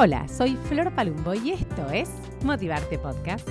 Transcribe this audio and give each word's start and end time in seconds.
Hola, 0.00 0.28
soy 0.28 0.56
Flor 0.68 0.94
Palumbo 0.94 1.34
y 1.34 1.50
esto 1.50 1.90
es 1.90 2.08
Motivarte 2.44 2.98
Podcast. 2.98 3.48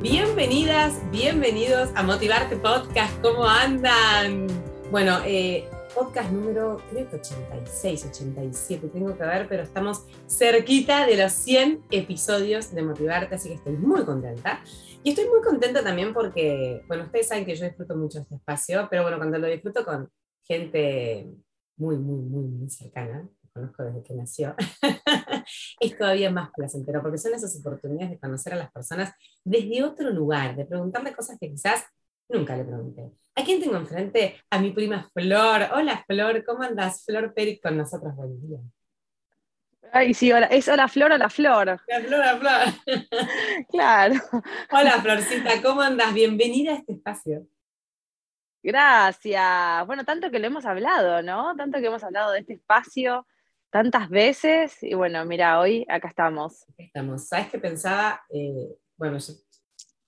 Bienvenidas, 0.00 0.94
bienvenidos 1.10 1.90
a 1.94 2.02
Motivarte 2.04 2.56
Podcast. 2.56 3.20
¿Cómo 3.20 3.44
andan? 3.44 4.46
Bueno, 4.90 5.18
eh, 5.26 5.68
podcast 5.94 6.32
número, 6.32 6.78
creo 6.90 7.08
que 7.08 7.16
86, 7.16 8.06
87, 8.06 8.88
tengo 8.88 9.16
que 9.16 9.22
ver, 9.22 9.46
pero 9.48 9.62
estamos 9.62 10.04
cerquita 10.28 11.06
de 11.06 11.16
los 11.16 11.32
100 11.32 11.84
episodios 11.90 12.74
de 12.74 12.82
Motivarte, 12.82 13.36
así 13.36 13.48
que 13.48 13.54
estoy 13.54 13.76
muy 13.76 14.04
contenta. 14.04 14.60
Y 15.04 15.10
estoy 15.10 15.28
muy 15.28 15.40
contenta 15.40 15.84
también 15.84 16.12
porque, 16.12 16.82
bueno, 16.88 17.04
ustedes 17.04 17.28
saben 17.28 17.44
que 17.44 17.54
yo 17.54 17.64
disfruto 17.64 17.96
mucho 17.96 18.18
este 18.18 18.34
espacio, 18.34 18.88
pero 18.90 19.02
bueno, 19.02 19.18
cuando 19.18 19.38
lo 19.38 19.46
disfruto 19.46 19.84
con 19.84 20.10
gente 20.42 21.28
muy, 21.76 21.96
muy, 21.96 22.22
muy, 22.22 22.44
muy 22.44 22.70
cercana, 22.70 23.28
que 23.40 23.48
conozco 23.52 23.84
desde 23.84 24.02
que 24.02 24.14
nació, 24.14 24.56
es 25.80 25.96
todavía 25.96 26.30
más 26.30 26.50
placentero, 26.56 27.02
porque 27.02 27.18
son 27.18 27.34
esas 27.34 27.56
oportunidades 27.60 28.10
de 28.10 28.18
conocer 28.18 28.54
a 28.54 28.56
las 28.56 28.72
personas 28.72 29.12
desde 29.44 29.84
otro 29.84 30.10
lugar, 30.10 30.56
de 30.56 30.64
preguntarle 30.64 31.14
cosas 31.14 31.38
que 31.38 31.50
quizás 31.50 31.84
nunca 32.28 32.56
le 32.56 32.64
pregunté. 32.64 33.12
¿A 33.36 33.44
quién 33.44 33.60
tengo 33.60 33.76
enfrente? 33.76 34.40
A 34.50 34.58
mi 34.60 34.70
prima 34.70 35.10
Flor. 35.12 35.68
Hola 35.72 36.04
Flor, 36.06 36.44
¿cómo 36.44 36.62
andas? 36.62 37.04
Flor 37.04 37.34
Peric 37.34 37.62
con 37.62 37.76
nosotros, 37.76 38.14
buen 38.14 38.40
día. 38.40 38.58
Ay, 39.92 40.14
sí, 40.14 40.32
hola, 40.32 40.46
es 40.46 40.68
hola 40.68 40.88
Flor, 40.88 41.12
hola 41.12 41.28
Flor. 41.28 41.80
La 41.86 42.00
Flor, 42.00 42.18
la 42.20 42.36
Flor. 42.36 42.60
claro. 43.70 44.14
Hola 44.70 44.92
Florcita, 45.02 45.62
¿cómo 45.62 45.82
andas? 45.82 46.14
Bienvenida 46.14 46.72
a 46.72 46.76
este 46.76 46.92
espacio. 46.94 47.46
Gracias. 48.62 49.86
Bueno, 49.86 50.04
tanto 50.04 50.30
que 50.30 50.38
lo 50.38 50.46
hemos 50.46 50.64
hablado, 50.64 51.22
¿no? 51.22 51.54
Tanto 51.54 51.80
que 51.80 51.86
hemos 51.86 52.02
hablado 52.02 52.32
de 52.32 52.40
este 52.40 52.54
espacio 52.54 53.26
tantas 53.74 54.08
veces. 54.08 54.82
Y 54.82 54.94
bueno, 54.94 55.24
mira, 55.24 55.58
hoy 55.58 55.84
acá 55.88 56.08
estamos. 56.08 56.64
Estamos. 56.78 57.26
¿Sabes 57.26 57.48
qué 57.48 57.58
pensaba? 57.58 58.24
Eh, 58.30 58.68
bueno, 58.96 59.18
yo 59.18 59.34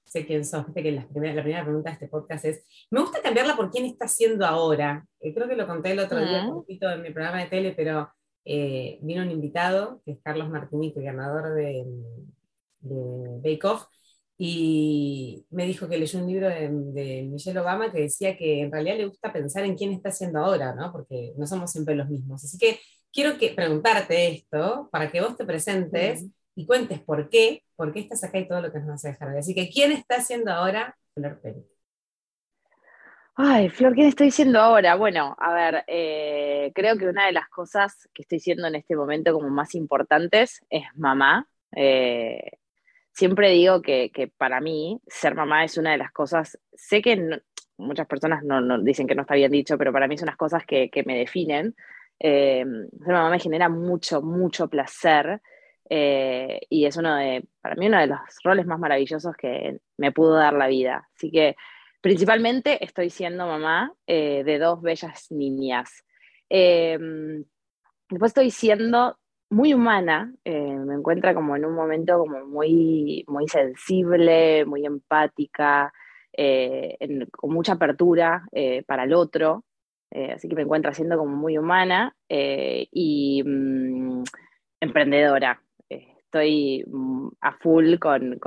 sé 0.07 0.25
quién 0.25 0.45
sos, 0.45 0.65
que 0.75 0.93
la 0.93 1.07
primera, 1.07 1.35
la 1.35 1.43
primera 1.43 1.65
pregunta 1.65 1.91
de 1.91 1.95
este 1.95 2.09
podcast 2.09 2.45
es, 2.45 2.65
me 2.91 3.01
gusta 3.01 3.21
cambiarla 3.21 3.57
por 3.57 3.71
quién 3.71 3.85
está 3.85 4.07
haciendo 4.07 4.47
ahora. 4.47 5.07
Eh, 5.21 5.35
creo 5.35 5.49
que 5.49 5.57
lo 5.57 5.67
conté 5.67 5.91
el 5.93 5.99
otro 5.99 6.19
día 6.25 6.47
un 6.47 6.55
poquito 6.55 6.91
en 6.91 7.03
mi 7.03 7.11
programa 7.11 7.41
de 7.41 7.47
tele, 7.47 7.75
pero 7.77 8.09
eh, 8.45 8.99
vino 9.03 9.23
un 9.23 9.31
invitado, 9.31 10.01
que 10.05 10.13
es 10.13 10.19
Carlos 10.23 10.49
Martinique, 10.49 11.03
ganador 11.03 11.55
de, 11.55 11.85
de 12.81 13.41
Bake 13.43 13.67
Off, 13.67 13.85
y 14.39 15.47
me 15.51 15.67
dijo 15.67 15.89
que 15.89 15.99
leyó 15.99 16.19
un 16.19 16.27
libro 16.27 16.49
de, 16.49 16.69
de, 16.71 17.23
Michelle 17.23 17.59
Obama 17.59 17.91
que 17.91 18.03
decía 18.03 18.37
que 18.37 18.61
en 18.61 18.71
realidad 18.71 18.99
le 18.99 19.07
gusta 19.07 19.33
pensar 19.33 19.65
en 19.65 19.77
quién 19.77 19.93
está 19.93 20.11
haciendo 20.11 20.41
ahora, 20.41 20.75
¿no? 20.75 20.93
porque 20.93 21.33
no 21.39 21.47
somos 21.47 21.73
siempre 21.73 21.95
los 21.95 22.09
mismos. 22.09 22.45
Así 22.45 22.59
que 22.59 22.79
quiero 23.13 23.39
que, 23.39 23.55
preguntarte 23.55 24.29
esto 24.29 24.91
para 24.93 25.11
que 25.11 25.23
vos 25.23 25.37
te 25.37 25.47
presentes 25.47 26.27
y 26.57 26.67
cuentes 26.67 27.01
por 27.01 27.29
qué, 27.29 27.63
por 27.77 27.93
qué 27.93 28.01
estás 28.01 28.25
acá 28.25 28.39
y 28.39 28.49
todo 28.49 28.63
lo 28.63 28.73
que 28.73 28.79
nos 28.79 28.89
vas 28.89 29.05
a 29.05 29.09
dejar. 29.11 29.37
Así 29.37 29.55
que, 29.55 29.69
¿quién 29.69 29.93
está 29.93 30.17
haciendo 30.17 30.51
ahora 30.51 30.97
Flor 31.15 31.39
Pérez? 31.41 31.67
Ay, 33.35 33.69
Flor, 33.69 33.95
¿quién 33.95 34.09
estoy 34.09 34.31
siendo 34.31 34.59
ahora? 34.59 34.97
Bueno, 34.97 35.37
a 35.39 35.53
ver, 35.53 35.85
eh, 35.87 36.73
creo 36.75 36.97
que 36.97 37.07
una 37.07 37.27
de 37.27 37.33
las 37.33 37.51
cosas 37.51 38.09
que 38.15 38.23
estoy 38.23 38.41
siendo 38.41 38.67
en 38.67 38.77
este 38.77 38.97
momento 38.97 39.35
como 39.35 39.51
más 39.51 39.75
importantes 39.75 40.65
es 40.71 40.85
mamá. 40.95 41.47
Eh, 41.73 42.53
siempre 43.13 43.51
digo 43.51 43.83
que, 43.83 44.33
para 44.39 44.63
mí 44.63 44.99
ser 45.07 45.35
mamá 45.35 45.65
es 45.65 45.77
una 45.77 45.93
de 45.93 45.99
las 45.99 46.13
cosas, 46.13 46.59
sé 46.73 47.03
que 47.03 47.43
muchas 47.77 48.07
personas 48.07 48.43
no, 48.43 48.79
dicen 48.83 49.07
que 49.07 49.15
no 49.15 49.23
está 49.23 49.35
bien 49.35 49.53
dicho, 49.53 49.77
pero 49.77 49.93
para 49.93 50.09
mí 50.09 50.17
son 50.17 50.27
las 50.27 50.37
cosas 50.37 50.65
que, 50.65 50.91
me 51.05 51.19
definen. 51.19 51.77
Eh, 52.19 52.65
ser 53.05 53.13
mamá 53.13 53.29
me 53.29 53.39
genera 53.39 53.69
mucho, 53.69 54.23
mucho 54.23 54.69
placer. 54.69 55.43
Eh, 55.89 56.61
y 56.69 56.87
es 56.87 56.97
uno 56.97 57.15
de, 57.17 57.47
para 57.61 57.77
mí, 57.77 57.87
uno 57.87 58.01
de 58.01 58.09
los 58.09 58.19
roles 58.43 58.67
más 58.67 58.79
maravillosos 58.79 59.37
que 59.37 59.79
me 59.97 60.13
pudo 60.13 60.35
dar 60.35 60.55
la 60.55 60.67
vida. 60.67 61.09
Así 61.15 61.31
que 61.31 61.57
principalmente 62.01 62.85
estoy 62.85 63.11
siendo 63.11 63.47
mamá 63.47 63.93
eh, 64.07 64.43
de 64.45 64.59
dos 64.59 64.83
bellas 64.83 65.31
niñas. 65.31 66.05
Em, 66.49 67.45
después 68.11 68.31
estoy 68.31 68.51
siendo 68.51 69.19
muy 69.51 69.75
humana, 69.75 70.33
eh, 70.45 70.77
me 70.77 70.95
encuentra 70.95 71.35
como 71.35 71.57
en 71.57 71.65
un 71.65 71.75
momento 71.75 72.19
como 72.19 72.45
muy, 72.47 73.25
muy 73.29 73.47
sensible, 73.49 74.65
muy 74.65 74.85
empática, 74.85 75.93
con 77.33 77.55
mucha 77.55 77.73
apertura 77.73 78.47
para 78.87 79.05
el 79.05 79.15
otro. 79.15 79.65
así 80.35 80.49
que 80.49 80.55
me 80.55 80.63
encuentra 80.63 80.93
siendo 80.93 81.17
como 81.17 81.35
muy 81.35 81.57
humana 81.57 82.15
y 82.29 83.43
mm, 83.43 84.23
emprendedora 84.81 85.63
estoy 86.37 86.85
mm, 86.87 87.29
a 87.41 87.53
full 87.53 87.99
con, 87.99 88.39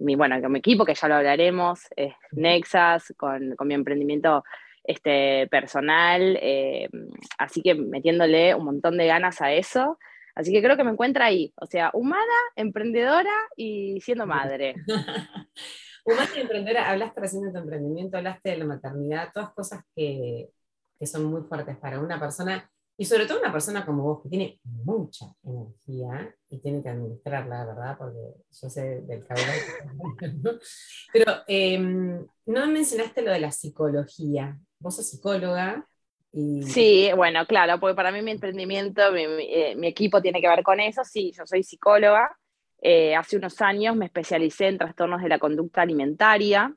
mi, 0.00 0.16
bueno, 0.16 0.40
con 0.40 0.52
mi 0.52 0.58
equipo, 0.58 0.84
que 0.84 0.94
ya 0.94 1.08
lo 1.08 1.16
hablaremos, 1.16 1.80
es 1.96 2.14
Nexas, 2.32 3.12
con, 3.16 3.54
mi 3.64 3.74
emprendimiento 3.74 4.44
este, 4.84 5.46
personal, 5.48 6.38
eh, 6.40 6.88
así 7.38 7.62
que 7.62 7.74
metiéndole 7.74 8.54
un 8.54 8.64
montón 8.64 8.96
de 8.96 9.06
ganas 9.06 9.40
a 9.40 9.52
eso. 9.52 9.98
Así 10.34 10.50
que 10.50 10.62
creo 10.62 10.78
que 10.78 10.84
me 10.84 10.92
encuentra 10.92 11.26
ahí, 11.26 11.52
o 11.56 11.66
sea, 11.66 11.90
humana, 11.92 12.24
emprendedora 12.56 13.34
y 13.54 14.00
siendo 14.00 14.26
madre. 14.26 14.74
humana 16.06 16.30
y 16.34 16.40
emprendedora, 16.40 16.90
hablaste 16.90 17.20
recién 17.20 17.42
de 17.42 17.52
tu 17.52 17.58
emprendimiento, 17.58 18.16
hablaste 18.16 18.50
de 18.50 18.56
la 18.56 18.64
maternidad, 18.64 19.28
todas 19.34 19.50
cosas 19.50 19.84
que, 19.94 20.48
que 20.98 21.06
son 21.06 21.24
muy 21.24 21.42
fuertes 21.42 21.76
para 21.76 22.00
una 22.00 22.18
persona 22.18 22.71
y 22.96 23.04
sobre 23.04 23.26
todo 23.26 23.40
una 23.40 23.50
persona 23.50 23.86
como 23.86 24.02
vos, 24.02 24.22
que 24.22 24.28
tiene 24.28 24.60
mucha 24.64 25.26
energía 25.42 26.34
y 26.50 26.58
tiene 26.58 26.82
que 26.82 26.90
administrarla, 26.90 27.64
¿verdad? 27.64 27.96
Porque 27.98 28.18
yo 28.50 28.70
sé 28.70 29.00
del 29.02 29.24
caudal. 29.24 30.60
Pero 31.12 31.32
em, 31.46 32.26
no 32.46 32.66
mencionaste 32.66 33.22
lo 33.22 33.32
de 33.32 33.40
la 33.40 33.50
psicología. 33.50 34.58
Vos 34.78 34.96
sos 34.96 35.08
psicóloga. 35.08 35.88
Y... 36.32 36.62
Sí, 36.64 37.10
bueno, 37.16 37.46
claro, 37.46 37.80
porque 37.80 37.94
para 37.94 38.12
mí 38.12 38.20
mi 38.20 38.32
emprendimiento, 38.32 39.10
mi, 39.12 39.22
eh, 39.22 39.76
equipo 39.82 40.20
tiene 40.20 40.40
que 40.40 40.48
ver 40.48 40.62
con 40.62 40.78
eso. 40.78 41.02
Sí, 41.02 41.32
yo 41.36 41.46
soy 41.46 41.62
psicóloga. 41.62 42.36
Eh, 42.82 43.14
hace 43.14 43.38
unos 43.38 43.60
años 43.62 43.96
me 43.96 44.06
especialicé 44.06 44.66
en 44.68 44.78
trastornos 44.78 45.22
de 45.22 45.28
la 45.28 45.38
conducta 45.38 45.82
alimentaria. 45.82 46.74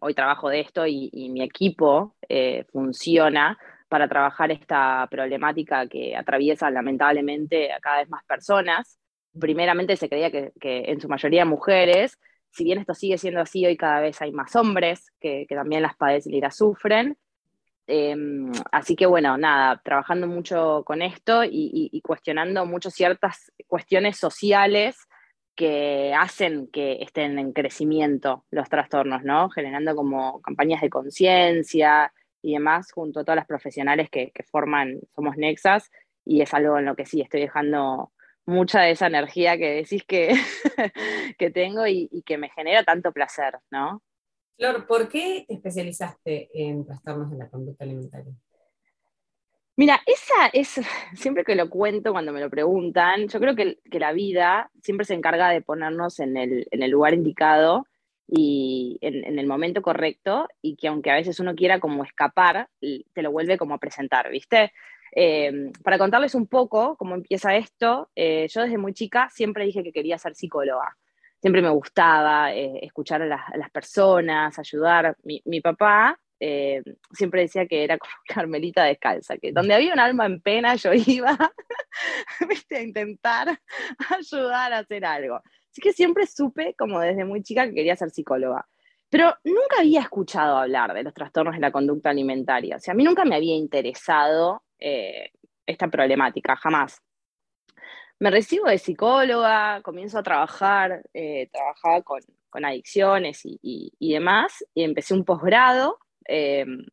Hoy, 0.00 0.14
trabajo 0.14 0.48
de 0.48 0.60
esto 0.60 0.86
y, 0.86 1.10
y 1.12 1.28
mi 1.28 1.42
equipo 1.42 2.16
eh, 2.28 2.64
funciona 2.72 3.58
para 3.88 4.08
trabajar 4.08 4.50
esta 4.50 5.06
problemática 5.10 5.86
que 5.86 6.16
atraviesa 6.16 6.70
lamentablemente 6.70 7.72
a 7.72 7.80
cada 7.80 7.98
vez 7.98 8.08
más 8.08 8.24
personas. 8.24 8.98
Primeramente 9.38 9.96
se 9.96 10.08
creía 10.08 10.30
que, 10.30 10.52
en 10.60 11.00
su 11.00 11.08
mayoría 11.08 11.44
mujeres, 11.44 12.18
si 12.50 12.64
bien 12.64 12.78
esto 12.78 12.94
sigue 12.94 13.18
siendo 13.18 13.40
así, 13.40 13.66
hoy 13.66 13.76
cada 13.76 14.00
vez 14.00 14.20
hay 14.22 14.32
más 14.32 14.56
hombres 14.56 15.12
que, 15.20 15.46
también 15.48 15.82
las 15.82 15.96
padecen 15.96 16.34
y 16.34 16.40
las 16.40 16.56
sufren. 16.56 17.16
Em, 17.86 18.50
así 18.72 18.96
que 18.96 19.06
bueno, 19.06 19.36
nada, 19.38 19.80
trabajando 19.84 20.26
mucho 20.26 20.82
con 20.84 21.02
esto 21.02 21.42
y, 21.44 22.00
cuestionando 22.02 22.66
mucho 22.66 22.90
ciertas 22.90 23.52
cuestiones 23.68 24.16
sociales 24.16 24.96
que 25.54 26.12
hacen 26.18 26.68
que 26.68 26.98
estén 27.02 27.38
en 27.38 27.52
crecimiento 27.52 28.44
los 28.50 28.68
trastornos, 28.68 29.22
¿no? 29.22 29.48
Generando 29.50 29.94
como 29.94 30.40
campañas 30.42 30.82
de 30.82 30.90
conciencia, 30.90 32.12
y 32.42 32.54
demás, 32.54 32.92
junto 32.92 33.20
a 33.20 33.24
todas 33.24 33.36
las 33.36 33.46
profesionales 33.46 34.10
que, 34.10 34.32
forman 34.50 35.00
Somos 35.14 35.36
Nexas, 35.36 35.90
y 36.24 36.42
es 36.42 36.52
algo 36.54 36.78
en 36.78 36.84
lo 36.84 36.96
que 36.96 37.06
sí 37.06 37.20
estoy 37.20 37.40
dejando 37.40 38.12
mucha 38.46 38.80
de 38.80 38.92
esa 38.92 39.06
energía 39.08 39.56
que 39.56 39.72
decís 39.72 40.04
que, 40.04 40.34
que 41.38 41.50
tengo 41.50 41.86
y, 41.86 42.22
que 42.24 42.38
me 42.38 42.50
genera 42.50 42.84
tanto 42.84 43.12
placer, 43.12 43.58
¿no? 43.70 44.02
Flor, 44.56 44.86
¿por 44.86 45.08
qué 45.08 45.44
te 45.46 45.54
especializaste 45.54 46.48
en 46.54 46.86
trastornos 46.86 47.30
de 47.30 47.36
la 47.36 47.48
conducta 47.48 47.84
alimentaria? 47.84 48.32
Mira, 49.76 50.00
esa 50.06 50.46
es, 50.52 50.80
siempre 51.14 51.44
que 51.44 51.54
lo 51.54 51.68
cuento, 51.68 52.12
cuando 52.12 52.32
me 52.32 52.40
lo 52.40 52.48
preguntan, 52.48 53.28
yo 53.28 53.38
creo 53.38 53.54
que, 53.54 53.78
que 53.90 54.00
la 54.00 54.12
vida 54.12 54.70
siempre 54.82 55.04
se 55.04 55.14
encarga 55.14 55.50
de 55.50 55.60
ponernos 55.60 56.20
en 56.20 56.36
el, 56.36 56.66
en 56.70 56.82
el 56.82 56.90
lugar 56.90 57.12
indicado 57.12 57.86
y 58.28 58.98
en, 59.00 59.38
el 59.38 59.46
momento 59.46 59.82
correcto 59.82 60.48
y 60.60 60.76
que 60.76 60.88
aunque 60.88 61.10
a 61.10 61.14
veces 61.14 61.38
uno 61.40 61.54
quiera 61.54 61.78
como 61.80 62.04
escapar, 62.04 62.68
te 62.80 63.22
lo 63.22 63.30
vuelve 63.30 63.56
como 63.56 63.74
a 63.74 63.78
presentar, 63.78 64.30
¿viste? 64.30 64.72
Eh, 65.14 65.70
para 65.82 65.98
contarles 65.98 66.34
un 66.34 66.46
poco 66.46 66.96
cómo 66.96 67.14
empieza 67.14 67.56
esto, 67.56 68.10
eh, 68.16 68.46
yo 68.50 68.62
desde 68.62 68.78
muy 68.78 68.92
chica 68.92 69.28
siempre 69.30 69.64
dije 69.64 69.82
que 69.82 69.92
quería 69.92 70.18
ser 70.18 70.34
psicóloga. 70.34 70.96
Siempre 71.40 71.62
me 71.62 71.70
gustaba 71.70 72.52
eh, 72.52 72.80
escuchar 72.82 73.22
a 73.22 73.26
las, 73.26 73.70
personas, 73.70 74.58
ayudar. 74.58 75.16
Mi, 75.22 75.40
mi 75.44 75.60
papá 75.60 76.18
siempre 77.12 77.42
decía 77.42 77.66
que 77.66 77.82
era 77.82 77.96
como 77.96 78.12
Carmelita 78.26 78.84
descalza, 78.84 79.38
que 79.38 79.52
donde 79.52 79.72
había 79.72 79.94
un 79.94 80.00
alma 80.00 80.26
en 80.26 80.40
pena 80.40 80.74
yo 80.74 80.90
iba 81.06 81.38
a 82.70 82.80
intentar 82.80 83.58
ayudar 84.18 84.72
a 84.72 84.78
hacer 84.78 85.04
algo. 85.04 85.40
Así 85.76 85.82
que 85.82 85.92
siempre 85.92 86.26
supe, 86.26 86.74
como 86.78 87.00
desde 87.00 87.26
muy 87.26 87.42
chica, 87.42 87.66
que 87.66 87.74
quería 87.74 87.94
ser 87.96 88.08
psicóloga. 88.08 88.66
Pero 89.10 89.36
nunca 89.44 89.80
había 89.80 90.00
escuchado 90.00 90.56
hablar 90.56 90.94
de 90.94 91.02
los 91.02 91.12
trastornos 91.12 91.54
de 91.54 91.60
la 91.60 91.70
conducta 91.70 92.08
alimentaria. 92.08 92.76
O 92.76 92.78
sea, 92.78 92.92
a 92.92 92.94
mí 92.94 93.04
nunca 93.04 93.26
me 93.26 93.36
había 93.36 93.54
interesado 93.54 94.62
eh, 94.78 95.32
esta 95.66 95.88
problemática, 95.88 96.56
jamás. 96.56 97.02
Me 98.18 98.30
recibo 98.30 98.70
de 98.70 98.78
psicóloga, 98.78 99.82
comienzo 99.82 100.18
a 100.18 100.22
trabajar, 100.22 101.02
eh, 101.12 101.50
trabajaba 101.52 102.00
con, 102.00 102.22
adicciones 102.64 103.42
y, 103.44 103.92
demás, 104.00 104.64
y 104.72 104.82
empecé 104.82 105.12
un 105.12 105.26
posgrado. 105.26 105.98
Em, 106.24 106.86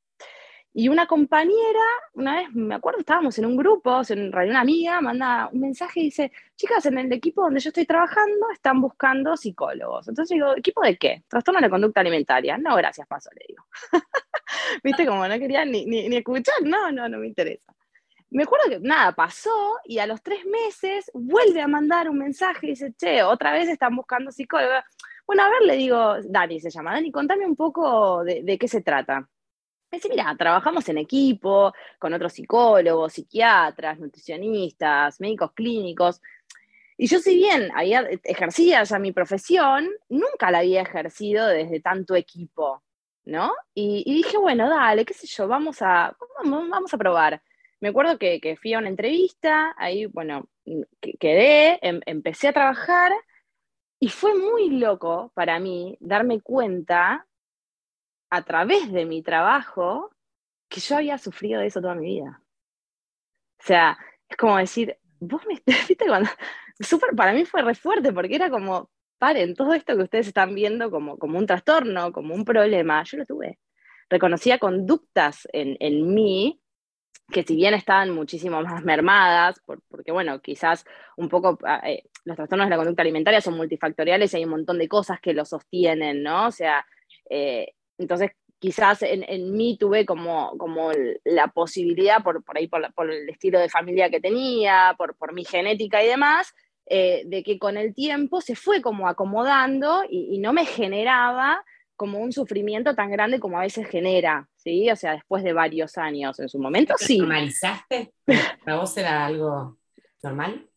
y 0.74 0.90
una 0.90 1.06
compañera, 1.06 1.80
una 2.14 2.38
vez, 2.38 2.52
me 2.54 2.76
acuerdo, 2.76 3.00
estábamos 3.00 3.38
en 3.38 3.46
un 3.46 3.56
grupo, 3.56 4.02
en 4.10 4.32
realidad 4.32 4.54
una 4.54 4.62
amiga, 4.62 5.02
manda 5.02 5.50
un 5.52 5.62
mensaje 5.62 6.00
y 6.00 6.04
dice, 6.06 6.32
chicas, 6.56 6.86
en 6.86 6.98
el 6.98 7.12
equipo 7.12 7.44
donde 7.44 7.60
yo 7.60 7.70
estoy 7.70 7.86
trabajando 7.86 8.50
están 8.52 8.82
buscando 8.82 9.38
psicólogos. 9.38 10.08
Entonces 10.08 10.36
digo, 10.36 10.56
¿equipo 10.56 10.82
de 10.82 10.98
qué? 10.98 11.24
Trastorno 11.28 11.60
de 11.60 11.68
la 11.68 11.70
conducta 11.70 12.02
alimentaria. 12.02 12.58
No, 12.58 12.76
gracias, 12.76 13.08
paso, 13.08 13.30
le 13.36 13.46
digo. 13.48 13.64
Viste, 14.84 15.06
como 15.06 15.28
no 15.28 15.40
quería 15.40 15.64
ni, 15.66 15.86
ni 15.86 16.16
escuchar, 16.16 16.56
no, 16.64 16.92
no, 16.92 17.08
no 17.08 17.20
me 17.20 17.28
interesa 17.28 17.74
me 18.34 18.44
acuerdo 18.44 18.70
que 18.70 18.80
nada, 18.80 19.12
pasó 19.14 19.80
y 19.86 20.00
a 20.00 20.08
los 20.08 20.22
tres 20.24 20.44
meses 20.46 21.10
vuelve 21.14 21.62
a 21.62 21.68
mandar 21.68 22.10
un 22.10 22.18
mensaje 22.18 22.68
y 22.68 22.70
dice, 22.72 22.94
che, 22.98 23.22
otra 23.22 23.54
vez 23.54 23.70
están 23.70 23.96
buscando 23.96 24.32
psicóloga. 24.32 24.84
Bueno, 25.28 25.44
a 25.44 25.50
ver, 25.50 25.62
le 25.62 25.76
digo, 25.76 26.16
Dani 26.24 26.60
se 26.60 26.72
llama, 26.72 26.94
Dani, 26.94 27.12
contame 27.12 27.46
un 27.46 27.56
poco 27.56 28.24
de, 28.24 28.58
qué 28.60 28.68
se 28.68 28.82
trata. 28.82 29.30
Me 29.94 29.98
dice, 29.98 30.10
mira, 30.10 30.36
trabajamos 30.36 30.90
en 30.90 30.98
equipo 30.98 31.72
con 32.00 32.16
otros 32.16 32.34
psicólogos, 32.34 33.14
psiquiatras, 33.14 34.00
nutricionistas, 34.00 35.22
médicos 35.22 35.52
clínicos. 35.52 36.20
Y 36.98 37.06
yo 37.06 37.20
si 37.20 37.36
bien 37.36 37.70
había, 37.76 38.10
ejercía 38.24 38.82
ya 38.82 38.98
mi 38.98 39.12
profesión, 39.12 39.88
nunca 40.10 40.50
la 40.50 40.60
había 40.60 40.82
ejercido 40.82 41.46
desde 41.46 41.80
tanto 41.80 42.16
equipo, 42.16 42.82
¿no? 43.26 43.54
Y, 43.76 44.12
dije, 44.12 44.36
bueno, 44.40 44.68
dale, 44.68 45.06
qué 45.06 45.14
sé 45.14 45.28
yo, 45.28 45.48
vamos 45.48 45.84
a, 45.84 46.18
vamos 46.44 46.92
a 46.92 46.98
probar 46.98 47.44
me 47.80 47.90
acuerdo 47.90 48.18
que, 48.18 48.58
fui 48.60 48.74
a 48.74 48.80
una 48.80 48.88
entrevista, 48.88 49.76
ahí, 49.78 50.08
bueno, 50.08 50.48
quedé, 51.20 51.78
em, 51.86 52.00
empecé 52.08 52.48
a 52.48 52.54
trabajar 52.54 53.12
y 54.00 54.08
fue 54.10 54.34
muy 54.34 54.72
loco 54.72 55.32
para 55.36 55.60
mí 55.60 55.98
darme 56.00 56.40
cuenta 56.42 57.28
a 58.34 58.42
través 58.42 58.92
de 58.92 59.06
mi 59.06 59.22
trabajo 59.22 60.10
que 60.68 60.82
yo 60.82 60.96
había 60.96 61.20
sufrido 61.20 61.62
de 61.62 61.68
eso 61.68 61.82
toda 61.82 61.94
mi 61.94 62.08
vida. 62.08 62.42
O 63.60 63.64
sea, 63.64 63.96
es 64.28 64.36
como 64.36 64.58
decir, 64.58 64.98
vos 65.20 65.44
me 65.46 65.62
viste 65.88 66.06
súper, 66.80 67.16
para 67.16 67.34
mí 67.34 67.46
fue 67.46 67.62
re 67.62 67.76
fuerte 67.76 68.12
porque 68.12 68.36
era 68.36 68.50
como, 68.50 68.90
paren, 69.20 69.56
todo 69.56 69.76
esto 69.76 69.96
que 69.96 70.02
ustedes 70.02 70.28
están 70.28 70.56
viendo 70.56 70.90
como, 70.90 71.20
como 71.20 71.38
un 71.38 71.46
trastorno, 71.46 72.12
como 72.12 72.34
un 72.34 72.44
problema, 72.44 73.04
yo 73.04 73.20
lo 73.20 73.26
tuve. 73.28 73.60
Reconocía 74.10 74.58
conductas 74.58 75.48
en, 75.54 75.78
en 75.80 76.12
mí 76.12 76.60
que 77.32 77.44
si 77.44 77.56
bien 77.56 77.76
estaban 77.76 78.10
muchísimo 78.10 78.64
más 78.64 78.84
mermadas, 78.84 79.62
porque 79.90 80.12
bueno, 80.12 80.42
quizás 80.42 80.86
un 81.18 81.30
poco 81.30 81.60
ah, 81.66 81.82
eh, 81.88 82.04
los 82.26 82.36
trastornos 82.36 82.66
de 82.66 82.72
la 82.72 82.78
conducta 82.78 83.04
alimentaria 83.04 83.42
son 83.42 83.56
multifactoriales 83.58 84.34
y 84.34 84.38
hay 84.38 84.46
un 84.46 84.52
montón 84.52 84.80
de 84.80 84.90
cosas 84.90 85.20
que 85.22 85.34
lo 85.34 85.46
sostienen, 85.46 86.24
¿no? 86.24 86.48
O 86.48 86.52
sea, 86.52 86.86
eh, 87.30 87.74
entonces 87.98 88.32
quizás 88.60 89.02
en, 89.02 89.52
mí 89.58 89.78
tuve 89.78 90.06
como, 90.06 90.58
como 90.58 90.92
la 91.26 91.48
posibilidad, 91.50 92.24
por, 92.24 92.44
por 92.44 92.58
ahí 92.58 92.68
por, 92.68 93.12
el 93.12 93.30
estilo 93.30 93.60
de 93.60 93.70
familia 93.70 94.10
que 94.10 94.22
tenía, 94.22 94.96
por, 94.98 95.16
por 95.18 95.34
mi 95.34 95.44
genética 95.44 96.02
y 96.02 96.08
demás, 96.08 96.54
eh, 96.86 97.24
de 97.26 97.44
que 97.44 97.60
con 97.60 97.76
el 97.76 97.94
tiempo 97.94 98.40
se 98.40 98.56
fue 98.56 98.82
como 98.82 99.08
acomodando 99.08 100.04
y 100.10 100.38
no 100.40 100.54
me 100.54 100.66
generaba 100.66 101.64
como 101.96 102.20
un 102.20 102.32
sufrimiento 102.32 102.96
tan 102.96 103.12
grande 103.12 103.40
como 103.40 103.58
a 103.58 103.62
veces 103.62 103.88
genera, 103.88 104.50
¿sí? 104.56 104.90
O 104.90 104.96
sea, 104.96 105.14
después 105.14 105.44
de 105.44 105.54
varios 105.54 105.98
años. 105.98 106.40
En 106.40 106.50
su 106.50 106.60
momento 106.60 106.96
sí. 106.98 107.20
¿Normalizaste? 107.20 108.14
¿Para 108.66 108.78
vos 108.78 108.98
era 108.98 109.26
algo 109.26 109.78
normal? 110.22 110.68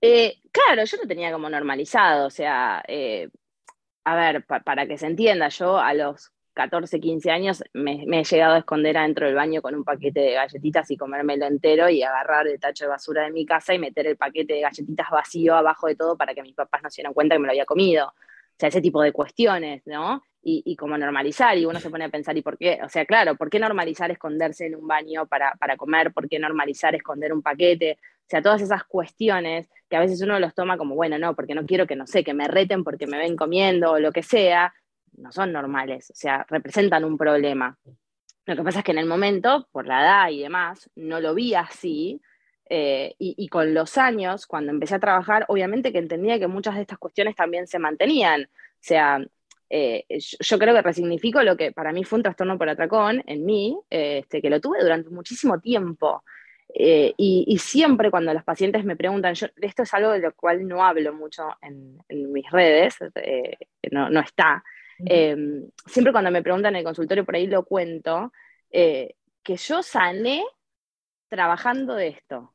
Eh, 0.00 0.38
claro, 0.50 0.84
yo 0.84 0.96
lo 0.96 1.06
tenía 1.08 1.32
como 1.32 1.50
normalizado, 1.50 2.26
o 2.26 2.30
sea, 2.30 2.82
eh, 2.86 3.28
a 4.10 4.16
ver, 4.16 4.44
para 4.44 4.86
que 4.86 4.96
se 4.96 5.06
entienda, 5.06 5.48
yo 5.48 5.78
a 5.78 5.92
los 5.92 6.32
14, 6.54 6.98
15 6.98 7.30
años 7.30 7.62
me, 7.74 8.04
he 8.04 8.24
llegado 8.24 8.54
a 8.54 8.58
esconder 8.58 8.96
adentro 8.96 9.26
del 9.26 9.34
baño 9.34 9.60
con 9.60 9.74
un 9.74 9.84
paquete 9.84 10.20
de 10.20 10.32
galletitas 10.32 10.90
y 10.90 10.96
comérmelo 10.96 11.44
entero 11.44 11.90
y 11.90 12.02
agarrar 12.02 12.48
el 12.48 12.58
tacho 12.58 12.84
de 12.84 12.88
basura 12.88 13.24
de 13.24 13.32
mi 13.32 13.44
casa 13.44 13.74
y 13.74 13.78
meter 13.78 14.06
el 14.06 14.16
paquete 14.16 14.54
de 14.54 14.60
galletitas 14.62 15.10
vacío 15.10 15.54
abajo 15.54 15.88
de 15.88 15.94
todo 15.94 16.16
para 16.16 16.34
que 16.34 16.42
mis 16.42 16.54
papás 16.54 16.82
no 16.82 16.90
se 16.90 17.02
dieran 17.02 17.12
cuenta 17.12 17.34
que 17.34 17.38
me 17.40 17.46
lo 17.46 17.52
había 17.52 17.66
comido. 17.66 18.08
O 18.08 18.58
sea, 18.58 18.70
ese 18.70 18.80
tipo 18.80 19.02
de 19.02 19.12
cuestiones, 19.12 19.86
¿no? 19.86 20.22
Y, 20.42 20.62
y, 20.64 20.74
como 20.74 20.96
normalizar, 20.96 21.58
y 21.58 21.66
uno 21.66 21.80
se 21.80 21.90
pone 21.90 22.06
a 22.06 22.08
pensar, 22.08 22.36
¿y 22.36 22.42
por 22.42 22.56
qué? 22.56 22.80
O 22.82 22.88
sea, 22.88 23.04
claro, 23.04 23.36
¿por 23.36 23.50
qué 23.50 23.58
normalizar 23.58 24.10
esconderse 24.10 24.66
en 24.66 24.76
un 24.76 24.88
baño 24.88 25.26
para, 25.26 25.52
para 25.60 25.76
comer? 25.76 26.12
¿Por 26.12 26.28
qué 26.28 26.38
normalizar 26.38 26.94
esconder 26.94 27.32
un 27.32 27.42
paquete? 27.42 27.98
O 28.28 28.30
sea, 28.30 28.42
todas 28.42 28.60
esas 28.60 28.84
cuestiones 28.84 29.70
que 29.88 29.96
a 29.96 30.00
veces 30.00 30.20
uno 30.20 30.38
los 30.38 30.54
toma 30.54 30.76
como, 30.76 30.94
bueno, 30.94 31.18
no, 31.18 31.34
porque 31.34 31.54
no 31.54 31.64
quiero 31.64 31.86
que, 31.86 31.96
no 31.96 32.06
sé, 32.06 32.22
que 32.22 32.34
me 32.34 32.46
reten 32.46 32.84
porque 32.84 33.06
me 33.06 33.16
ven 33.16 33.36
comiendo 33.36 33.92
o 33.92 33.98
lo 33.98 34.12
que 34.12 34.22
sea, 34.22 34.74
no 35.16 35.32
son 35.32 35.50
normales, 35.50 36.10
o 36.10 36.14
sea, 36.14 36.44
representan 36.50 37.04
un 37.04 37.16
problema. 37.16 37.78
Lo 38.44 38.54
que 38.54 38.62
pasa 38.62 38.80
es 38.80 38.84
que 38.84 38.92
en 38.92 38.98
el 38.98 39.06
momento, 39.06 39.66
por 39.72 39.86
la 39.86 40.02
edad 40.02 40.28
y 40.28 40.42
demás, 40.42 40.90
no 40.94 41.20
lo 41.20 41.34
vi 41.34 41.54
así, 41.54 42.20
eh, 42.68 43.14
y, 43.18 43.48
con 43.48 43.72
los 43.72 43.96
años, 43.96 44.46
cuando 44.46 44.72
empecé 44.72 44.96
a 44.96 44.98
trabajar, 44.98 45.46
obviamente 45.48 45.90
que 45.90 45.98
entendía 45.98 46.38
que 46.38 46.48
muchas 46.48 46.74
de 46.74 46.82
estas 46.82 46.98
cuestiones 46.98 47.34
también 47.34 47.66
se 47.66 47.78
mantenían. 47.78 48.42
O 48.42 48.80
sea, 48.80 49.24
eh, 49.70 50.04
yo, 50.18 50.58
creo 50.58 50.74
que 50.74 50.82
resignifico 50.82 51.42
lo 51.42 51.56
que 51.56 51.72
para 51.72 51.92
mí 51.92 52.04
fue 52.04 52.18
un 52.18 52.24
trastorno 52.24 52.58
por 52.58 52.68
atracón 52.68 53.22
en 53.26 53.46
mí, 53.46 53.78
este, 53.88 54.42
que 54.42 54.50
lo 54.50 54.60
tuve 54.60 54.82
durante 54.82 55.08
muchísimo 55.08 55.60
tiempo. 55.60 56.22
Eh, 56.74 57.14
y, 57.16 57.58
siempre 57.58 58.10
cuando 58.10 58.32
los 58.34 58.44
pacientes 58.44 58.84
me 58.84 58.96
preguntan, 58.96 59.34
yo, 59.34 59.46
esto 59.56 59.82
es 59.82 59.94
algo 59.94 60.12
de 60.12 60.20
lo 60.20 60.34
cual 60.34 60.66
no 60.66 60.84
hablo 60.84 61.12
mucho 61.14 61.48
en, 61.62 61.98
mis 62.08 62.50
redes, 62.50 62.96
no, 63.90 64.10
no, 64.10 64.20
está. 64.20 64.62
siempre 65.86 66.12
cuando 66.12 66.30
me 66.30 66.42
preguntan 66.42 66.74
en 66.74 66.80
el 66.80 66.84
consultorio, 66.84 67.24
por 67.24 67.36
ahí 67.36 67.46
lo 67.46 67.64
cuento, 67.64 68.32
que 68.70 69.56
yo 69.56 69.82
sané 69.82 70.44
trabajando 71.28 71.94
de 71.94 72.08
esto. 72.08 72.52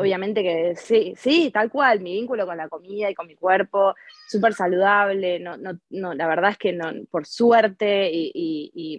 Obviamente 0.00 0.42
que 0.42 0.74
sí, 0.74 1.14
sí, 1.16 1.50
tal 1.52 1.70
cual, 1.70 2.00
mi 2.00 2.14
vínculo 2.14 2.44
con 2.44 2.56
la 2.56 2.68
comida 2.68 3.08
y 3.08 3.14
con 3.14 3.28
mi 3.28 3.36
cuerpo, 3.36 3.94
súper 4.26 4.52
saludable, 4.52 5.38
no, 5.38 5.56
no, 5.56 5.78
no, 5.90 6.14
la 6.14 6.26
verdad 6.26 6.50
es 6.50 6.58
que 6.58 6.72
no, 6.72 6.90
por 7.10 7.24
suerte 7.24 8.10
y, 8.12 8.98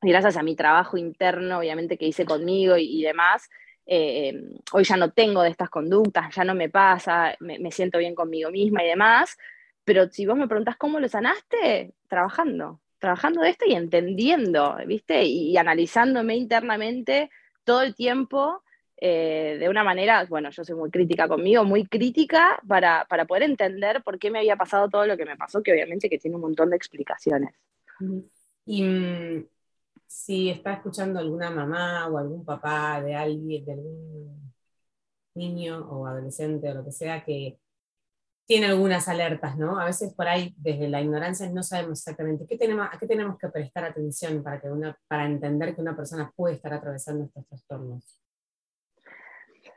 gracias 0.00 0.36
a 0.36 0.42
mi 0.42 0.54
trabajo 0.54 0.96
interno, 0.96 1.58
obviamente 1.58 1.96
que 1.96 2.06
hice 2.06 2.24
conmigo 2.24 2.76
y, 2.76 3.02
demás, 3.02 3.48
eh, 3.86 4.34
hoy 4.72 4.84
ya 4.84 4.96
no 4.96 5.12
tengo 5.12 5.42
de 5.42 5.50
estas 5.50 5.70
conductas, 5.70 6.34
ya 6.34 6.44
no 6.44 6.54
me 6.54 6.68
pasa, 6.68 7.36
me, 7.40 7.70
siento 7.70 7.98
bien 7.98 8.14
conmigo 8.14 8.50
misma 8.50 8.84
y 8.84 8.88
demás, 8.88 9.36
pero 9.84 10.08
si 10.08 10.26
vos 10.26 10.36
me 10.36 10.48
preguntás 10.48 10.76
cómo 10.76 11.00
lo 11.00 11.08
sanaste, 11.08 11.94
trabajando, 12.08 12.80
trabajando 12.98 13.42
de 13.42 13.50
esto 13.50 13.64
y 13.66 13.74
entendiendo, 13.74 14.76
¿viste? 14.86 15.24
y 15.24 15.56
analizándome 15.56 16.36
internamente 16.36 17.30
todo 17.64 17.82
el 17.82 17.94
tiempo 17.94 18.62
eh, 18.98 19.58
de 19.60 19.68
una 19.68 19.84
manera, 19.84 20.24
bueno, 20.24 20.48
yo 20.50 20.64
soy 20.64 20.74
muy 20.74 20.90
crítica 20.90 21.28
conmigo, 21.28 21.64
muy 21.64 21.86
crítica 21.86 22.58
para, 22.66 23.04
poder 23.28 23.42
entender 23.42 24.02
por 24.02 24.18
qué 24.18 24.30
me 24.30 24.38
había 24.38 24.56
pasado 24.56 24.88
todo 24.88 25.06
lo 25.06 25.16
que 25.18 25.26
me 25.26 25.36
pasó, 25.36 25.62
que 25.62 25.72
obviamente 25.72 26.08
que 26.08 26.18
tiene 26.18 26.36
un 26.36 26.42
montón 26.42 26.70
de 26.70 26.76
explicaciones. 26.76 27.54
Y 28.64 28.82
mm, 28.82 29.46
si 30.06 30.50
está 30.50 30.74
escuchando 30.74 31.18
alguna 31.18 31.50
mamá 31.50 32.08
o 32.08 32.18
algún 32.18 32.44
papá 32.44 33.02
de 33.02 33.14
alguien, 33.14 33.64
de 33.64 33.72
algún 33.72 34.52
niño 35.34 35.88
o 35.90 36.06
adolescente 36.06 36.70
o 36.70 36.74
lo 36.74 36.84
que 36.84 36.92
sea 36.92 37.24
que 37.24 37.58
tiene 38.46 38.66
algunas 38.66 39.08
alertas, 39.08 39.58
¿no? 39.58 39.80
A 39.80 39.86
veces 39.86 40.14
por 40.14 40.28
ahí, 40.28 40.54
desde 40.58 40.88
la 40.88 41.00
ignorancia, 41.02 41.50
no 41.50 41.62
sabemos 41.62 41.98
exactamente 42.00 42.46
qué 42.46 42.56
tenemos, 42.56 42.88
a 42.92 42.98
qué 42.98 43.06
tenemos 43.06 43.38
que 43.38 43.48
prestar 43.48 43.84
atención 43.84 44.42
para, 44.42 44.60
que 44.60 44.70
una, 44.70 44.96
para 45.08 45.26
entender 45.26 45.74
que 45.74 45.80
una 45.82 45.96
persona 45.96 46.32
puede 46.36 46.54
estar 46.54 46.72
atravesando 46.72 47.24
estos 47.24 47.46
trastornos. 47.48 48.25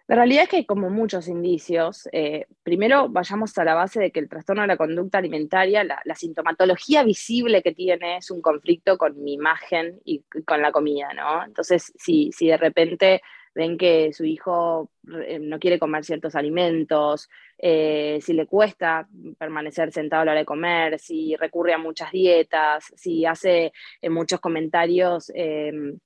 La 0.09 0.15
realidad 0.15 0.45
es 0.45 0.49
que 0.49 0.65
como 0.65 0.89
muchos 0.89 1.27
indicios. 1.27 2.09
Eh, 2.11 2.47
primero, 2.63 3.09
vayamos 3.09 3.55
a 3.59 3.63
la 3.63 3.75
base 3.75 3.99
de 3.99 4.11
que 4.11 4.19
el 4.19 4.27
trastorno 4.27 4.63
de 4.63 4.67
la 4.67 4.75
conducta 4.75 5.19
alimentaria, 5.19 5.83
la, 5.83 6.15
sintomatología 6.15 7.03
visible 7.03 7.61
que 7.61 7.75
tiene 7.75 8.17
es 8.17 8.31
un 8.31 8.41
conflicto 8.41 8.97
con 8.97 9.23
mi 9.23 9.33
imagen 9.33 10.01
y, 10.03 10.23
con 10.47 10.63
la 10.63 10.71
comida, 10.71 11.13
¿no? 11.13 11.45
Entonces, 11.45 11.93
si, 11.95 12.31
si 12.31 12.47
de 12.47 12.57
repente 12.57 13.21
ven 13.53 13.77
que 13.77 14.11
su 14.11 14.25
hijo 14.25 14.89
eh, 15.27 15.37
no 15.37 15.59
quiere 15.59 15.77
comer 15.77 16.03
ciertos 16.03 16.33
alimentos, 16.33 17.29
eh, 17.59 18.17
si 18.19 18.33
le 18.33 18.47
cuesta 18.47 19.07
permanecer 19.37 19.91
sentado 19.91 20.23
a 20.23 20.25
la 20.25 20.31
hora 20.31 20.39
de 20.39 20.45
comer, 20.45 20.97
si 20.97 21.35
recurre 21.35 21.73
a 21.73 21.77
muchas 21.77 22.11
dietas, 22.11 22.83
si 22.95 23.27
hace 23.27 23.73
muchos 24.01 24.39
comentarios 24.39 25.31
em, 25.35 25.99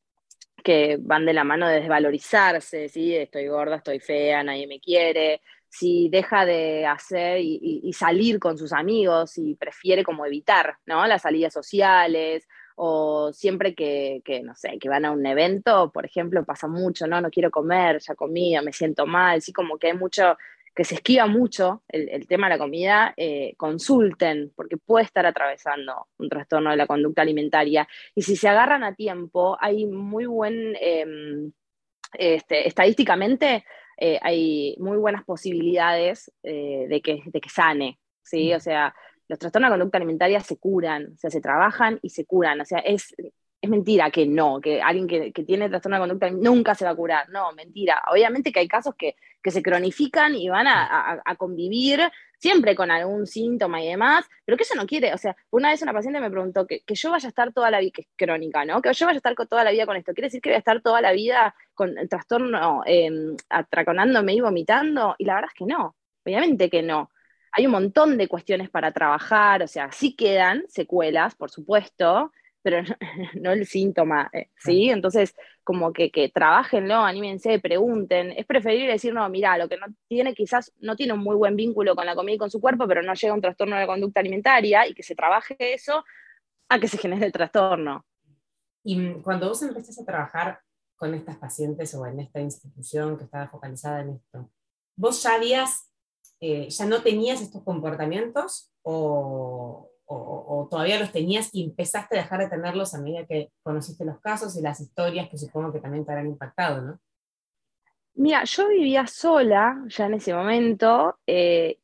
que 0.63 0.97
van 0.99 1.25
de 1.25 1.33
la 1.33 1.43
mano 1.43 1.67
de 1.67 1.81
desvalorizarse, 1.81 2.89
¿sí? 2.89 3.15
estoy 3.15 3.47
gorda, 3.47 3.77
estoy 3.77 3.99
fea, 3.99 4.43
nadie 4.43 4.65
me 4.67 4.79
quiere, 4.79 5.41
si 5.69 6.07
deja 6.09 6.45
de 6.45 6.85
hacer 6.85 7.39
y, 7.41 7.91
salir 7.93 8.39
con 8.39 8.57
sus 8.57 8.73
amigos 8.73 9.37
y 9.37 9.55
prefiere 9.55 10.03
como 10.03 10.25
evitar 10.25 10.77
¿no? 10.85 11.05
las 11.07 11.23
salidas 11.23 11.51
sociales 11.51 12.47
o 12.75 13.31
siempre 13.33 13.75
que, 13.75 14.21
que, 14.23 14.41
no 14.41 14.55
sé, 14.55 14.77
que 14.79 14.89
van 14.89 15.05
a 15.05 15.11
un 15.11 15.25
evento, 15.25 15.91
por 15.91 16.05
ejemplo, 16.05 16.45
pasa 16.45 16.67
mucho, 16.67 17.07
no, 17.07 17.21
no 17.21 17.29
quiero 17.29 17.51
comer, 17.51 17.99
ya 17.99 18.15
comí, 18.15 18.55
me 18.63 18.73
siento 18.73 19.05
mal, 19.05 19.41
sí, 19.41 19.53
como 19.53 19.77
que 19.77 19.87
hay 19.87 19.93
mucho, 19.93 20.37
que 20.75 20.83
se 20.83 20.95
esquiva 20.95 21.27
mucho 21.27 21.83
el, 21.87 22.27
tema 22.27 22.47
de 22.47 22.55
la 22.55 22.57
comida, 22.57 23.13
eh, 23.15 23.53
consulten, 23.57 24.51
porque 24.55 24.77
puede 24.77 25.05
estar 25.05 25.25
atravesando 25.25 26.07
un 26.17 26.29
trastorno 26.29 26.71
de 26.71 26.77
la 26.77 26.87
conducta 26.87 27.21
alimentaria. 27.21 27.87
Y 28.15 28.23
si 28.23 28.35
se 28.35 28.47
agarran 28.47 28.83
a 28.83 28.95
tiempo, 28.95 29.55
hay 29.59 29.85
muy 29.85 30.25
buen, 30.25 30.75
em, 30.79 31.51
este, 32.13 32.67
estadísticamente, 32.67 33.65
eh, 33.97 34.19
hay 34.21 34.75
muy 34.79 34.97
buenas 34.97 35.23
posibilidades 35.23 36.31
eh, 36.41 36.87
de, 36.89 37.01
que, 37.01 37.21
de 37.25 37.41
que 37.41 37.49
sane, 37.49 37.99
¿sí? 38.23 38.51
Mm. 38.51 38.55
O 38.55 38.59
sea, 38.59 38.95
los 39.27 39.39
trastornos 39.39 39.69
de 39.69 39.73
conducta 39.73 39.97
alimentaria 39.97 40.39
se 40.39 40.57
curan, 40.57 41.13
o 41.13 41.17
sea, 41.17 41.29
se 41.29 41.41
trabajan 41.41 41.99
y 42.01 42.09
se 42.09 42.25
curan, 42.25 42.61
o 42.61 42.65
sea, 42.65 42.79
es, 42.79 43.13
es 43.63 43.69
mentira 43.69 44.11
que 44.11 44.25
no, 44.25 44.59
que 44.59 44.81
alguien 44.81 45.07
que, 45.07 45.31
tiene 45.45 45.69
trastorno 45.69 45.95
de 45.95 46.01
conducta 46.01 46.29
nunca 46.31 46.75
se 46.75 46.83
va 46.83 46.91
a 46.91 46.95
curar. 46.95 47.29
No, 47.29 47.53
mentira. 47.53 48.03
Obviamente 48.11 48.51
que 48.51 48.59
hay 48.59 48.67
casos 48.67 48.93
que, 48.97 49.15
se 49.51 49.63
cronifican 49.63 50.35
y 50.35 50.49
van 50.49 50.67
a, 50.67 51.21
convivir 51.37 52.01
siempre 52.39 52.75
con 52.75 52.91
algún 52.91 53.25
síntoma 53.25 53.81
y 53.81 53.87
demás, 53.87 54.25
pero 54.45 54.57
que 54.57 54.63
eso 54.63 54.75
no 54.75 54.85
quiere. 54.85 55.13
O 55.13 55.17
sea, 55.17 55.35
una 55.49 55.69
vez 55.69 55.81
una 55.81 55.93
paciente 55.93 56.19
me 56.19 56.29
preguntó 56.29 56.67
que, 56.67 56.83
yo 56.87 57.11
vaya 57.11 57.27
a 57.27 57.29
estar 57.29 57.53
toda 57.53 57.71
la 57.71 57.79
vida, 57.79 57.91
que 57.93 58.01
es 58.01 58.07
crónica, 58.15 58.65
¿no? 58.65 58.81
Que 58.81 58.93
yo 58.93 59.05
vaya 59.05 59.17
a 59.17 59.19
estar 59.19 59.35
toda 59.47 59.63
la 59.63 59.71
vida 59.71 59.85
con 59.85 59.95
esto. 59.97 60.13
¿Quiere 60.13 60.27
decir 60.27 60.41
que 60.41 60.49
voy 60.49 60.55
a 60.55 60.59
estar 60.59 60.81
toda 60.81 61.01
la 61.01 61.11
vida 61.11 61.55
con 61.73 61.97
el 61.97 62.09
trastorno 62.09 62.83
em, 62.85 63.35
atraconándome 63.49 64.33
y 64.33 64.41
vomitando? 64.41 65.15
Y 65.17 65.25
la 65.25 65.35
verdad 65.35 65.51
es 65.53 65.57
que 65.57 65.65
no. 65.65 65.95
Obviamente 66.25 66.69
que 66.69 66.81
no. 66.81 67.11
Hay 67.51 67.65
un 67.65 67.71
montón 67.71 68.17
de 68.17 68.27
cuestiones 68.27 68.69
para 68.69 68.91
trabajar, 68.91 69.61
o 69.61 69.67
sea, 69.67 69.91
sí 69.91 70.15
quedan 70.15 70.63
secuelas, 70.67 71.35
por 71.35 71.51
supuesto, 71.51 72.31
pero 72.63 72.81
no, 73.41 73.51
el 73.51 73.67
síntoma, 73.67 74.29
eh, 74.33 74.49
¿sí? 74.57 74.89
Entonces, 74.89 75.35
como 75.63 75.93
que, 75.93 76.09
que 76.09 76.29
trabajenlo, 76.29 76.95
anímense, 76.95 77.59
pregunten. 77.59 78.31
Es 78.31 78.45
preferible 78.45 78.93
decir, 78.93 79.13
no, 79.13 79.27
mira, 79.29 79.57
lo 79.57 79.69
que 79.69 79.77
no 79.77 79.87
tiene 80.07 80.33
quizás 80.33 80.73
no 80.79 80.95
tiene 80.95 81.13
un 81.13 81.19
muy 81.19 81.35
buen 81.35 81.55
vínculo 81.55 81.95
con 81.95 82.05
la 82.05 82.15
comida 82.15 82.35
y 82.35 82.39
con 82.39 82.49
su 82.49 82.59
cuerpo, 82.59 82.87
pero 82.87 83.03
no 83.03 83.13
llega 83.13 83.33
a 83.33 83.35
un 83.35 83.41
trastorno 83.41 83.77
de 83.77 83.85
conducta 83.85 84.21
alimentaria 84.21 84.87
y 84.87 84.93
que 84.93 85.03
se 85.03 85.13
trabaje 85.13 85.55
eso 85.59 86.03
a 86.69 86.79
que 86.79 86.87
se 86.87 86.97
genere 86.97 87.27
el 87.27 87.31
trastorno. 87.31 88.05
Y 88.83 89.13
cuando 89.21 89.49
vos 89.49 89.61
empezaste 89.61 90.01
a 90.01 90.05
trabajar 90.05 90.59
con 90.95 91.13
estas 91.13 91.37
pacientes 91.37 91.93
o 91.95 92.05
en 92.07 92.19
esta 92.19 92.39
institución 92.41 93.17
que 93.17 93.25
estaba 93.25 93.47
focalizada 93.47 94.01
en 94.01 94.09
esto, 94.11 94.49
¿vos 94.95 95.21
ya 95.21 95.35
habías, 95.35 95.91
eh, 96.39 96.69
ya 96.69 96.85
no 96.85 97.01
tenías 97.01 97.41
estos 97.41 97.63
comportamientos 97.63 98.73
o, 98.81 99.92
o, 100.05 100.67
todavía 100.69 100.99
los 100.99 101.11
tenías 101.11 101.49
y 101.53 101.63
empezaste 101.63 102.17
a 102.17 102.21
dejar 102.21 102.39
de 102.39 102.49
tenerlos 102.49 102.93
a 102.93 103.01
medida 103.01 103.25
que 103.25 103.51
conociste 103.63 104.05
los 104.05 104.19
casos 104.19 104.57
y 104.57 104.61
las 104.61 104.79
historias 104.79 105.29
que 105.29 105.37
supongo 105.37 105.71
que 105.71 105.79
también 105.79 106.05
te 106.05 106.11
habrán 106.11 106.27
impactado, 106.27 106.81
¿no? 106.81 106.99
Mira, 108.15 108.43
yo 108.43 108.67
vivía 108.69 109.07
sola 109.07 109.83
ya 109.87 110.05
en 110.05 110.13
ese 110.15 110.33
momento. 110.33 111.17
Eh, 111.25 111.79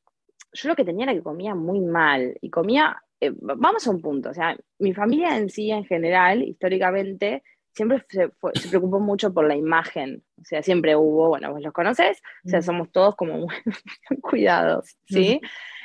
yo 0.53 0.69
lo 0.69 0.75
que 0.75 0.85
tenía 0.85 1.05
era 1.05 1.13
que 1.13 1.23
comía 1.23 1.55
muy 1.55 1.79
mal 1.79 2.37
y 2.41 2.49
comía, 2.49 3.01
eh, 3.19 3.31
vamos 3.33 3.87
a 3.87 3.91
un 3.91 4.01
punto, 4.01 4.29
o 4.29 4.33
sea, 4.33 4.57
mi 4.77 4.93
familia 4.93 5.37
en 5.37 5.49
sí 5.49 5.71
en 5.71 5.85
general, 5.85 6.43
históricamente, 6.43 7.43
siempre 7.73 8.03
se, 8.09 8.29
preocupó 8.69 8.99
mucho 8.99 9.33
por 9.33 9.47
la 9.47 9.55
imagen, 9.55 10.23
o 10.39 10.43
sea, 10.43 10.61
siempre 10.61 10.95
hubo, 10.95 11.29
bueno, 11.29 11.51
vos 11.51 11.61
los 11.61 11.73
conoces, 11.73 12.21
o 12.45 12.49
sea, 12.49 12.61
somos 12.61 12.91
todos 12.91 13.15
como 13.15 13.37
muy, 13.37 13.55
cuidados, 14.21 14.97
¿sí? 15.05 15.39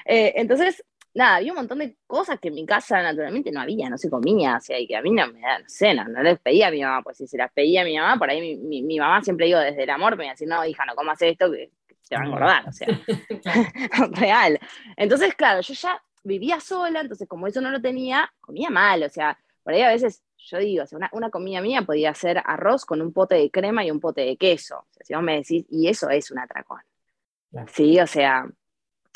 Eh, 0.07 0.35
entonces, 0.37 0.85
nada, 1.15 1.37
había 1.37 1.53
un 1.53 1.57
montón 1.57 1.79
de 1.79 1.97
cosas 2.07 2.39
que 2.41 2.49
en 2.49 2.55
mi 2.55 2.67
casa 2.67 3.01
naturalmente 3.03 3.53
no 3.53 3.61
había, 3.61 3.89
no 3.89 3.97
se 3.97 4.11
comía, 4.11 4.57
o 4.57 4.61
sea, 4.61 4.79
y 4.79 4.87
que 4.87 4.97
a 4.97 5.03
mí 5.03 5.13
no 5.13 5.27
me 5.29 5.41
da, 5.41 5.61
no 5.61 5.65
sé, 5.69 5.95
no, 5.95 6.05
les 6.23 6.41
pedía 6.41 6.69
a 6.69 6.71
mi 6.71 6.83
mamá, 6.83 7.03
pues 7.03 7.17
si 7.19 7.27
se 7.27 7.39
las 7.39 7.53
pedía 7.53 7.83
a 7.83 7.85
mi 7.85 7.97
mamá, 7.97 8.19
por 8.19 8.29
ahí 8.29 8.57
mi, 8.57 8.83
mi, 8.83 8.99
mamá 8.99 9.23
siempre 9.23 9.47
digo 9.47 9.61
desde 9.61 9.85
el 9.85 9.91
amor, 9.91 10.17
me 10.17 10.25
iba 10.25 10.33
a 10.33 10.35
decir, 10.35 10.49
no, 10.49 10.65
hija, 10.65 10.85
no 10.85 10.95
comas 10.95 11.23
esto, 11.23 11.51
que 11.53 11.71
te 12.09 12.17
va 12.17 12.23
a 12.23 12.27
engordar, 12.27 12.69
o 12.69 12.73
sea, 12.73 12.89
real. 14.13 14.59
Entonces, 14.97 15.35
claro, 15.35 15.61
yo 15.61 15.75
ya 15.75 16.03
vivía 16.25 16.59
sola, 16.59 17.01
entonces 17.01 17.29
como 17.29 17.47
eso 17.47 17.61
no 17.61 17.71
lo 17.71 17.81
tenía, 17.81 18.33
comía 18.41 18.71
mal, 18.71 19.05
o 19.05 19.09
sea, 19.09 19.39
por 19.63 19.73
ahí 19.73 19.83
a 19.83 19.89
veces 19.89 20.23
yo 20.37 20.59
digo, 20.59 20.83
o 20.83 20.87
sea, 20.87 20.99
una, 20.99 21.11
una, 21.13 21.31
comida 21.31 21.61
mía 21.63 21.83
podía 21.83 22.13
ser 22.13 22.43
arroz 22.45 22.85
con 22.85 23.01
un 23.01 23.13
pote 23.13 23.37
de 23.37 23.51
crema 23.51 23.85
y 23.85 23.91
un 23.91 24.01
pote 24.01 24.23
de 24.23 24.37
queso, 24.37 24.79
o 24.79 24.87
sea, 24.91 25.07
si 25.07 25.15
vos 25.15 25.23
me 25.23 25.37
decís, 25.37 25.65
y 25.71 25.89
eso 25.89 26.11
es 26.11 26.31
un 26.31 26.41
atracón. 26.41 26.81
Sí, 27.69 28.01
o 28.01 28.07
sea, 28.07 28.47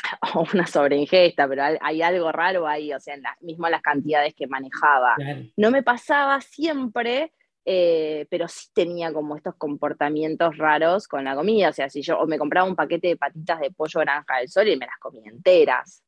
o 0.34 0.44
una 0.52 0.66
sobreingesta, 0.66 1.48
pero 1.48 1.62
hay 1.80 2.02
algo 2.02 2.32
raro 2.32 2.66
ahí, 2.66 2.92
o 2.92 3.00
sea, 3.00 3.14
en 3.14 3.22
mismo 3.40 3.68
las 3.68 3.82
cantidades 3.82 4.34
que 4.34 4.46
manejaba. 4.46 5.16
No 5.56 5.70
me 5.70 5.82
pasaba 5.82 6.40
siempre, 6.40 7.32
eh, 7.64 8.26
pero 8.30 8.48
sí 8.48 8.68
tenía 8.72 9.12
como 9.12 9.36
estos 9.36 9.54
comportamientos 9.56 10.56
raros 10.56 11.06
con 11.08 11.24
la 11.24 11.34
comida, 11.34 11.70
o 11.70 11.72
sea, 11.72 11.88
si 11.90 12.02
yo 12.02 12.24
me 12.26 12.38
compraba 12.38 12.66
un 12.66 12.76
paquete 12.76 13.08
de 13.08 13.16
patitas 13.16 13.60
de 13.60 13.70
pollo 13.70 14.00
granja 14.00 14.38
del 14.38 14.48
sol 14.48 14.68
y 14.68 14.76
me 14.76 14.86
las 14.86 14.98
comía 14.98 15.30
enteras, 15.30 16.02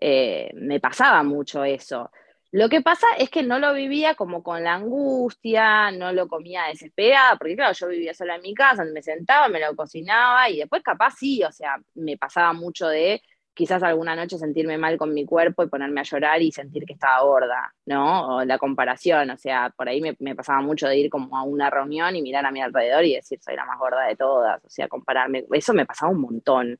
eh, 0.00 0.50
me 0.54 0.80
pasaba 0.80 1.22
mucho 1.22 1.64
eso. 1.64 2.10
Lo 2.52 2.68
que 2.68 2.80
pasa 2.80 3.06
es 3.18 3.28
que 3.28 3.42
no 3.42 3.58
lo 3.58 3.74
vivía 3.74 4.14
como 4.14 4.42
con 4.42 4.62
la 4.62 4.74
angustia, 4.74 5.90
no 5.90 6.12
lo 6.12 6.28
comía 6.28 6.64
desesperada, 6.64 7.36
porque 7.36 7.56
claro, 7.56 7.72
yo 7.74 7.88
vivía 7.88 8.14
sola 8.14 8.36
en 8.36 8.42
mi 8.42 8.54
casa, 8.54 8.84
me 8.84 9.02
sentaba, 9.02 9.48
me 9.48 9.60
lo 9.60 9.74
cocinaba 9.74 10.48
y 10.48 10.58
después 10.58 10.82
capaz 10.82 11.14
sí, 11.18 11.42
o 11.42 11.52
sea, 11.52 11.76
me 11.94 12.16
pasaba 12.16 12.52
mucho 12.52 12.88
de 12.88 13.20
quizás 13.56 13.82
alguna 13.82 14.14
noche 14.14 14.36
sentirme 14.36 14.76
mal 14.76 14.98
con 14.98 15.14
mi 15.14 15.24
cuerpo 15.24 15.62
y 15.62 15.68
ponerme 15.68 16.00
a 16.00 16.04
llorar 16.04 16.42
y 16.42 16.52
sentir 16.52 16.84
que 16.84 16.92
estaba 16.92 17.22
gorda, 17.22 17.74
¿no? 17.86 18.36
O 18.36 18.44
la 18.44 18.58
comparación, 18.58 19.30
o 19.30 19.38
sea, 19.38 19.72
por 19.74 19.88
ahí 19.88 20.02
me, 20.18 20.34
pasaba 20.34 20.60
mucho 20.60 20.86
de 20.86 20.98
ir 20.98 21.10
como 21.10 21.38
a 21.38 21.42
una 21.42 21.70
reunión 21.70 22.14
y 22.14 22.22
mirar 22.22 22.44
a 22.44 22.50
mi 22.50 22.60
alrededor 22.60 23.04
y 23.06 23.14
decir, 23.14 23.40
soy 23.42 23.56
la 23.56 23.64
más 23.64 23.78
gorda 23.78 24.04
de 24.06 24.14
todas, 24.14 24.62
o 24.62 24.68
sea, 24.68 24.88
compararme, 24.88 25.46
eso 25.52 25.72
me 25.72 25.86
pasaba 25.86 26.12
un 26.12 26.20
montón, 26.20 26.78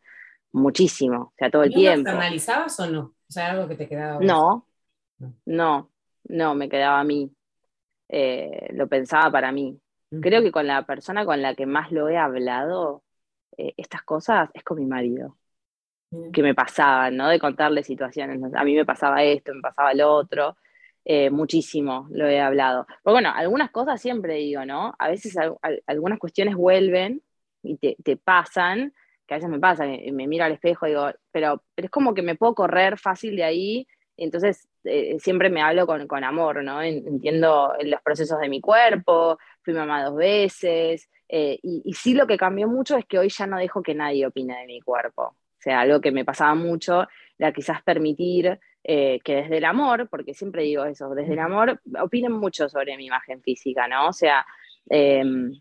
muchísimo, 0.53 1.17
o 1.17 1.33
sea, 1.37 1.51
todo 1.51 1.63
el 1.63 1.73
tiempo. 1.73 2.11
¿Lo 2.11 2.19
analizabas 2.19 2.79
o 2.79 2.87
no? 2.87 3.01
O 3.01 3.33
sea, 3.33 3.53
algo 3.53 3.67
que 3.67 3.77
te 3.77 3.89
quedaba... 3.89 4.21
No, 4.21 4.67
no, 5.45 5.91
no, 6.25 6.55
me 6.55 6.69
quedaba 6.69 7.01
a 7.01 7.05
mí. 7.05 7.31
Eh, 8.09 8.69
lo 8.73 8.89
pensaba 8.89 9.31
para 9.31 9.53
mí. 9.53 9.81
Creo 10.21 10.43
que 10.43 10.53
con 10.53 10.67
la 10.67 10.85
persona 10.87 11.25
con 11.25 11.43
la 11.43 11.55
que 11.55 11.67
más 11.67 11.91
lo 11.93 12.09
he 12.09 12.17
hablado, 12.17 13.03
eh, 13.57 13.75
estas 13.77 14.03
cosas, 14.03 14.51
es 14.55 14.63
con 14.63 14.79
mi 14.79 14.87
marido. 14.87 15.37
Que 16.33 16.43
me 16.43 16.55
pasaban, 16.55 17.17
¿no? 17.17 17.29
De 17.29 17.41
contarle 17.41 17.83
situaciones. 17.83 18.41
A 18.55 18.65
mí 18.65 18.75
me 18.75 18.85
pasaba 18.85 19.23
esto, 19.25 19.55
me 19.55 19.61
pasaba 19.61 19.93
lo 19.95 20.13
otro. 20.13 20.57
Eh, 21.05 21.31
muchísimo 21.31 22.09
lo 22.11 22.27
he 22.27 22.41
hablado. 22.41 22.87
Pero 23.03 23.15
bueno, 23.15 23.33
algunas 23.35 23.71
cosas 23.71 24.01
siempre 24.01 24.35
digo, 24.35 24.65
¿no? 24.65 24.95
A 24.99 25.09
veces 25.09 25.37
algunas 25.87 26.19
cuestiones 26.19 26.55
vuelven 26.57 27.23
y 27.63 27.77
te, 27.79 27.97
te, 28.03 28.17
pasan, 28.17 28.93
que 29.27 29.35
a 29.35 29.37
veces 29.39 29.51
me 29.51 29.61
pasa, 29.61 29.85
me, 29.85 30.11
me 30.13 30.27
miro 30.27 30.45
al 30.45 30.53
espejo 30.53 30.87
y 30.87 30.91
digo, 30.91 31.11
pero, 31.33 31.63
pero 31.75 31.87
es 31.87 31.91
como 31.91 32.15
que 32.15 32.23
me 32.23 32.37
puedo 32.37 32.55
correr 32.55 32.99
fácil 32.99 33.37
de 33.37 33.45
ahí 33.45 33.87
entonces, 34.17 34.69
eh, 34.87 35.17
siempre 35.19 35.51
me 35.51 35.63
hablo 35.63 35.87
con, 35.87 36.07
con, 36.07 36.25
amor, 36.25 36.63
¿no? 36.63 36.83
Entiendo 36.83 37.75
los 37.83 38.01
procesos 38.03 38.41
de 38.41 38.49
mi 38.49 38.61
cuerpo, 38.61 39.39
fui 39.63 39.75
mamá 39.75 40.05
dos 40.05 40.17
veces, 40.17 41.09
eh, 41.29 41.59
y, 41.63 41.93
sí 41.95 42.15
lo 42.15 42.27
que 42.27 42.37
cambió 42.37 42.69
mucho 42.69 42.97
es 42.97 43.05
que 43.05 43.19
hoy 43.19 43.29
ya 43.29 43.47
no 43.47 43.59
dejo 43.59 43.83
que 43.83 43.95
nadie 43.95 44.27
opine 44.27 44.59
de 44.61 44.67
mi 44.67 44.81
cuerpo. 44.81 45.23
O 45.23 45.59
sea, 45.59 45.81
algo 45.81 46.01
que 46.01 46.13
me 46.13 46.25
pasaba 46.25 46.55
mucho 46.55 47.07
era 47.39 47.53
quizás 47.53 47.83
permitir 47.83 48.59
eh, 48.85 49.19
que 49.25 49.37
desde 49.37 49.59
el 49.59 49.65
amor, 49.65 50.09
porque 50.09 50.35
siempre 50.35 50.63
digo 50.63 50.85
eso, 50.85 51.11
desde 51.15 51.33
el 51.33 51.41
amor 51.41 51.81
opinen 52.01 52.33
mucho 52.33 52.69
sobre 52.69 52.97
mi 52.97 53.07
imagen 53.07 53.43
física, 53.43 53.89
¿no? 53.89 54.09
O 54.09 54.13
sea, 54.13 54.47
em, 54.89 55.53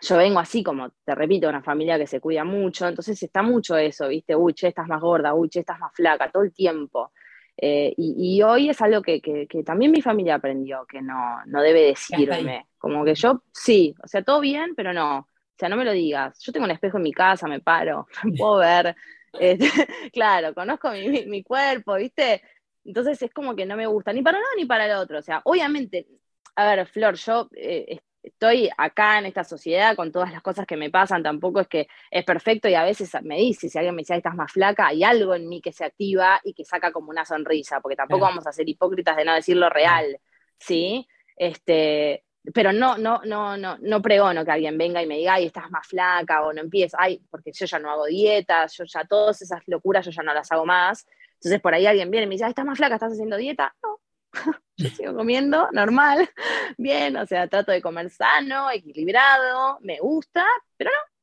yo 0.00 0.16
vengo 0.16 0.38
así 0.38 0.62
como, 0.62 0.90
te 1.04 1.14
repito, 1.14 1.48
una 1.48 1.62
familia 1.62 1.98
que 1.98 2.06
se 2.06 2.20
cuida 2.20 2.44
mucho, 2.44 2.86
entonces 2.86 3.20
está 3.22 3.42
mucho 3.42 3.76
eso, 3.76 4.08
¿viste? 4.08 4.36
Uy, 4.36 4.54
estás 4.56 4.86
más 4.86 5.00
gorda, 5.00 5.34
uy, 5.34 5.48
che, 5.48 5.60
estás 5.60 5.80
más 5.80 5.92
flaca, 5.94 6.30
todo 6.30 6.44
el 6.44 6.52
tiempo. 6.52 7.12
Eh, 7.58 7.94
y, 7.96 8.42
hoy 8.42 8.68
es 8.68 8.80
algo 8.82 9.00
que, 9.00 9.20
también 9.64 9.90
mi 9.90 10.02
familia 10.02 10.34
aprendió, 10.34 10.84
que 10.86 11.00
no, 11.00 11.44
no 11.46 11.62
debe 11.62 11.80
decirme. 11.86 12.66
Como 12.78 13.04
que 13.04 13.14
yo, 13.14 13.42
sí, 13.52 13.94
o 14.02 14.08
sea, 14.08 14.22
todo 14.22 14.40
bien, 14.40 14.74
pero 14.76 14.92
no. 14.92 15.18
O 15.18 15.58
sea, 15.58 15.68
no 15.68 15.76
me 15.76 15.84
lo 15.84 15.92
digas. 15.92 16.38
Yo 16.40 16.52
tengo 16.52 16.66
un 16.66 16.70
espejo 16.70 16.98
en 16.98 17.04
mi 17.04 17.12
casa, 17.12 17.48
me 17.48 17.60
paro, 17.60 18.06
me 18.24 18.32
puedo 18.32 18.58
ver. 18.58 18.94
Este, 19.38 19.68
claro, 20.12 20.54
conozco 20.54 20.90
mi, 20.90 21.42
cuerpo, 21.42 21.94
¿viste? 21.94 22.42
Entonces 22.84 23.20
es 23.22 23.32
como 23.32 23.56
que 23.56 23.66
no 23.66 23.76
me 23.76 23.86
gusta 23.86 24.12
ni 24.12 24.22
para 24.22 24.38
uno 24.38 24.46
ni 24.56 24.66
para 24.66 24.86
el 24.86 24.92
otro. 24.92 25.18
O 25.18 25.22
sea, 25.22 25.40
obviamente, 25.44 26.06
a 26.54 26.66
ver, 26.66 26.86
Flor, 26.86 27.16
yo 27.16 27.48
eh, 27.54 27.98
estoy 28.36 28.68
acá 28.76 29.18
en 29.18 29.26
esta 29.26 29.44
sociedad 29.44 29.96
con 29.96 30.12
todas 30.12 30.30
las 30.30 30.42
cosas 30.42 30.66
que 30.66 30.76
me 30.76 30.90
pasan, 30.90 31.22
tampoco 31.22 31.60
es 31.60 31.68
que 31.68 31.88
es 32.10 32.24
perfecto 32.24 32.68
y 32.68 32.74
a 32.74 32.84
veces 32.84 33.10
me 33.22 33.38
dice, 33.38 33.70
si 33.70 33.78
alguien 33.78 33.94
me 33.94 34.02
dice, 34.02 34.14
estás 34.14 34.34
más 34.34 34.52
flaca, 34.52 34.88
hay 34.88 35.02
algo 35.04 35.34
en 35.34 35.48
mí 35.48 35.62
que 35.62 35.72
se 35.72 35.86
activa 35.86 36.38
y 36.44 36.52
que 36.52 36.64
saca 36.64 36.92
como 36.92 37.08
una 37.08 37.24
sonrisa, 37.24 37.80
porque 37.80 37.96
tampoco 37.96 38.26
vamos 38.26 38.46
a 38.46 38.52
ser 38.52 38.68
hipócritas 38.68 39.16
de 39.16 39.24
no 39.24 39.34
decir 39.34 39.56
lo 39.56 39.70
real, 39.70 40.20
¿sí? 40.58 41.08
Este, 41.34 42.24
pero 42.52 42.72
no, 42.74 42.98
no, 42.98 43.22
no, 43.24 43.56
no, 43.56 43.78
no 43.80 44.02
pregono 44.02 44.44
que 44.44 44.50
alguien 44.50 44.76
venga 44.76 45.02
y 45.02 45.06
me 45.06 45.16
diga, 45.16 45.34
ay, 45.34 45.46
estás 45.46 45.70
más 45.70 45.86
flaca, 45.86 46.42
o 46.42 46.52
no 46.52 46.60
empieces, 46.60 46.94
ay, 46.98 47.22
porque 47.30 47.52
yo 47.52 47.64
ya 47.64 47.78
no 47.78 47.90
hago 47.90 48.04
dietas, 48.04 48.76
yo 48.76 48.84
ya 48.84 49.04
todas 49.06 49.40
esas 49.40 49.62
locuras 49.66 50.04
yo 50.04 50.10
ya 50.10 50.22
no 50.22 50.34
las 50.34 50.52
hago 50.52 50.66
más. 50.66 51.06
Entonces 51.36 51.60
por 51.60 51.72
ahí 51.72 51.86
alguien 51.86 52.10
viene 52.10 52.24
y 52.24 52.28
me 52.28 52.34
dice, 52.34 52.44
ay, 52.44 52.50
estás 52.50 52.66
más 52.66 52.76
flaca, 52.76 52.96
estás 52.96 53.12
haciendo 53.12 53.38
dieta. 53.38 53.74
No, 53.82 53.98
yo 54.76 54.88
sigo 54.90 55.14
comiendo 55.14 55.68
normal, 55.72 56.28
bien, 56.78 57.16
o 57.16 57.26
sea, 57.26 57.48
trato 57.48 57.72
de 57.72 57.82
comer 57.82 58.10
sano, 58.10 58.70
equilibrado, 58.70 59.78
me 59.82 59.98
gusta, 59.98 60.44
pero 60.76 60.90
no. 60.90 61.16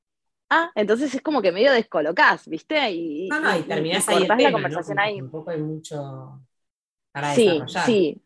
Ah, 0.49 0.71
entonces 0.75 1.13
es 1.15 1.21
como 1.21 1.41
que 1.41 1.51
medio 1.51 1.71
descolocás, 1.71 2.47
¿viste? 2.47 2.91
Y, 2.91 3.27
no, 3.27 3.39
no, 3.39 3.57
y 3.57 3.63
terminás 3.63 4.07
ahí 4.07 4.23
el 4.23 4.43
la 4.43 4.51
conversación 4.51 4.99
ahí. 4.99 5.17
Tampoco 5.17 5.49
hay 5.49 5.59
mucho 5.59 6.41
para 7.11 7.33
sí, 7.33 7.45
desarrollar. 7.45 7.85
Sí, 7.85 8.23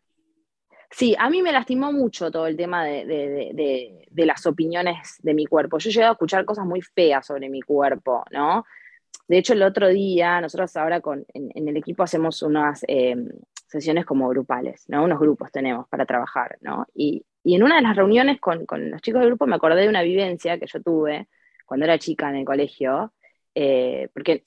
Sí, 0.90 1.14
a 1.18 1.28
mí 1.28 1.42
me 1.42 1.52
lastimó 1.52 1.92
mucho 1.92 2.30
todo 2.30 2.46
el 2.46 2.56
tema 2.56 2.84
de, 2.84 4.06
las 4.14 4.46
opiniones 4.46 5.16
de 5.22 5.34
mi 5.34 5.46
cuerpo. 5.46 5.78
Yo 5.78 5.90
he 5.90 5.92
llegado 5.92 6.12
a 6.12 6.14
escuchar 6.14 6.44
cosas 6.44 6.64
muy 6.64 6.80
feas 6.80 7.26
sobre 7.26 7.48
mi 7.48 7.60
cuerpo, 7.60 8.24
¿no? 8.30 8.64
De 9.26 9.38
hecho, 9.38 9.52
el 9.52 9.62
otro 9.62 9.88
día, 9.88 10.40
nosotros 10.40 10.74
ahora 10.76 11.00
con, 11.00 11.26
en, 11.34 11.68
el 11.68 11.76
equipo 11.76 12.02
hacemos 12.02 12.42
unas 12.42 12.84
eh, 12.88 13.16
sesiones 13.68 14.06
como 14.06 14.28
grupales, 14.28 14.84
¿no? 14.88 15.04
Unos 15.04 15.20
grupos 15.20 15.52
tenemos 15.52 15.86
para 15.88 16.06
trabajar, 16.06 16.58
¿no? 16.60 16.86
Y, 16.94 17.24
en 17.44 17.62
una 17.62 17.76
de 17.76 17.82
las 17.82 17.96
reuniones 17.96 18.40
con, 18.40 18.66
los 18.68 19.00
chicos 19.00 19.20
del 19.20 19.30
grupo 19.30 19.46
me 19.46 19.56
acordé 19.56 19.82
de 19.82 19.88
una 19.88 20.02
vivencia 20.02 20.58
que 20.58 20.66
yo 20.66 20.82
tuve 20.82 21.28
cuando 21.64 21.86
era 21.86 21.98
chica 21.98 22.28
en 22.28 22.36
el 22.36 22.44
colegio, 22.44 23.14
eh, 23.54 24.08
porque 24.12 24.42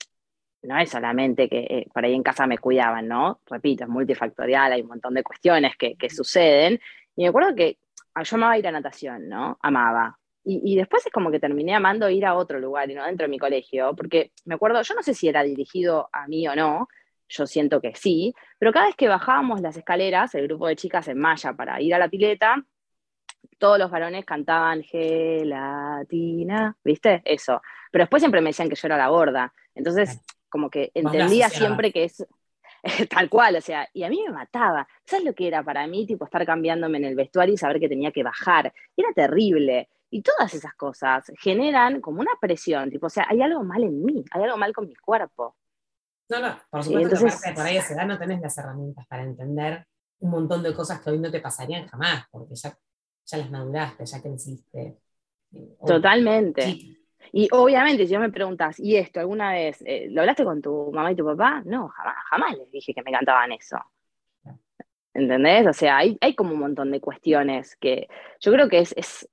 no 0.62 0.78
es 0.78 0.90
solamente 0.90 1.48
que 1.48 1.58
eh, 1.58 1.86
por 1.92 2.04
ahí 2.04 2.14
en 2.14 2.22
casa 2.22 2.46
me 2.46 2.58
cuidaban, 2.58 3.08
¿no? 3.08 3.40
Repito, 3.46 3.84
es 3.84 3.90
multifactorial, 3.90 4.72
hay 4.72 4.82
un 4.82 4.88
montón 4.88 5.14
de 5.14 5.24
cuestiones 5.24 5.72
que, 5.76 5.96
suceden. 6.10 6.80
Y 7.16 7.22
me 7.22 7.28
acuerdo 7.28 7.54
que 7.56 7.78
ah, 8.14 8.22
yo 8.22 8.36
amaba 8.36 8.58
ir 8.58 8.68
a 8.68 8.72
natación, 8.72 9.28
¿no? 9.28 9.58
Amaba. 9.62 10.18
Y, 10.44 10.74
después 10.74 11.06
es 11.06 11.12
como 11.12 11.30
que 11.30 11.38
terminé 11.38 11.72
amando 11.72 12.10
ir 12.10 12.26
a 12.26 12.34
otro 12.34 12.58
lugar 12.58 12.90
y 12.90 12.94
no 12.94 13.04
dentro 13.04 13.26
de 13.26 13.30
mi 13.30 13.38
colegio, 13.38 13.94
porque 13.94 14.32
me 14.44 14.56
acuerdo, 14.56 14.82
yo 14.82 14.94
no 14.96 15.02
sé 15.02 15.14
si 15.14 15.28
era 15.28 15.44
dirigido 15.44 16.08
a 16.12 16.26
mí 16.26 16.48
o 16.48 16.56
no, 16.56 16.88
yo 17.32 17.46
siento 17.46 17.80
que 17.80 17.94
sí, 17.94 18.34
pero 18.58 18.72
cada 18.72 18.86
vez 18.86 18.96
que 18.96 19.08
bajábamos 19.08 19.60
las 19.60 19.76
escaleras, 19.76 20.34
el 20.34 20.46
grupo 20.46 20.66
de 20.68 20.76
chicas 20.76 21.08
en 21.08 21.18
malla 21.18 21.54
para 21.54 21.80
ir 21.80 21.94
a 21.94 21.98
la 21.98 22.08
pileta, 22.08 22.62
todos 23.58 23.78
los 23.78 23.90
varones 23.90 24.24
cantaban 24.24 24.82
gelatina, 24.82 26.76
¿viste? 26.84 27.22
Eso. 27.24 27.62
Pero 27.90 28.02
después 28.02 28.20
siempre 28.20 28.40
me 28.40 28.50
decían 28.50 28.68
que 28.68 28.74
yo 28.74 28.86
era 28.86 28.96
la 28.96 29.08
gorda. 29.08 29.52
Entonces, 29.74 30.20
como 30.48 30.68
que 30.68 30.90
entendía 30.94 31.48
siempre 31.48 31.92
que 31.92 32.04
es 32.04 32.26
tal 33.10 33.28
cual, 33.28 33.56
o 33.56 33.60
sea, 33.60 33.88
y 33.92 34.02
a 34.02 34.08
mí 34.08 34.22
me 34.26 34.32
mataba. 34.32 34.86
¿Sabes 35.04 35.24
lo 35.24 35.34
que 35.34 35.46
era 35.46 35.62
para 35.62 35.86
mí, 35.86 36.06
tipo, 36.06 36.24
estar 36.24 36.44
cambiándome 36.44 36.98
en 36.98 37.04
el 37.04 37.14
vestuario 37.14 37.54
y 37.54 37.58
saber 37.58 37.80
que 37.80 37.88
tenía 37.88 38.10
que 38.10 38.22
bajar? 38.22 38.72
Era 38.96 39.12
terrible. 39.14 39.88
Y 40.10 40.22
todas 40.22 40.52
esas 40.52 40.74
cosas 40.74 41.32
generan 41.38 42.00
como 42.00 42.20
una 42.20 42.32
presión, 42.40 42.90
tipo, 42.90 43.06
o 43.06 43.10
sea, 43.10 43.26
hay 43.28 43.40
algo 43.40 43.64
mal 43.64 43.82
en 43.82 44.04
mí, 44.04 44.24
hay 44.32 44.42
algo 44.42 44.58
mal 44.58 44.72
con 44.74 44.86
mi 44.86 44.94
cuerpo. 44.94 45.56
No, 46.32 46.40
no, 46.40 46.58
por 46.70 46.82
supuesto 46.82 47.26
que 47.44 47.52
por 47.52 47.66
ahí 47.66 47.76
a 47.76 47.80
esa 47.80 47.92
edad 47.92 48.06
no 48.06 48.18
tenés 48.18 48.40
las 48.40 48.56
herramientas 48.56 49.06
para 49.06 49.22
entender 49.22 49.86
un 50.20 50.30
montón 50.30 50.62
de 50.62 50.72
cosas 50.72 51.02
que 51.02 51.10
hoy 51.10 51.18
no 51.18 51.30
te 51.30 51.40
pasarían 51.40 51.86
jamás, 51.88 52.24
porque 52.30 52.54
ya, 52.54 52.74
ya 53.26 53.36
las 53.36 53.50
maduraste, 53.50 54.06
ya 54.06 54.22
creciste. 54.22 54.96
Eh, 55.52 55.76
Totalmente. 55.86 56.96
Y 57.32 57.48
obviamente, 57.52 58.06
si 58.06 58.14
vos 58.14 58.22
me 58.22 58.32
preguntas, 58.32 58.80
¿y 58.80 58.96
esto 58.96 59.20
alguna 59.20 59.52
vez 59.52 59.82
eh, 59.84 60.06
lo 60.10 60.22
hablaste 60.22 60.42
con 60.42 60.62
tu 60.62 60.90
mamá 60.90 61.12
y 61.12 61.16
tu 61.16 61.24
papá? 61.26 61.62
No, 61.66 61.88
jamás, 61.88 62.16
jamás 62.30 62.56
les 62.56 62.70
dije 62.70 62.94
que 62.94 63.02
me 63.02 63.12
cantaban 63.12 63.52
eso. 63.52 63.76
¿Entendés? 65.12 65.66
O 65.66 65.74
sea, 65.74 65.98
hay, 65.98 66.16
hay 66.22 66.34
como 66.34 66.54
un 66.54 66.60
montón 66.60 66.90
de 66.92 67.00
cuestiones 67.02 67.76
que 67.76 68.08
yo 68.40 68.52
creo 68.52 68.70
que 68.70 68.78
es, 68.78 68.94
es, 68.96 69.28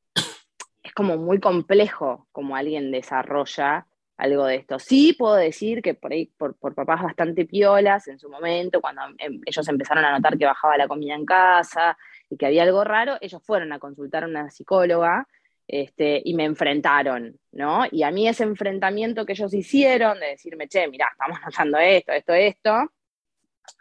es 0.83 0.93
como 0.93 1.15
muy 1.15 1.39
complejo 1.39 2.27
como 2.33 2.57
alguien 2.57 2.91
desarrolla 2.91 3.87
algo 4.19 4.45
de 4.45 4.57
esto. 4.57 4.79
Sí 4.79 5.13
puedo 5.17 5.35
decir 5.35 5.81
que 5.81 5.93
por 5.93 6.11
ahí, 6.11 6.27
por, 6.37 6.55
por, 6.55 6.75
papás 6.75 7.01
bastante 7.01 7.45
piolas 7.45 8.07
en 8.07 8.19
su 8.19 8.29
momento, 8.29 8.81
cuando 8.81 9.01
em, 9.17 9.41
ellos 9.45 9.67
empezaron 9.67 10.05
a 10.05 10.11
notar 10.11 10.37
que 10.37 10.45
bajaba 10.45 10.77
la 10.77 10.87
comida 10.87 11.15
en 11.15 11.25
casa 11.25 11.97
y 12.29 12.37
que 12.37 12.45
había 12.45 12.63
algo 12.63 12.83
raro, 12.83 13.17
ellos 13.21 13.41
fueron 13.43 13.71
a 13.71 13.79
consultar 13.79 14.25
a 14.25 14.27
una 14.27 14.49
psicóloga 14.51 15.27
este, 15.67 16.21
y 16.25 16.33
me 16.33 16.45
enfrentaron, 16.45 17.39
¿no? 17.51 17.85
Y 17.91 18.03
a 18.03 18.11
mí 18.11 18.27
ese 18.27 18.43
enfrentamiento 18.43 19.25
que 19.25 19.33
ellos 19.33 19.53
hicieron, 19.53 20.19
de 20.19 20.27
decirme, 20.27 20.67
che, 20.67 20.87
mirá, 20.87 21.07
estamos 21.11 21.39
notando 21.45 21.77
esto, 21.77 22.11
esto, 22.11 22.33
esto, 22.33 22.91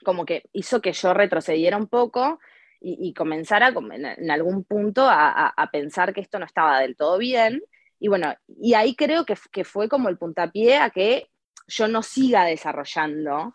como 0.05 0.25
que 0.25 0.45
hizo 0.53 0.81
que 0.81 0.93
yo 0.93 1.15
retrocediera 1.15 1.77
un 1.77 1.89
poco 1.89 2.39
y, 2.81 3.13
comenzara 3.13 3.75
en, 3.93 4.31
algún 4.31 4.63
punto 4.63 5.09
a, 5.09 5.69
pensar 5.73 6.13
que 6.15 6.21
esto 6.21 6.39
no 6.39 6.47
estaba 6.47 6.79
del 6.81 6.95
todo 6.95 7.19
bien. 7.19 7.61
Y 8.01 8.09
bueno, 8.09 8.35
y 8.47 8.75
ahí 8.75 8.95
creo 8.95 9.25
que, 9.25 9.35
que 9.51 9.65
fue 9.65 9.89
como 9.89 10.09
el 10.09 10.19
puntapié 10.19 10.77
a 10.77 10.91
que 10.91 11.29
yo 11.67 11.89
no 11.89 12.03
siga 12.03 12.45
desarrollando 12.45 13.55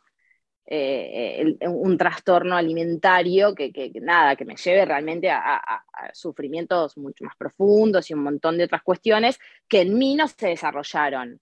eh, 0.66 1.58
un 1.68 1.98
trastorno 1.98 2.56
alimentario 2.56 3.54
que, 3.54 3.92
nada, 4.02 4.38
que 4.38 4.46
me 4.46 4.56
lleve 4.56 4.86
realmente 4.86 5.30
a, 5.30 5.84
sufrimientos 6.14 6.98
mucho 6.98 7.26
más 7.26 7.36
profundos 7.36 8.10
y 8.10 8.14
un 8.14 8.24
montón 8.24 8.58
de 8.58 8.64
otras 8.66 8.82
cuestiones 8.82 9.40
que 9.68 9.82
en 9.82 9.98
mí 9.98 10.16
no 10.16 10.28
se 10.28 10.48
desarrollaron. 10.48 11.40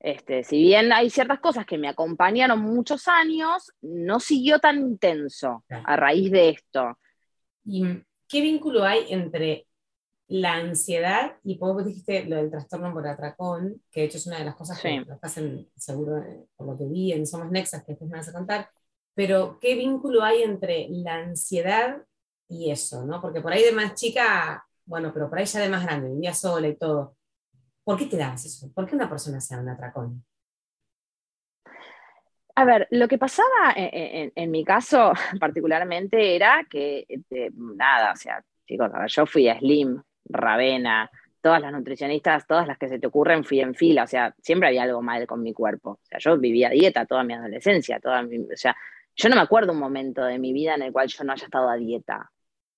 este, 0.00 0.44
si 0.44 0.58
bien 0.58 0.92
hay 0.92 1.08
ciertas 1.08 1.40
cosas 1.40 1.64
que 1.64 1.78
me 1.78 1.88
acompañaron 1.88 2.60
muchos 2.60 3.08
años, 3.08 3.72
no 3.80 4.20
siguió 4.20 4.58
tan 4.58 4.80
intenso 4.80 5.64
a 5.68 5.96
raíz 5.96 6.30
de 6.30 6.50
esto. 6.50 6.98
¿Y 7.64 7.84
qué 8.28 8.40
vínculo 8.42 8.84
hay 8.84 9.12
entre 9.12 9.66
la 10.28 10.54
ansiedad, 10.54 11.36
y 11.44 11.56
vos 11.58 11.84
dijiste 11.84 12.24
lo 12.24 12.36
del 12.36 12.50
trastorno 12.50 12.92
por 12.92 13.06
atracón, 13.06 13.82
que 13.90 14.00
de 14.00 14.06
hecho 14.06 14.18
es 14.18 14.26
una 14.26 14.38
de 14.38 14.44
las 14.44 14.56
cosas 14.56 14.80
que 14.80 15.00
nos 15.00 15.18
pasan 15.20 15.68
seguro 15.76 16.18
eh, 16.18 16.46
por 16.56 16.66
lo 16.66 16.76
que 16.76 16.86
vi 16.86 17.12
en 17.12 17.26
Somos 17.26 17.50
Nexas, 17.50 17.84
que 17.84 17.92
después 17.92 18.10
me 18.10 18.18
vas 18.18 18.28
a 18.28 18.32
contar, 18.32 18.68
pero 19.14 19.58
¿qué 19.60 19.76
vínculo 19.76 20.22
hay 20.22 20.42
entre 20.42 20.88
la 20.90 21.16
ansiedad 21.16 22.02
y 22.48 22.70
eso? 22.70 23.04
¿no? 23.04 23.20
Porque 23.20 23.40
por 23.40 23.52
ahí 23.52 23.62
de 23.62 23.72
más 23.72 23.94
chica, 23.94 24.66
bueno, 24.84 25.12
pero 25.12 25.28
por 25.28 25.38
ahí 25.38 25.46
ya 25.46 25.60
de 25.60 25.68
más 25.68 25.84
grande, 25.84 26.10
vivía 26.10 26.34
sola 26.34 26.68
y 26.68 26.76
todo. 26.76 27.16
¿Por 27.84 27.96
qué 27.96 28.06
te 28.06 28.16
das 28.16 28.44
eso? 28.44 28.72
¿Por 28.74 28.86
qué 28.86 28.96
una 28.96 29.08
persona 29.08 29.40
sea 29.40 29.60
un 29.60 29.68
atracón? 29.68 30.24
A 32.56 32.64
ver, 32.64 32.88
lo 32.90 33.06
que 33.06 33.18
pasaba 33.18 33.74
en, 33.76 34.50
mi 34.50 34.64
caso 34.64 35.12
particularmente 35.40 36.34
era 36.34 36.66
que, 36.68 37.06
eh, 37.08 37.50
nada, 37.54 38.12
o 38.12 38.16
sea, 38.16 38.42
chicos, 38.66 38.90
a 38.92 39.00
ver, 39.00 39.10
yo 39.10 39.26
fui 39.26 39.48
a 39.48 39.58
Slim, 39.58 40.02
Ravena, 40.28 41.10
todas 41.40 41.60
las 41.60 41.72
nutricionistas, 41.72 42.46
todas 42.46 42.66
las 42.66 42.76
que 42.76 42.88
se 42.88 42.98
te 42.98 43.06
ocurren, 43.06 43.44
fui 43.44 43.60
en 43.60 43.74
fila, 43.74 44.02
o 44.02 44.06
sea, 44.06 44.34
siempre 44.42 44.68
había 44.68 44.82
algo 44.82 45.00
mal 45.00 45.26
con 45.26 45.42
mi 45.42 45.52
cuerpo. 45.52 45.90
O 45.90 46.00
sea, 46.02 46.18
yo 46.18 46.36
vivía 46.38 46.70
dieta 46.70 47.06
toda 47.06 47.22
mi 47.22 47.34
adolescencia, 47.34 48.00
toda 48.00 48.22
o 48.22 48.56
sea, 48.56 48.76
yo 49.14 49.28
no 49.28 49.36
me 49.36 49.42
acuerdo 49.42 49.72
un 49.72 49.78
momento 49.78 50.24
de 50.24 50.38
mi 50.38 50.52
vida 50.52 50.74
en 50.74 50.82
el 50.82 50.92
cual 50.92 51.08
yo 51.08 51.24
no 51.24 51.32
haya 51.32 51.44
estado 51.44 51.68
a 51.68 51.76
dieta. 51.76 52.30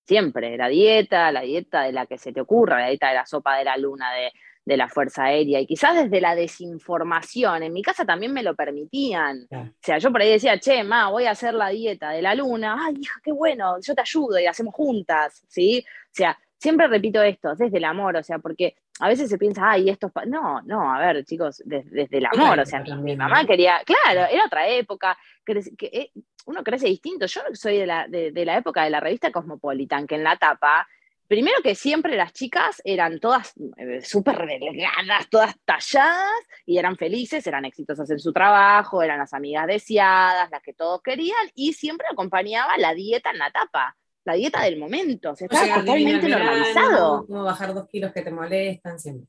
Siempre, 0.05 0.55
la 0.55 0.67
dieta, 0.67 1.31
la 1.31 1.41
dieta 1.41 1.83
de 1.83 1.91
la 1.91 2.05
que 2.05 2.17
se 2.17 2.31
te 2.31 2.41
ocurra, 2.41 2.79
la 2.79 2.89
dieta 2.89 3.09
de 3.09 3.15
la 3.15 3.25
sopa 3.25 3.57
de 3.57 3.63
la 3.63 3.75
luna, 3.75 4.13
de, 4.13 4.31
de 4.65 4.77
la 4.77 4.87
Fuerza 4.87 5.23
Aérea, 5.23 5.59
y 5.59 5.65
quizás 5.65 5.95
desde 6.03 6.21
la 6.21 6.35
desinformación, 6.35 7.63
en 7.63 7.73
mi 7.73 7.81
casa 7.81 8.05
también 8.05 8.33
me 8.33 8.43
lo 8.43 8.55
permitían. 8.55 9.47
O 9.51 9.71
sea, 9.81 9.97
yo 9.97 10.11
por 10.11 10.21
ahí 10.21 10.29
decía, 10.29 10.59
che, 10.59 10.83
ma, 10.83 11.09
voy 11.09 11.25
a 11.25 11.31
hacer 11.31 11.55
la 11.55 11.69
dieta 11.69 12.11
de 12.11 12.21
la 12.21 12.35
luna, 12.35 12.77
ay, 12.79 12.95
hija, 12.99 13.19
qué 13.23 13.31
bueno, 13.31 13.77
yo 13.81 13.95
te 13.95 14.01
ayudo 14.01 14.37
y 14.37 14.43
la 14.43 14.51
hacemos 14.51 14.75
juntas, 14.75 15.43
¿sí? 15.47 15.83
O 15.87 16.11
sea, 16.11 16.37
siempre 16.59 16.87
repito 16.87 17.21
esto, 17.21 17.55
desde 17.55 17.77
el 17.77 17.85
amor, 17.85 18.17
o 18.17 18.23
sea, 18.23 18.37
porque 18.39 18.75
a 18.99 19.07
veces 19.07 19.29
se 19.29 19.37
piensa, 19.37 19.71
ay, 19.71 19.89
esto 19.89 20.07
es... 20.07 20.27
No, 20.27 20.61
no, 20.63 20.93
a 20.93 20.99
ver, 20.99 21.23
chicos, 21.23 21.63
desde, 21.65 22.07
el 22.11 22.25
amor, 22.25 22.59
o 22.59 22.65
sea, 22.65 22.81
mi, 22.81 23.15
mamá 23.15 23.45
quería, 23.45 23.81
claro, 23.85 24.29
era 24.29 24.45
otra 24.45 24.67
época, 24.67 25.17
que, 25.45 25.61
eh, 25.81 26.11
uno 26.45 26.63
crece 26.63 26.87
distinto. 26.87 27.25
Yo 27.27 27.41
soy 27.53 27.77
de 27.77 27.85
la, 27.85 28.07
de, 28.07 28.45
la 28.45 28.57
época 28.57 28.83
de 28.83 28.89
la 28.89 28.99
revista 28.99 29.31
Cosmopolitan, 29.31 30.05
que 30.05 30.15
en 30.15 30.23
la 30.23 30.35
tapa, 30.35 30.85
primero 31.27 31.61
que 31.63 31.75
siempre 31.75 32.17
las 32.17 32.33
chicas 32.33 32.81
eran 32.83 33.19
todas 33.19 33.53
eh, 33.77 34.01
súper 34.01 34.45
delgadas, 34.45 35.29
todas 35.29 35.55
talladas, 35.63 36.41
y 36.65 36.77
eran 36.77 36.97
felices, 36.97 37.47
eran 37.47 37.63
exitosas 37.63 38.09
en 38.09 38.19
su 38.19 38.33
trabajo, 38.33 39.01
eran 39.01 39.19
las 39.19 39.33
amigas 39.33 39.65
deseadas, 39.65 40.51
las 40.51 40.61
que 40.61 40.73
todos 40.73 41.01
querían, 41.01 41.49
y 41.55 41.71
siempre 41.71 42.07
acompañaba 42.11 42.77
la 42.77 42.93
dieta 42.93 43.31
en 43.31 43.37
la 43.37 43.51
tapa 43.51 43.95
la 44.25 44.33
dieta 44.33 44.63
del 44.63 44.77
momento, 44.77 45.35
se 45.35 45.45
está 45.45 45.79
totalmente 45.79 46.27
normalizado. 46.27 47.25
Como 47.25 47.43
bajar 47.43 47.73
dos 47.73 47.87
kilos 47.87 48.11
que 48.11 48.21
te 48.21 48.31
molestan 48.31 48.99
siempre. 48.99 49.27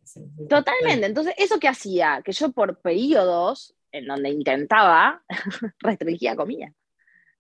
Totalmente, 0.49 1.07
entonces 1.07 1.35
eso 1.39 1.59
que 1.59 1.69
hacía, 1.69 2.23
que 2.25 2.33
yo 2.33 2.53
por 2.53 2.81
periodos 2.81 3.75
en 3.93 4.07
donde 4.07 4.31
intentaba, 4.31 5.23
restringía 5.81 6.37
comida. 6.37 6.73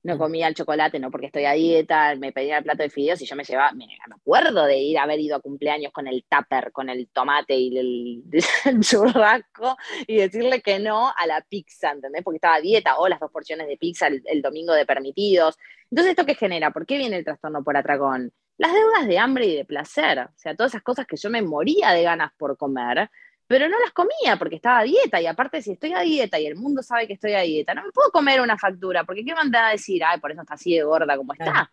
No 0.02 0.18
comía 0.18 0.48
el 0.48 0.54
chocolate, 0.54 0.98
no 0.98 1.10
porque 1.10 1.26
estoy 1.26 1.44
a 1.44 1.52
dieta, 1.52 2.14
me 2.16 2.32
pedía 2.32 2.58
el 2.58 2.64
plato 2.64 2.82
de 2.82 2.90
fideos 2.90 3.20
y 3.20 3.26
yo 3.26 3.36
me 3.36 3.44
llevaba, 3.44 3.72
me, 3.72 3.86
acuerdo 4.14 4.64
de 4.64 4.78
ir 4.78 4.98
a 4.98 5.02
haber 5.02 5.20
ido 5.20 5.36
a 5.36 5.40
cumpleaños 5.40 5.92
con 5.92 6.06
el 6.06 6.24
tupper, 6.28 6.72
con 6.72 6.88
el 6.88 7.08
tomate 7.08 7.54
y 7.54 7.76
el, 7.76 8.22
churrasco 8.80 9.76
y 10.06 10.16
decirle 10.16 10.62
que 10.62 10.78
no 10.78 11.12
a 11.14 11.26
la 11.26 11.42
pizza, 11.42 11.90
¿entendés? 11.90 12.22
Porque 12.22 12.36
estaba 12.36 12.56
a 12.56 12.60
dieta 12.60 12.98
o 12.98 13.08
las 13.08 13.20
dos 13.20 13.30
porciones 13.30 13.68
de 13.68 13.76
pizza 13.76 14.06
el, 14.06 14.22
el 14.24 14.42
domingo 14.42 14.72
de 14.72 14.86
permitidos. 14.86 15.58
Entonces, 15.90 16.12
¿esto 16.12 16.24
qué 16.24 16.34
genera? 16.34 16.70
¿Por 16.70 16.86
qué 16.86 16.96
viene 16.96 17.16
el 17.16 17.24
trastorno 17.24 17.62
por 17.62 17.76
atracón? 17.76 18.32
Las 18.56 18.72
deudas 18.72 19.06
de 19.06 19.18
hambre 19.18 19.46
y 19.46 19.56
de 19.56 19.64
placer, 19.64 20.18
o 20.18 20.32
sea, 20.36 20.54
todas 20.54 20.72
esas 20.72 20.82
cosas 20.82 21.06
que 21.06 21.16
yo 21.16 21.30
me 21.30 21.42
moría 21.42 21.92
de 21.92 22.02
ganas 22.02 22.30
por 22.36 22.56
comer, 22.56 23.10
pero 23.50 23.68
no 23.68 23.80
las 23.80 23.90
comía 23.90 24.36
porque 24.38 24.54
estaba 24.54 24.78
a 24.78 24.84
dieta 24.84 25.20
y 25.20 25.26
aparte 25.26 25.60
si 25.60 25.72
estoy 25.72 25.92
a 25.92 26.02
dieta 26.02 26.38
y 26.38 26.46
el 26.46 26.54
mundo 26.54 26.84
sabe 26.84 27.08
que 27.08 27.14
estoy 27.14 27.32
a 27.32 27.40
dieta, 27.40 27.74
no 27.74 27.82
me 27.82 27.90
puedo 27.90 28.12
comer 28.12 28.40
una 28.40 28.56
factura 28.56 29.02
porque 29.02 29.24
¿qué 29.24 29.34
van 29.34 29.52
a 29.52 29.70
decir? 29.70 30.04
Ay, 30.04 30.20
por 30.20 30.30
eso 30.30 30.42
está 30.42 30.54
así 30.54 30.76
de 30.76 30.84
gorda 30.84 31.16
como 31.16 31.32
está. 31.32 31.72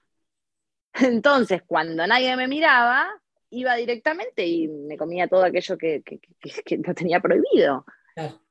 Entonces, 0.96 1.62
cuando 1.68 2.08
nadie 2.08 2.36
me 2.36 2.48
miraba, 2.48 3.08
iba 3.52 3.76
directamente 3.76 4.44
y 4.44 4.68
me 4.68 4.98
comía 4.98 5.28
todo 5.28 5.44
aquello 5.44 5.78
que, 5.78 6.02
que, 6.02 6.78
no 6.80 6.96
tenía 6.96 7.20
prohibido. 7.20 7.86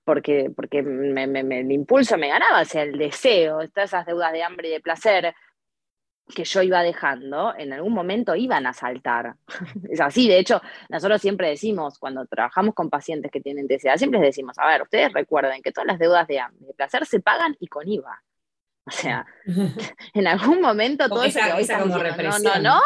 Porque, 0.04 0.52
porque 0.54 0.78
el 0.78 1.72
impulso 1.72 2.16
me 2.16 2.28
ganaba, 2.28 2.60
o 2.60 2.64
sea, 2.64 2.84
el 2.84 2.96
deseo, 2.96 3.68
todas 3.70 3.90
esas 3.90 4.06
deudas 4.06 4.30
de 4.30 4.44
hambre 4.44 4.68
y 4.68 4.70
de 4.70 4.80
placer, 4.80 5.34
que 6.34 6.44
yo 6.44 6.62
iba 6.62 6.82
dejando, 6.82 7.54
en 7.56 7.72
algún 7.72 7.92
momento 7.92 8.34
iban 8.34 8.66
a 8.66 8.72
saltar. 8.72 9.36
es 9.90 10.00
así, 10.00 10.28
de 10.28 10.38
hecho, 10.38 10.60
nosotros 10.88 11.20
siempre 11.20 11.48
decimos, 11.48 11.98
cuando 11.98 12.26
trabajamos 12.26 12.74
con 12.74 12.90
pacientes 12.90 13.30
que 13.30 13.40
tienen 13.40 13.68
TCA, 13.68 13.96
siempre 13.96 14.20
les 14.20 14.30
decimos, 14.30 14.58
a 14.58 14.66
ver, 14.66 14.82
ustedes 14.82 15.12
recuerden 15.12 15.62
que 15.62 15.72
todas 15.72 15.86
las 15.86 15.98
deudas 15.98 16.26
de, 16.26 16.40
de 16.58 16.74
placer 16.74 17.06
se 17.06 17.20
pagan 17.20 17.56
y 17.60 17.68
con 17.68 17.88
IVA. 17.88 18.22
O 18.86 18.90
sea, 18.90 19.26
en 20.14 20.26
algún 20.26 20.60
momento 20.60 21.08
todo 21.08 21.24
eso 21.24 21.40
no, 21.86 22.38
no, 22.38 22.60
no, 22.60 22.80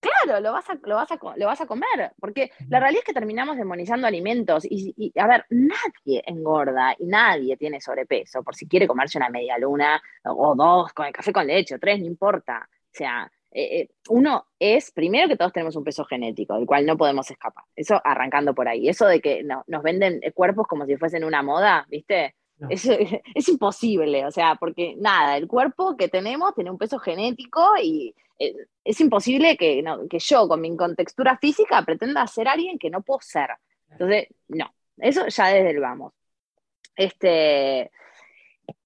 Claro, 0.00 0.40
lo 0.40 0.52
vas, 0.52 0.68
a, 0.68 0.78
lo, 0.84 0.94
vas 0.94 1.10
a, 1.10 1.18
lo 1.36 1.46
vas 1.46 1.60
a 1.60 1.66
comer, 1.66 2.12
porque 2.20 2.50
la 2.68 2.78
realidad 2.78 3.00
es 3.00 3.06
que 3.06 3.14
terminamos 3.14 3.56
demonizando 3.56 4.06
alimentos 4.06 4.64
y, 4.68 5.12
a 5.18 5.26
ver, 5.26 5.46
nadie 5.50 6.22
engorda 6.26 6.94
y 6.98 7.06
nadie 7.06 7.56
tiene 7.56 7.80
sobrepeso 7.80 8.42
por 8.42 8.54
si 8.54 8.68
quiere 8.68 8.86
comerse 8.86 9.18
una 9.18 9.30
media 9.30 9.58
luna 9.58 10.00
o 10.24 10.54
dos 10.54 10.92
con 10.92 11.06
el 11.06 11.12
café 11.12 11.32
con 11.32 11.46
leche 11.46 11.74
o 11.74 11.78
tres, 11.78 11.98
no 11.98 12.06
importa. 12.06 12.68
O 12.70 12.88
sea, 12.92 13.30
eh, 13.50 13.80
eh, 13.80 13.88
uno 14.10 14.48
es, 14.58 14.90
primero 14.90 15.28
que 15.28 15.36
todos 15.36 15.52
tenemos 15.52 15.76
un 15.76 15.84
peso 15.84 16.04
genético, 16.04 16.56
del 16.56 16.66
cual 16.66 16.84
no 16.84 16.98
podemos 16.98 17.30
escapar. 17.30 17.64
Eso 17.74 18.00
arrancando 18.04 18.54
por 18.54 18.68
ahí. 18.68 18.88
Eso 18.88 19.06
de 19.06 19.20
que 19.20 19.42
nos 19.44 19.82
venden 19.82 20.20
cuerpos 20.34 20.66
como 20.66 20.84
si 20.84 20.96
fuesen 20.96 21.24
una 21.24 21.42
moda, 21.42 21.86
¿viste? 21.88 22.34
Es, 22.70 22.86
es, 23.34 23.48
imposible, 23.48 24.24
o 24.24 24.30
sea, 24.30 24.54
porque 24.56 24.94
nada, 24.98 25.36
el 25.36 25.46
cuerpo 25.46 25.96
que 25.96 26.08
tenemos 26.08 26.54
tiene 26.54 26.70
un 26.70 26.78
peso 26.78 26.98
genético 26.98 27.74
y 27.82 28.14
eh, 28.38 28.54
es 28.84 29.00
imposible 29.00 29.56
que, 29.56 29.82
yo 30.18 30.48
con 30.48 30.60
mi 30.60 30.76
contextura 30.76 31.38
física 31.38 31.82
pretenda 31.82 32.26
ser 32.26 32.48
alguien 32.48 32.78
que 32.78 32.90
no 32.90 33.02
puedo 33.02 33.20
ser. 33.20 33.50
Entonces, 33.90 34.28
no, 34.48 34.72
eso 34.98 35.26
ya 35.28 35.48
desde 35.48 35.70
el 35.70 35.80
vamos. 35.80 36.12
Este, 36.94 37.90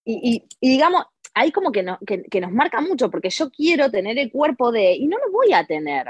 y, 0.05 0.45
digamos, 0.61 1.05
ahí 1.35 1.53
como 1.53 1.71
que, 1.71 1.85
que, 2.31 2.41
nos 2.41 2.53
marca 2.53 2.81
mucho, 2.81 3.11
porque 3.11 3.31
yo 3.31 3.51
quiero 3.51 3.91
tener 3.91 4.19
el 4.19 4.33
cuerpo 4.33 4.73
de, 4.73 4.95
y 4.95 5.07
no 5.07 5.19
lo 5.19 5.31
voy 5.31 5.53
a 5.53 5.65
tener. 5.65 6.09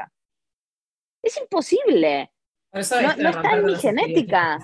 Es 1.23 1.39
imposible. 1.39 2.31
No, 2.73 2.81
está 3.31 3.57
en 3.57 3.65
mi 3.65 3.75
genética. 3.77 4.59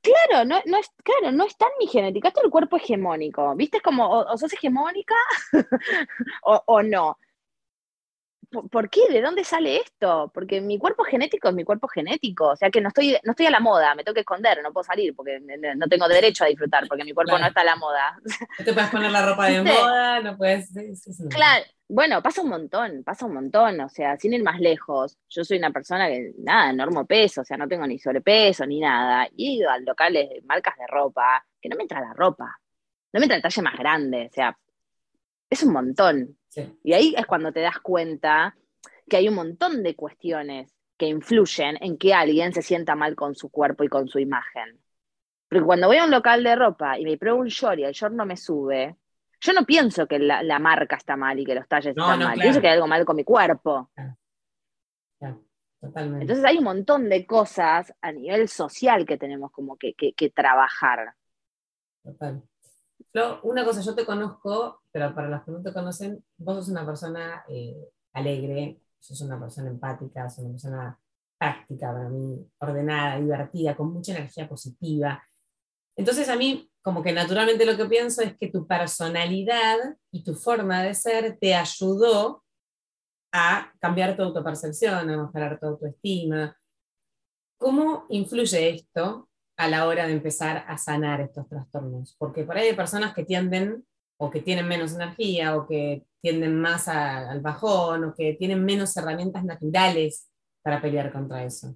Claro, 0.00 0.44
no, 0.46 0.60
no 0.64 0.78
es, 0.78 0.90
claro, 1.02 1.36
no 1.36 1.44
está 1.44 1.66
en 1.66 1.72
mi 1.78 1.86
genética. 1.86 2.28
Esto 2.28 2.40
es 2.40 2.44
el 2.44 2.50
cuerpo 2.50 2.76
hegemónico. 2.76 3.54
¿Viste? 3.54 3.76
Es 3.78 3.82
como, 3.82 4.08
o, 4.08 4.38
sos 4.38 4.52
hegemónica 4.52 5.14
o, 6.44 6.62
o, 6.66 6.82
no. 6.82 7.18
¿Por 8.62 8.88
qué? 8.88 9.02
¿De 9.10 9.20
dónde 9.20 9.44
sale 9.44 9.76
esto? 9.78 10.30
Porque 10.32 10.60
mi 10.60 10.78
cuerpo 10.78 11.04
genético 11.04 11.48
es 11.48 11.54
mi 11.54 11.64
cuerpo 11.64 11.88
genético, 11.88 12.48
o 12.48 12.56
sea 12.56 12.70
que 12.70 12.80
no 12.80 12.88
estoy, 12.88 13.16
no 13.22 13.32
estoy 13.32 13.46
a 13.46 13.50
la 13.50 13.60
moda, 13.60 13.94
me 13.94 14.04
tengo 14.04 14.14
que 14.14 14.20
esconder, 14.20 14.62
no 14.62 14.72
puedo 14.72 14.84
salir 14.84 15.14
porque 15.14 15.40
no 15.40 15.86
tengo 15.88 16.08
derecho 16.08 16.44
a 16.44 16.48
disfrutar 16.48 16.86
porque 16.88 17.04
mi 17.04 17.12
cuerpo 17.12 17.38
no 17.38 17.46
está 17.46 17.60
a 17.62 17.64
la 17.64 17.76
moda. 17.76 18.18
No 18.58 18.64
te 18.64 18.72
puedes 18.72 18.90
poner 18.90 19.10
la 19.10 19.26
ropa 19.26 19.46
de 19.46 19.62
moda, 19.62 20.20
no 20.20 20.36
puedes... 20.36 20.70
Claro, 21.30 21.64
bueno, 21.88 22.22
pasa 22.22 22.42
un 22.42 22.48
montón, 22.48 23.02
pasa 23.04 23.26
un 23.26 23.34
montón, 23.34 23.80
o 23.80 23.88
sea, 23.88 24.16
sin 24.16 24.32
ir 24.32 24.42
más 24.42 24.58
lejos, 24.58 25.18
yo 25.28 25.44
soy 25.44 25.58
una 25.58 25.70
persona 25.70 26.08
que, 26.08 26.32
nada, 26.38 26.70
enorme 26.70 27.04
peso, 27.04 27.42
o 27.42 27.44
sea, 27.44 27.56
no 27.56 27.68
tengo 27.68 27.86
ni 27.86 27.98
sobrepeso 27.98 28.64
ni 28.66 28.80
nada, 28.80 29.28
y 29.36 29.48
he 29.48 29.52
ido 29.58 29.70
a 29.70 29.78
locales 29.78 30.28
de 30.30 30.42
marcas 30.42 30.76
de 30.78 30.86
ropa, 30.86 31.44
que 31.60 31.68
no 31.68 31.76
me 31.76 31.82
entra 31.82 32.00
la 32.00 32.14
ropa, 32.14 32.58
no 33.12 33.20
me 33.20 33.24
entra 33.24 33.36
el 33.36 33.42
talle 33.42 33.62
más 33.62 33.76
grande, 33.76 34.28
o 34.30 34.34
sea, 34.34 34.56
es 35.50 35.62
un 35.62 35.72
montón. 35.72 36.36
Y 36.82 36.92
ahí 36.92 37.14
es 37.16 37.26
cuando 37.26 37.52
te 37.52 37.60
das 37.60 37.78
cuenta 37.80 38.56
que 39.08 39.16
hay 39.16 39.28
un 39.28 39.34
montón 39.34 39.82
de 39.82 39.94
cuestiones 39.94 40.74
que 40.96 41.06
influyen 41.06 41.76
en 41.80 41.98
que 41.98 42.14
alguien 42.14 42.52
se 42.52 42.62
sienta 42.62 42.94
mal 42.94 43.14
con 43.16 43.34
su 43.34 43.50
cuerpo 43.50 43.84
y 43.84 43.88
con 43.88 44.08
su 44.08 44.18
imagen. 44.18 44.80
Porque 45.48 45.64
cuando 45.64 45.88
voy 45.88 45.98
a 45.98 46.04
un 46.04 46.10
local 46.10 46.42
de 46.42 46.56
ropa 46.56 46.98
y 46.98 47.04
me 47.04 47.18
pruebo 47.18 47.40
un 47.40 47.48
short 47.48 47.78
y 47.78 47.84
el 47.84 47.92
short 47.92 48.14
no 48.14 48.26
me 48.26 48.36
sube, 48.36 48.96
yo 49.40 49.52
no 49.52 49.64
pienso 49.64 50.06
que 50.06 50.18
la, 50.18 50.58
marca 50.58 50.96
está 50.96 51.16
mal 51.16 51.38
y 51.38 51.44
que 51.44 51.54
los 51.54 51.68
talles 51.68 51.96
están 51.96 52.18
mal. 52.18 52.38
Pienso 52.38 52.60
que 52.60 52.68
hay 52.68 52.74
algo 52.74 52.86
mal 52.86 53.04
con 53.04 53.16
mi 53.16 53.24
cuerpo. 53.24 53.90
Totalmente. 55.80 56.22
Entonces 56.22 56.44
hay 56.46 56.56
un 56.56 56.64
montón 56.64 57.10
de 57.10 57.26
cosas 57.26 57.92
a 58.00 58.10
nivel 58.10 58.48
social 58.48 59.04
que 59.04 59.18
tenemos 59.18 59.52
como 59.52 59.76
que, 59.76 59.94
que 59.94 60.30
trabajar. 60.30 61.14
Total 62.02 62.42
una 63.42 63.64
cosa, 63.64 63.80
yo 63.80 63.94
te 63.94 64.04
conozco, 64.04 64.82
pero 64.90 65.14
para 65.14 65.28
los 65.28 65.44
que 65.44 65.52
no 65.52 65.62
te 65.62 65.72
conocen, 65.72 66.24
vos 66.36 66.56
sos 66.56 66.68
una 66.68 66.84
persona 66.84 67.44
eh, 67.48 67.76
alegre, 68.12 68.80
sos 68.98 69.20
una 69.20 69.38
persona 69.38 69.70
empática, 69.70 70.28
sos 70.28 70.44
una 70.44 70.52
persona 70.52 71.00
práctica 71.38 71.92
para 71.92 72.08
mí, 72.08 72.44
ordenada, 72.58 73.20
divertida, 73.20 73.76
con 73.76 73.92
mucha 73.92 74.12
energía 74.12 74.48
positiva. 74.48 75.22
Entonces 75.96 76.28
a 76.28 76.36
mí, 76.36 76.70
como 76.82 77.02
que 77.02 77.12
naturalmente 77.12 77.64
lo 77.64 77.76
que 77.76 77.86
pienso 77.86 78.22
es 78.22 78.36
que 78.36 78.50
tu 78.50 78.66
personalidad 78.66 79.78
y 80.10 80.24
tu 80.24 80.34
forma 80.34 80.82
de 80.82 80.94
ser 80.94 81.38
te 81.38 81.54
ayudó 81.54 82.44
a 83.32 83.72
cambiar 83.80 84.16
tu 84.16 84.22
autopercepción, 84.22 85.10
a 85.10 85.16
mejorar 85.24 85.58
tu 85.58 85.66
autoestima. 85.66 86.56
¿Cómo 87.58 88.06
influye 88.08 88.70
esto 88.70 89.28
a 89.56 89.68
la 89.68 89.86
hora 89.86 90.06
de 90.06 90.12
empezar 90.12 90.64
a 90.66 90.76
sanar 90.78 91.20
estos 91.20 91.48
trastornos, 91.48 92.16
porque 92.18 92.44
por 92.44 92.56
ahí 92.56 92.68
hay 92.68 92.74
personas 92.74 93.14
que 93.14 93.24
tienden 93.24 93.84
o 94.16 94.30
que 94.30 94.40
tienen 94.40 94.68
menos 94.68 94.94
energía 94.94 95.56
o 95.56 95.66
que 95.66 96.04
tienden 96.20 96.60
más 96.60 96.88
al 96.88 97.40
bajón 97.40 98.04
o 98.04 98.14
que 98.14 98.34
tienen 98.34 98.64
menos 98.64 98.96
herramientas 98.96 99.44
naturales 99.44 100.30
para 100.62 100.80
pelear 100.80 101.12
contra 101.12 101.44
eso. 101.44 101.74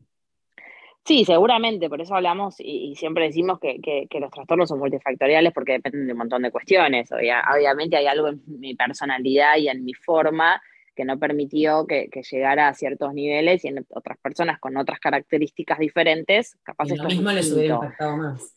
Sí, 1.04 1.24
seguramente, 1.24 1.88
por 1.88 2.00
eso 2.02 2.14
hablamos 2.14 2.56
y, 2.58 2.94
siempre 2.96 3.24
decimos 3.24 3.58
que, 3.60 3.78
que, 3.80 4.20
los 4.20 4.30
trastornos 4.30 4.68
son 4.68 4.78
multifactoriales 4.78 5.54
porque 5.54 5.72
dependen 5.72 6.06
de 6.06 6.12
un 6.12 6.18
montón 6.18 6.42
de 6.42 6.50
cuestiones. 6.50 7.10
Obviamente 7.12 7.96
hay 7.96 8.06
algo 8.06 8.28
en 8.28 8.42
mi 8.46 8.74
personalidad 8.74 9.56
y 9.56 9.68
en 9.68 9.84
mi 9.84 9.94
forma 9.94 10.60
que 10.98 11.04
no 11.04 11.16
permitió 11.16 11.86
que, 11.86 12.10
llegara 12.28 12.66
a 12.66 12.74
ciertos 12.74 13.14
niveles 13.14 13.64
y 13.64 13.68
en 13.68 13.86
otras 13.90 14.18
personas 14.18 14.58
con 14.58 14.76
otras 14.76 14.98
características 14.98 15.78
diferentes, 15.78 16.56
capaz 16.64 16.88
y 16.88 16.96
lo 16.96 17.04
mismo 17.04 17.30
les 17.30 17.52
hubiera 17.52 17.76
impactado 17.76 18.16
más. 18.16 18.52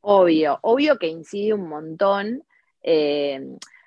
Obvio, 0.00 0.58
obvio 0.62 0.98
que 0.98 1.06
incide 1.06 1.54
un 1.54 1.68
montón. 1.68 2.42
Eh, 2.82 3.40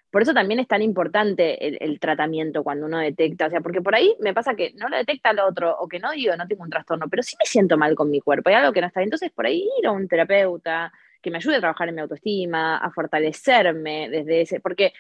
por 0.10 0.22
eso 0.22 0.34
también 0.34 0.62
es 0.62 0.70
tan 0.70 0.82
importante 0.82 1.84
el, 1.84 2.00
tratamiento 2.00 2.64
cuando 2.64 2.86
uno 2.86 2.98
detecta, 3.00 3.48
o 3.48 3.50
sea, 3.50 3.60
porque 3.60 3.82
por 3.82 3.94
ahí 3.94 4.16
me 4.22 4.34
pasa 4.34 4.56
que 4.56 4.72
no 4.76 4.88
lo 4.88 4.96
detecta 4.96 5.32
el 5.32 5.40
otro, 5.40 5.76
o 5.78 5.90
que 5.90 6.00
no 6.00 6.12
digo, 6.12 6.34
no 6.38 6.48
tengo 6.48 6.64
un 6.64 6.70
trastorno, 6.70 7.10
pero 7.10 7.24
sí 7.24 7.36
me 7.38 7.46
siento 7.46 7.78
mal 7.78 7.94
con 7.94 8.10
mi 8.10 8.22
cuerpo, 8.22 8.48
hay 8.48 8.56
algo 8.56 8.72
que 8.72 8.80
no 8.80 8.88
está 8.88 9.02
bien. 9.02 9.08
Entonces, 9.08 9.32
por 9.32 9.48
ahí 9.48 9.68
ir 9.82 9.86
a 9.86 9.92
un 9.92 10.08
terapeuta 10.08 10.94
que 11.22 11.30
me 11.30 11.40
ayude 11.40 11.58
a 11.58 11.60
trabajar 11.60 11.90
en 11.90 11.96
mi 11.96 12.02
autoestima, 12.02 12.78
a 12.78 12.90
fortalecerme 12.90 14.10
desde 14.10 14.42
ese, 14.42 14.62
porque 14.62 14.94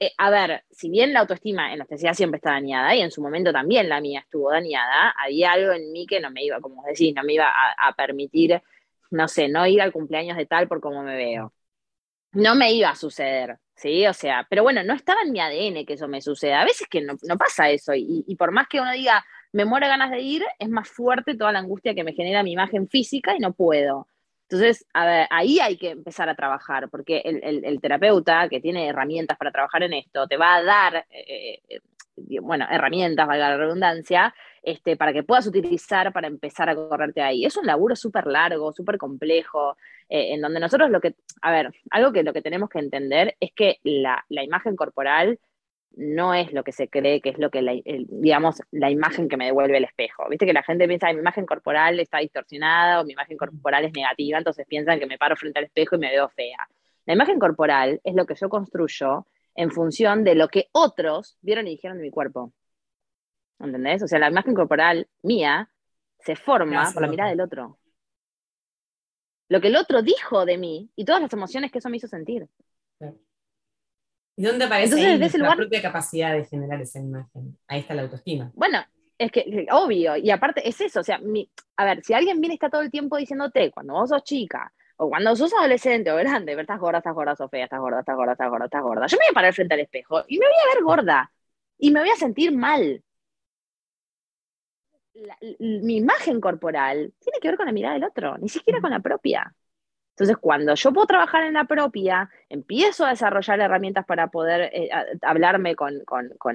eh, 0.00 0.12
a 0.18 0.30
ver, 0.30 0.64
si 0.70 0.90
bien 0.90 1.12
la 1.12 1.20
autoestima 1.20 1.72
en 1.72 1.78
la 1.78 1.86
sociedad 1.86 2.14
siempre 2.14 2.38
está 2.38 2.50
dañada, 2.50 2.94
y 2.94 3.00
en 3.00 3.10
su 3.10 3.22
momento 3.22 3.52
también 3.52 3.88
la 3.88 4.00
mía 4.00 4.20
estuvo 4.20 4.50
dañada, 4.50 5.14
había 5.16 5.52
algo 5.52 5.72
en 5.72 5.92
mí 5.92 6.06
que 6.06 6.20
no 6.20 6.30
me 6.30 6.44
iba, 6.44 6.60
como 6.60 6.82
decís, 6.84 7.14
no 7.14 7.22
me 7.22 7.34
iba 7.34 7.46
a, 7.78 7.92
permitir, 7.94 8.60
no 9.10 9.28
sé, 9.28 9.48
no 9.48 9.66
ir 9.66 9.80
al 9.80 9.92
cumpleaños 9.92 10.36
de 10.36 10.46
tal 10.46 10.68
por 10.68 10.80
cómo 10.80 11.02
me 11.02 11.16
veo. 11.16 11.54
No 12.32 12.54
me 12.56 12.72
iba 12.72 12.90
a 12.90 12.96
suceder, 12.96 13.58
¿sí? 13.76 14.06
O 14.06 14.12
sea, 14.12 14.46
pero 14.50 14.62
bueno, 14.64 14.82
no 14.84 14.94
estaba 14.94 15.22
en 15.22 15.32
mi 15.32 15.40
ADN 15.40 15.86
que 15.86 15.94
eso 15.94 16.08
me 16.08 16.20
suceda. 16.20 16.62
A 16.62 16.64
veces 16.64 16.88
que 16.88 17.00
no, 17.02 17.16
pasa 17.38 17.70
eso, 17.70 17.94
y, 17.94 18.24
y, 18.26 18.36
por 18.36 18.52
más 18.52 18.66
que 18.68 18.80
uno 18.80 18.92
diga, 18.92 19.24
me 19.52 19.64
muero 19.64 19.86
ganas 19.88 20.10
de 20.10 20.20
ir, 20.20 20.44
es 20.58 20.68
más 20.68 20.88
fuerte 20.88 21.36
toda 21.36 21.52
la 21.52 21.60
angustia 21.60 21.94
que 21.94 22.04
me 22.04 22.12
genera 22.14 22.42
mi 22.42 22.52
imagen 22.52 22.88
física 22.88 23.36
y 23.36 23.38
no 23.40 23.52
puedo. 23.54 24.08
Entonces, 24.48 24.86
a 24.92 25.06
ver, 25.06 25.26
ahí 25.30 25.58
hay 25.58 25.76
que 25.78 25.90
empezar 25.90 26.28
a 26.28 26.34
trabajar, 26.34 26.88
porque 26.90 27.22
el, 27.24 27.80
terapeuta 27.80 28.48
que 28.48 28.60
tiene 28.60 28.88
herramientas 28.88 29.38
para 29.38 29.50
trabajar 29.50 29.82
en 29.82 29.94
esto 29.94 30.26
te 30.28 30.36
va 30.36 30.56
a 30.56 30.62
dar, 30.62 31.06
eh, 31.10 31.60
eh, 31.68 31.80
bueno, 32.40 32.66
herramientas, 32.70 33.26
valga 33.26 33.50
la 33.50 33.56
redundancia, 33.56 34.34
este, 34.62 34.96
para 34.96 35.12
que 35.12 35.22
puedas 35.22 35.46
utilizar 35.46 36.12
para 36.12 36.26
empezar 36.26 36.68
a 36.68 36.74
correrte 36.74 37.22
ahí. 37.22 37.44
Es 37.44 37.56
un 37.56 37.66
laburo 37.66 37.96
súper 37.96 38.26
largo, 38.26 38.72
súper 38.72 38.98
complejo, 38.98 39.76
eh, 40.08 40.34
en 40.34 40.40
donde 40.40 40.60
nosotros 40.60 40.90
lo 40.90 41.00
que, 41.00 41.14
a 41.42 41.50
ver, 41.50 41.72
algo 41.90 42.12
que 42.12 42.22
lo 42.22 42.32
que 42.32 42.42
tenemos 42.42 42.68
que 42.68 42.78
entender 42.78 43.36
es 43.40 43.52
que 43.52 43.78
la, 43.82 44.24
imagen 44.28 44.76
corporal 44.76 45.38
no 45.96 46.34
es 46.34 46.52
lo 46.52 46.64
que 46.64 46.72
se 46.72 46.88
cree 46.88 47.20
que 47.20 47.30
es 47.30 47.38
lo 47.38 47.50
que, 47.50 47.82
digamos, 48.08 48.60
la 48.70 48.90
imagen 48.90 49.28
que 49.28 49.36
me 49.36 49.46
devuelve 49.46 49.76
el 49.76 49.84
espejo. 49.84 50.28
Viste 50.28 50.46
que 50.46 50.52
la 50.52 50.62
gente 50.62 50.88
piensa, 50.88 51.08
que 51.08 51.14
mi 51.14 51.20
imagen 51.20 51.46
corporal 51.46 52.00
está 52.00 52.18
distorsionada 52.18 53.00
o 53.00 53.04
mi 53.04 53.12
imagen 53.12 53.36
corporal 53.36 53.84
es 53.84 53.92
negativa, 53.92 54.38
entonces 54.38 54.66
piensan 54.66 54.98
que 54.98 55.06
me 55.06 55.18
paro 55.18 55.36
frente 55.36 55.58
al 55.58 55.66
espejo 55.66 55.96
y 55.96 55.98
me 55.98 56.10
veo 56.10 56.28
fea. 56.28 56.68
La 57.06 57.14
imagen 57.14 57.38
corporal 57.38 58.00
es 58.02 58.14
lo 58.14 58.26
que 58.26 58.34
yo 58.34 58.48
construyo 58.48 59.26
en 59.54 59.70
función 59.70 60.24
de 60.24 60.34
lo 60.34 60.48
que 60.48 60.68
otros 60.72 61.38
vieron 61.40 61.66
y 61.66 61.70
dijeron 61.70 61.98
de 61.98 62.04
mi 62.04 62.10
cuerpo. 62.10 62.52
¿Entendés? 63.60 64.02
O 64.02 64.08
sea, 64.08 64.18
la 64.18 64.30
imagen 64.30 64.54
corporal 64.54 65.08
mía 65.22 65.70
se 66.18 66.34
forma 66.36 66.90
por 66.92 67.02
la 67.02 67.08
mirada 67.08 67.30
del 67.30 67.40
otro. 67.40 67.78
Lo 69.48 69.60
que 69.60 69.68
el 69.68 69.76
otro 69.76 70.02
dijo 70.02 70.44
de 70.44 70.58
mí 70.58 70.90
y 70.96 71.04
todas 71.04 71.22
las 71.22 71.32
emociones 71.32 71.70
que 71.70 71.78
eso 71.78 71.88
me 71.88 71.98
hizo 71.98 72.08
sentir. 72.08 72.48
¿Y 74.36 74.42
dónde 74.44 74.64
aparece 74.64 74.94
ahí 74.94 75.18
la 75.18 75.54
propia 75.54 75.80
capacidad 75.82 76.32
de 76.32 76.44
generar 76.44 76.80
esa 76.80 76.98
imagen? 76.98 77.56
Ahí 77.68 77.80
está 77.80 77.94
la 77.94 78.02
autoestima. 78.02 78.50
Bueno, 78.54 78.84
es 79.16 79.30
que, 79.30 79.66
obvio, 79.70 80.16
y 80.16 80.30
aparte 80.30 80.68
es 80.68 80.80
eso, 80.80 81.00
o 81.00 81.04
sea, 81.04 81.20
a 81.76 81.84
ver, 81.84 82.04
si 82.04 82.14
alguien 82.14 82.40
viene 82.40 82.54
está 82.54 82.68
todo 82.68 82.80
el 82.80 82.90
tiempo 82.90 83.16
diciéndote, 83.16 83.70
cuando 83.70 83.94
vos 83.94 84.08
sos 84.08 84.24
chica, 84.24 84.72
o 84.96 85.08
cuando 85.08 85.34
sos 85.36 85.52
adolescente 85.54 86.10
o 86.10 86.16
grande, 86.16 86.54
ver, 86.54 86.62
estás 86.62 86.80
gorda, 86.80 86.98
estás 86.98 87.14
gorda, 87.14 87.36
Sofía, 87.36 87.64
estás 87.64 87.80
gorda, 87.80 88.00
estás 88.00 88.16
gorda, 88.16 88.32
estás 88.32 88.50
gorda, 88.50 88.64
estás 88.66 88.82
gorda. 88.82 89.06
Yo 89.06 89.16
me 89.16 89.24
voy 89.24 89.30
a 89.30 89.34
parar 89.34 89.54
frente 89.54 89.74
al 89.74 89.80
espejo 89.80 90.24
y 90.28 90.38
me 90.38 90.46
voy 90.46 90.54
a 90.54 90.74
ver 90.74 90.84
gorda 90.84 91.32
y 91.78 91.90
me 91.90 92.00
voy 92.00 92.10
a 92.10 92.16
sentir 92.16 92.52
mal. 92.52 93.02
mi 95.60 95.96
imagen 95.96 96.40
corporal 96.40 97.12
tiene 97.20 97.38
que 97.40 97.48
ver 97.48 97.56
con 97.56 97.66
la 97.66 97.72
mirada 97.72 97.94
del 97.94 98.04
otro, 98.04 98.36
ni 98.38 98.48
siquiera 98.48 98.80
con 98.80 98.90
la 98.90 99.00
propia. 99.00 99.54
Entonces, 100.14 100.36
cuando 100.36 100.76
yo 100.76 100.92
puedo 100.92 101.08
trabajar 101.08 101.42
en 101.42 101.54
la 101.54 101.64
propia, 101.64 102.30
empiezo 102.48 103.04
a 103.04 103.10
desarrollar 103.10 103.58
herramientas 103.58 104.06
para 104.06 104.28
poder 104.28 104.70
eh, 104.72 104.88
hablarme 105.22 105.74
con, 105.74 106.04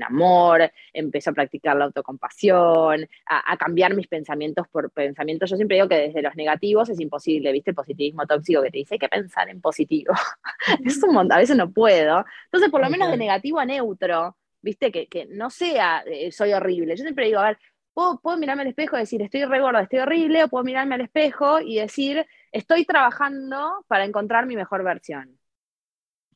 amor, 0.01 0.71
empiezo 0.93 1.31
a 1.31 1.33
practicar 1.33 1.75
la 1.75 1.85
autocompasión, 1.85 3.05
a, 3.25 3.57
cambiar 3.57 3.95
mis 3.95 4.07
pensamientos 4.07 4.65
por 4.69 4.89
pensamientos. 4.91 5.49
Yo 5.49 5.57
siempre 5.57 5.75
digo 5.75 5.89
que 5.89 5.97
desde 5.97 6.21
los 6.21 6.37
negativos 6.37 6.87
es 6.87 7.01
imposible, 7.01 7.51
¿viste? 7.51 7.71
El 7.71 7.75
positivismo 7.75 8.25
tóxico 8.25 8.61
que 8.61 8.71
te 8.71 8.77
dice 8.77 8.95
hay 8.95 8.99
que 8.99 9.09
pensar 9.09 9.49
en 9.49 9.59
positivo. 9.59 10.13
es 10.85 11.03
un 11.03 11.13
montón, 11.13 11.33
a 11.33 11.39
veces 11.39 11.57
no 11.57 11.69
puedo. 11.69 12.23
Entonces, 12.45 12.71
por 12.71 12.79
lo 12.79 12.89
menos 12.89 13.11
de 13.11 13.17
negativo 13.17 13.59
a 13.59 13.65
neutro, 13.65 14.37
¿viste? 14.61 14.89
Que, 14.89 15.07
que 15.07 15.25
no 15.25 15.49
sea 15.49 16.01
eh, 16.05 16.31
soy 16.31 16.53
horrible. 16.53 16.95
Yo 16.95 17.03
siempre 17.03 17.25
digo, 17.25 17.39
a 17.39 17.47
ver, 17.47 17.57
Puedo, 17.91 18.19
puedo, 18.21 18.37
mirarme 18.37 18.61
al 18.61 18.69
espejo 18.69 18.95
y 18.95 18.99
decir, 18.99 19.21
estoy 19.21 19.43
re 19.43 19.59
gorda, 19.59 19.81
estoy 19.81 19.99
horrible, 19.99 20.43
o 20.43 20.47
puedo 20.47 20.63
mirarme 20.63 20.95
al 20.95 21.01
espejo 21.01 21.59
y 21.59 21.79
decir, 21.79 22.25
estoy 22.51 22.85
trabajando 22.85 23.85
para 23.87 24.05
encontrar 24.05 24.45
mi 24.45 24.55
mejor 24.55 24.83
versión. 24.83 25.39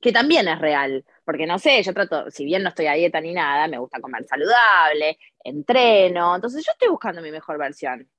Que 0.01 0.11
también 0.11 0.47
es 0.47 0.59
real, 0.59 1.05
porque 1.23 1.45
no 1.47 1.59
sé, 1.59 1.81
yo 1.81 1.93
trato, 1.93 2.29
si 2.29 2.43
bien 2.43 2.63
no 2.63 2.69
estoy 2.69 2.87
a 2.87 2.93
dieta 2.93 3.21
ni 3.21 3.33
nada, 3.33 3.67
me 3.67 3.77
gusta 3.77 4.01
comer 4.01 4.25
saludable, 4.25 5.17
entreno, 5.43 6.35
entonces 6.35 6.65
yo 6.65 6.73
estoy 6.73 6.89
buscando 6.89 7.21
mi 7.21 7.31
mejor 7.31 7.57
versión. 7.57 8.09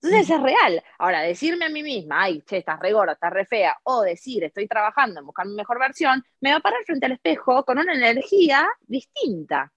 Entonces 0.00 0.30
es 0.30 0.42
real. 0.42 0.82
Ahora, 0.98 1.22
decirme 1.22 1.64
a 1.64 1.68
mí 1.68 1.82
misma, 1.82 2.22
ay, 2.22 2.42
che, 2.42 2.58
estás 2.58 2.78
re 2.78 2.92
gorda, 2.92 3.12
estás 3.12 3.32
re 3.32 3.46
fea, 3.46 3.76
o 3.84 4.02
decir, 4.02 4.44
estoy 4.44 4.68
trabajando 4.68 5.20
en 5.20 5.26
buscar 5.26 5.46
mi 5.46 5.54
mejor 5.54 5.78
versión, 5.78 6.24
me 6.40 6.50
va 6.50 6.58
a 6.58 6.60
parar 6.60 6.82
frente 6.84 7.06
al 7.06 7.12
espejo 7.12 7.64
con 7.64 7.78
una 7.78 7.94
energía 7.94 8.68
distinta. 8.80 9.72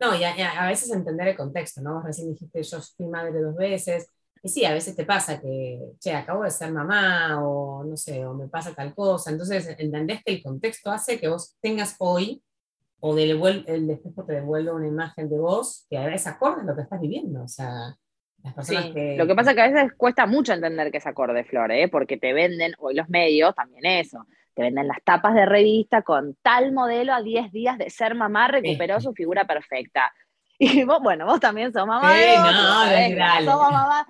No, 0.00 0.14
y 0.14 0.24
a, 0.24 0.66
veces 0.66 0.90
entender 0.90 1.28
el 1.28 1.36
contexto, 1.36 1.80
¿no? 1.80 1.94
Vos 1.94 2.04
recién 2.04 2.28
dijiste, 2.28 2.62
yo 2.62 2.78
fui 2.80 3.06
madre 3.06 3.40
dos 3.40 3.56
veces, 3.56 4.08
y 4.44 4.48
sí, 4.50 4.62
a 4.66 4.74
veces 4.74 4.94
te 4.94 5.06
pasa 5.06 5.40
que, 5.40 5.80
che, 5.98 6.12
acabo 6.12 6.42
de 6.42 6.50
ser 6.50 6.70
mamá 6.70 7.42
o 7.42 7.82
no 7.82 7.96
sé, 7.96 8.26
o 8.26 8.34
me 8.34 8.46
pasa 8.46 8.74
tal 8.74 8.94
cosa. 8.94 9.30
Entonces, 9.30 9.74
entendés 9.78 10.22
que 10.22 10.34
el 10.34 10.42
contexto 10.42 10.90
hace 10.90 11.18
que 11.18 11.28
vos 11.28 11.56
tengas 11.62 11.96
hoy, 11.98 12.42
o 13.00 13.14
del, 13.14 13.40
el 13.66 13.88
espejo 13.88 14.22
te 14.26 14.34
devuelva 14.34 14.74
una 14.74 14.86
imagen 14.86 15.30
de 15.30 15.38
vos 15.38 15.86
que 15.88 15.96
a 15.96 16.04
veces 16.04 16.26
acorde 16.26 16.60
a 16.60 16.64
lo 16.64 16.76
que 16.76 16.82
estás 16.82 17.00
viviendo. 17.00 17.42
O 17.42 17.48
sea, 17.48 17.96
las 18.42 18.52
personas 18.52 18.92
que... 18.92 19.16
Lo 19.16 19.26
que 19.26 19.34
pasa 19.34 19.52
es 19.52 19.56
que 19.56 19.62
a 19.62 19.68
veces 19.70 19.92
cuesta 19.96 20.26
mucho 20.26 20.52
entender 20.52 20.92
que 20.92 20.98
es 20.98 21.06
acorde, 21.06 21.44
Flor, 21.44 21.72
¿eh? 21.72 21.88
porque 21.88 22.18
te 22.18 22.34
venden, 22.34 22.74
hoy 22.80 22.94
los 22.94 23.08
medios 23.08 23.54
también 23.54 23.86
eso, 23.86 24.26
te 24.52 24.60
venden 24.60 24.88
las 24.88 25.02
tapas 25.04 25.34
de 25.34 25.46
revista 25.46 26.02
con 26.02 26.36
tal 26.42 26.72
modelo 26.72 27.14
a 27.14 27.22
10 27.22 27.50
días 27.50 27.78
de 27.78 27.88
ser 27.88 28.14
mamá 28.14 28.48
recuperó 28.48 29.00
su 29.00 29.14
figura 29.14 29.46
perfecta. 29.46 30.12
Y 30.56 30.84
vos, 30.84 31.00
bueno, 31.02 31.26
vos 31.26 31.40
también 31.40 31.72
sos 31.72 31.84
mamá. 31.84 32.14
Sí, 32.14 32.26
no, 32.36 32.44
no, 32.44 33.52
sos 33.52 33.72
mamá 33.72 34.06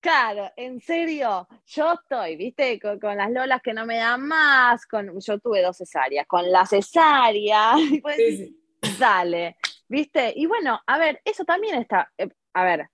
Claro, 0.00 0.50
en 0.56 0.80
serio, 0.80 1.46
yo 1.66 1.92
estoy, 1.92 2.36
viste, 2.36 2.80
con, 2.80 3.16
las 3.18 3.30
lolas 3.30 3.60
que 3.60 3.74
no 3.74 3.84
me 3.84 3.98
dan 3.98 4.26
más, 4.26 4.86
con, 4.86 5.20
yo 5.20 5.38
tuve 5.38 5.60
dos 5.60 5.76
cesáreas, 5.76 6.26
con 6.26 6.50
la 6.50 6.64
cesárea, 6.64 7.74
pues, 8.02 8.48
dale, 8.98 9.58
viste, 9.88 10.32
y 10.34 10.46
bueno, 10.46 10.80
a 10.86 10.98
ver, 10.98 11.20
eso 11.22 11.44
también 11.44 11.74
está, 11.74 12.10
eh, 12.16 12.30
a 12.54 12.64
ver, 12.64 12.88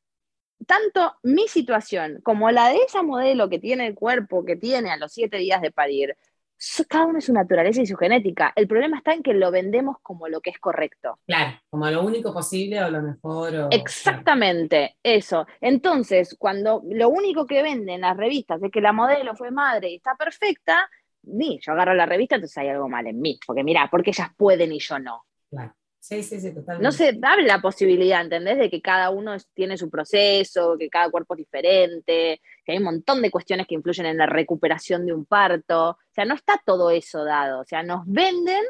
tanto 0.66 1.14
mi 1.22 1.46
situación 1.46 2.20
como 2.24 2.50
la 2.50 2.70
de 2.70 2.78
esa 2.78 3.04
modelo 3.04 3.48
que 3.48 3.60
tiene 3.60 3.86
el 3.86 3.94
cuerpo 3.94 4.44
que 4.44 4.56
tiene 4.56 4.90
a 4.90 4.96
los 4.96 5.12
siete 5.12 5.36
días 5.36 5.62
de 5.62 5.70
parir, 5.70 6.16
cada 6.88 7.06
uno 7.06 7.18
es 7.18 7.26
su 7.26 7.32
naturaleza 7.32 7.82
y 7.82 7.86
su 7.86 7.96
genética. 7.96 8.52
El 8.56 8.66
problema 8.66 8.98
está 8.98 9.12
en 9.12 9.22
que 9.22 9.34
lo 9.34 9.50
vendemos 9.50 9.96
como 10.02 10.28
lo 10.28 10.40
que 10.40 10.50
es 10.50 10.58
correcto. 10.58 11.18
Claro, 11.26 11.58
como 11.70 11.90
lo 11.90 12.02
único 12.02 12.32
posible 12.32 12.82
o 12.82 12.90
lo 12.90 13.02
mejor. 13.02 13.68
Exactamente, 13.70 14.96
eso. 15.02 15.46
Entonces, 15.60 16.34
cuando 16.38 16.82
lo 16.90 17.08
único 17.08 17.46
que 17.46 17.62
venden 17.62 18.00
las 18.00 18.16
revistas 18.16 18.62
es 18.62 18.70
que 18.70 18.80
la 18.80 18.92
modelo 18.92 19.34
fue 19.34 19.50
madre 19.50 19.90
y 19.90 19.96
está 19.96 20.14
perfecta, 20.14 20.88
ni 21.22 21.58
yo 21.60 21.72
agarro 21.72 21.94
la 21.94 22.06
revista, 22.06 22.36
entonces 22.36 22.58
hay 22.58 22.68
algo 22.68 22.88
mal 22.88 23.06
en 23.06 23.20
mí. 23.20 23.38
Porque 23.46 23.64
mira, 23.64 23.88
porque 23.90 24.10
ellas 24.10 24.30
pueden 24.36 24.72
y 24.72 24.78
yo 24.78 24.98
no. 24.98 25.24
Claro. 25.50 25.74
Sí, 26.06 26.22
sí, 26.22 26.38
sí, 26.38 26.54
totalmente. 26.54 26.84
No 26.84 26.92
se 26.92 27.14
da 27.14 27.36
la 27.36 27.60
posibilidad, 27.60 28.22
¿entendés? 28.22 28.58
De 28.58 28.70
que 28.70 28.80
cada 28.80 29.10
uno 29.10 29.34
tiene 29.54 29.76
su 29.76 29.90
proceso, 29.90 30.76
que 30.78 30.88
cada 30.88 31.10
cuerpo 31.10 31.34
es 31.34 31.38
diferente, 31.38 32.40
que 32.64 32.72
hay 32.72 32.78
un 32.78 32.84
montón 32.84 33.20
de 33.22 33.30
cuestiones 33.32 33.66
que 33.66 33.74
influyen 33.74 34.06
en 34.06 34.16
la 34.16 34.26
recuperación 34.26 35.04
de 35.04 35.12
un 35.12 35.24
parto. 35.24 35.90
O 35.90 35.98
sea, 36.12 36.24
no 36.24 36.36
está 36.36 36.62
todo 36.64 36.92
eso 36.92 37.24
dado. 37.24 37.60
O 37.60 37.64
sea, 37.64 37.82
nos 37.82 38.02
venden 38.06 38.62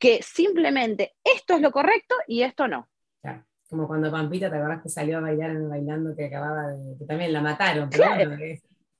que 0.00 0.18
simplemente 0.20 1.14
esto 1.22 1.54
es 1.54 1.60
lo 1.60 1.70
correcto 1.70 2.16
y 2.26 2.42
esto 2.42 2.66
no. 2.66 2.88
Claro. 3.22 3.44
Como 3.68 3.86
cuando 3.86 4.10
Pampita, 4.10 4.50
¿te 4.50 4.56
acordás 4.56 4.82
que 4.82 4.88
salió 4.88 5.18
a 5.18 5.20
bailar 5.20 5.50
en 5.50 5.70
bailando 5.70 6.16
que 6.16 6.26
acababa 6.26 6.72
de. 6.72 6.98
que 6.98 7.04
también 7.04 7.32
la 7.32 7.40
mataron? 7.40 7.88
claro. 7.88 8.36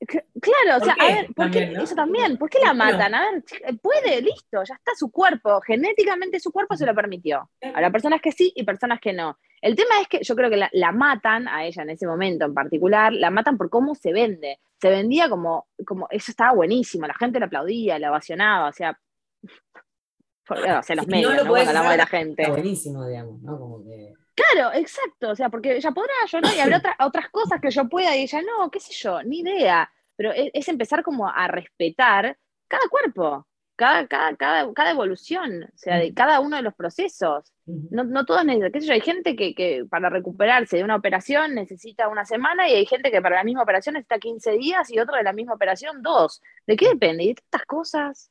Claro, 0.07 0.83
o 0.83 0.85
sea, 0.85 0.95
a 0.99 1.07
ver, 1.07 1.27
¿por 1.35 1.51
qué, 1.51 1.73
eso 1.79 1.95
también, 1.95 2.39
¿por 2.39 2.49
qué 2.49 2.59
la 2.65 2.73
matan? 2.73 3.15
A 3.15 3.23
ver, 3.31 3.45
puede, 3.83 4.23
listo, 4.23 4.63
ya 4.65 4.75
está 4.75 4.93
su 4.97 5.11
cuerpo, 5.11 5.61
genéticamente 5.61 6.41
su 6.41 6.51
cuerpo 6.51 6.75
se 6.75 6.87
lo 6.87 6.95
permitió. 6.95 7.51
Habrá 7.61 7.91
personas 7.91 8.21
que 8.23 8.33
sí 8.33 8.51
y 8.55 8.65
personas 8.65 8.99
que 9.01 9.13
no. 9.13 9.39
El 9.61 9.77
tema 9.77 10.01
es 10.01 10.09
que 10.09 10.21
yo 10.23 10.35
creo 10.35 10.49
que 10.49 10.57
la, 10.57 10.93
matan 10.93 11.49
a 11.49 11.67
ella 11.67 11.83
en 11.83 11.91
ese 11.91 12.07
momento 12.07 12.47
en 12.47 12.55
particular, 12.55 13.13
la 13.13 13.31
matan 13.31 13.59
por 13.59 13.69
cómo 13.69 13.95
se 13.95 14.13
vende. 14.13 14.59
Se 14.81 14.89
vendía 14.89 15.29
como, 15.29 15.69
como 15.87 16.07
eso 16.11 16.31
estaba 16.31 16.55
buenísimo, 16.55 17.07
la 17.07 17.15
gente 17.15 17.39
la 17.39 17.47
aplaudía, 17.47 17.99
la 17.99 18.11
ovacionaba, 18.11 18.69
o 18.69 18.73
sea, 18.73 18.99
o 20.49 20.83
sea 20.83 20.97
los 20.97 21.07
medios, 21.09 21.35
no, 21.35 21.47
Cuando 21.47 21.69
hablamos 21.69 21.91
de 21.91 21.97
la 21.99 22.07
gente. 22.07 22.49
buenísimo, 22.49 23.07
digamos, 23.07 23.43
¿no? 23.43 23.59
Como 23.59 23.85
que 23.85 24.15
Claro, 24.41 24.73
exacto, 24.75 25.31
o 25.31 25.37
sea, 25.37 25.49
porque 25.49 25.77
ella 25.77 25.91
podrá, 25.91 26.13
yo 26.27 26.41
no, 26.41 26.55
y 26.55 26.59
habrá 26.59 26.81
otras 27.01 27.29
cosas 27.31 27.61
que 27.61 27.71
yo 27.71 27.89
pueda 27.89 28.17
y 28.17 28.23
ella 28.23 28.43
no, 28.43 28.71
qué 28.71 28.81
sé 28.81 28.93
yo, 28.93 29.23
ni 29.23 29.41
idea, 29.41 29.91
pero 30.17 30.33
e, 30.33 30.51
es, 30.55 30.69
empezar 30.69 31.03
como 31.03 31.29
a 31.29 31.49
respetar 31.49 32.39
cada 32.69 32.89
cuerpo, 32.89 33.47
cada, 33.77 34.07
cada, 34.07 34.37
cada, 34.37 34.91
evolución, 34.91 35.65
o 35.65 35.79
sea, 35.79 35.97
de 35.97 36.13
cada 36.13 36.41
uno 36.41 36.57
de 36.57 36.63
los 36.63 36.75
procesos. 36.75 37.53
No, 37.67 38.05
no 38.05 38.27
todos 38.27 38.45
necesitan, 38.45 38.73
qué 38.73 38.81
sé 38.81 38.87
yo, 38.87 38.93
hay 38.93 39.01
gente 39.01 39.37
que, 39.37 39.55
que, 39.55 39.85
para 39.89 40.11
recuperarse 40.11 40.77
de 40.77 40.85
una 40.85 40.97
operación 40.97 41.55
necesita 41.55 42.09
una 42.09 42.25
semana 42.27 42.69
y 42.69 42.75
hay 42.75 42.87
gente 42.87 43.11
que 43.11 43.23
para 43.23 43.37
la 43.37 43.45
misma 43.45 43.63
operación 43.63 43.95
necesita 43.95 44.19
15 44.19 44.53
días 44.53 44.91
y 44.91 44.99
otro 44.99 45.17
de 45.17 45.23
la 45.23 45.33
misma 45.33 45.55
operación 45.55 46.03
dos. 46.03 46.43
¿De 46.67 46.77
qué 46.77 46.89
depende? 46.89 47.25
¿Y 47.25 47.27
de 47.29 47.33
estas 47.33 47.65
cosas? 47.65 48.31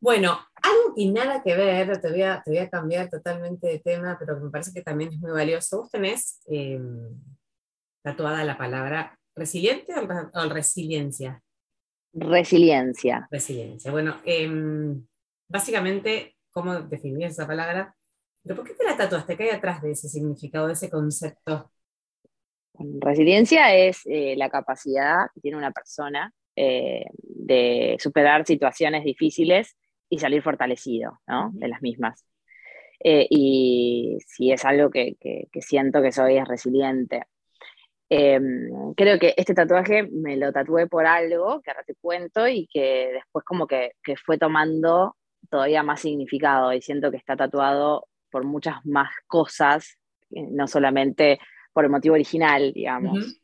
Bueno, 0.00 0.38
algo 0.62 0.94
que 0.94 1.06
nada 1.06 1.42
que 1.42 1.56
ver, 1.56 2.00
te 2.00 2.10
voy, 2.10 2.22
a, 2.22 2.40
te 2.42 2.50
voy 2.50 2.58
a 2.58 2.70
cambiar 2.70 3.08
totalmente 3.10 3.66
de 3.66 3.80
tema, 3.80 4.16
pero 4.18 4.36
que 4.36 4.44
me 4.44 4.50
parece 4.50 4.72
que 4.72 4.82
también 4.82 5.10
es 5.12 5.18
muy 5.18 5.32
valioso. 5.32 5.78
Vos 5.78 5.90
tenés 5.90 6.40
em, 6.46 7.16
tatuada 8.02 8.44
la 8.44 8.56
palabra 8.56 9.18
resiliente 9.34 9.92
o, 9.94 10.48
resiliencia. 10.48 11.42
Resiliencia. 12.12 13.28
Resiliencia. 13.30 13.90
Bueno, 13.90 14.16
em, 14.24 15.04
básicamente, 15.48 16.36
¿cómo 16.50 16.80
definirías 16.82 17.32
esa 17.32 17.46
palabra? 17.46 17.94
¿Pero 18.44 18.54
por 18.54 18.66
qué 18.66 18.74
te 18.74 18.84
la 18.84 18.96
tatuaste? 18.96 19.36
¿Qué 19.36 19.44
hay 19.44 19.50
atrás 19.50 19.82
de 19.82 19.90
ese 19.92 20.08
significado, 20.08 20.68
de 20.68 20.74
ese 20.74 20.88
concepto? 20.88 21.72
Resiliencia 23.00 23.74
es 23.74 24.02
eh, 24.04 24.36
la 24.36 24.48
capacidad 24.48 25.26
que 25.34 25.40
tiene 25.40 25.56
una 25.56 25.72
persona 25.72 26.32
eh, 26.54 27.04
de 27.22 27.96
superar 27.98 28.46
situaciones 28.46 29.04
difíciles 29.04 29.76
y 30.08 30.18
salir 30.18 30.42
fortalecido 30.42 31.20
¿no? 31.26 31.50
de 31.52 31.68
las 31.68 31.82
mismas. 31.82 32.24
Eh, 33.00 33.26
y 33.30 34.18
si 34.26 34.50
es 34.50 34.64
algo 34.64 34.90
que, 34.90 35.16
siento 35.60 36.02
que 36.02 36.12
soy 36.12 36.36
es 36.36 36.48
resiliente. 36.48 37.24
Em, 38.10 38.94
creo 38.94 39.18
que 39.18 39.34
este 39.36 39.54
tatuaje 39.54 40.04
me 40.10 40.36
lo 40.36 40.52
tatué 40.52 40.86
por 40.86 41.06
algo, 41.06 41.60
que 41.60 41.70
ahora 41.70 41.84
te 41.84 41.94
cuento, 41.94 42.48
y 42.48 42.66
que 42.66 43.10
después 43.12 43.44
como 43.44 43.66
que, 43.66 43.92
fue 44.24 44.38
tomando 44.38 45.16
todavía 45.50 45.82
más 45.82 46.00
significado 46.00 46.72
y 46.72 46.82
siento 46.82 47.10
que 47.10 47.16
está 47.18 47.36
tatuado 47.36 48.06
por 48.30 48.44
muchas 48.44 48.84
más 48.84 49.10
cosas, 49.26 49.98
eh, 50.30 50.46
no 50.50 50.66
solamente 50.66 51.38
por 51.72 51.84
el 51.84 51.90
motivo 51.90 52.14
original, 52.14 52.72
digamos. 52.72 53.40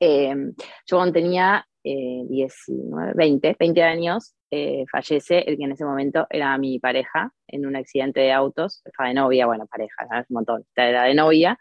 Em, 0.00 0.54
yo 0.86 0.96
cuando 0.96 1.12
tenía 1.12 1.66
19, 1.84 3.12
20, 3.14 3.56
20 3.58 3.82
años, 3.82 4.34
eh, 4.56 4.84
fallece 4.88 5.40
el 5.48 5.56
que 5.56 5.64
en 5.64 5.72
ese 5.72 5.84
momento 5.84 6.28
era 6.30 6.56
mi 6.58 6.78
pareja 6.78 7.32
en 7.48 7.66
un 7.66 7.74
accidente 7.74 8.20
de 8.20 8.30
autos, 8.30 8.82
estaba 8.84 9.08
de 9.08 9.14
novia, 9.16 9.46
bueno, 9.46 9.66
pareja, 9.66 10.06
¿sabes? 10.08 10.26
un 10.30 10.34
montón, 10.34 10.64
era 10.76 11.02
de 11.02 11.14
novia, 11.14 11.58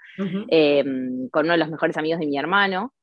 em, 0.47 1.27
con 1.29 1.45
uno 1.45 1.53
de 1.53 1.57
los 1.57 1.71
mejores 1.71 1.97
amigos 1.97 2.19
de 2.19 2.27
mi 2.27 2.37
hermano, 2.37 2.93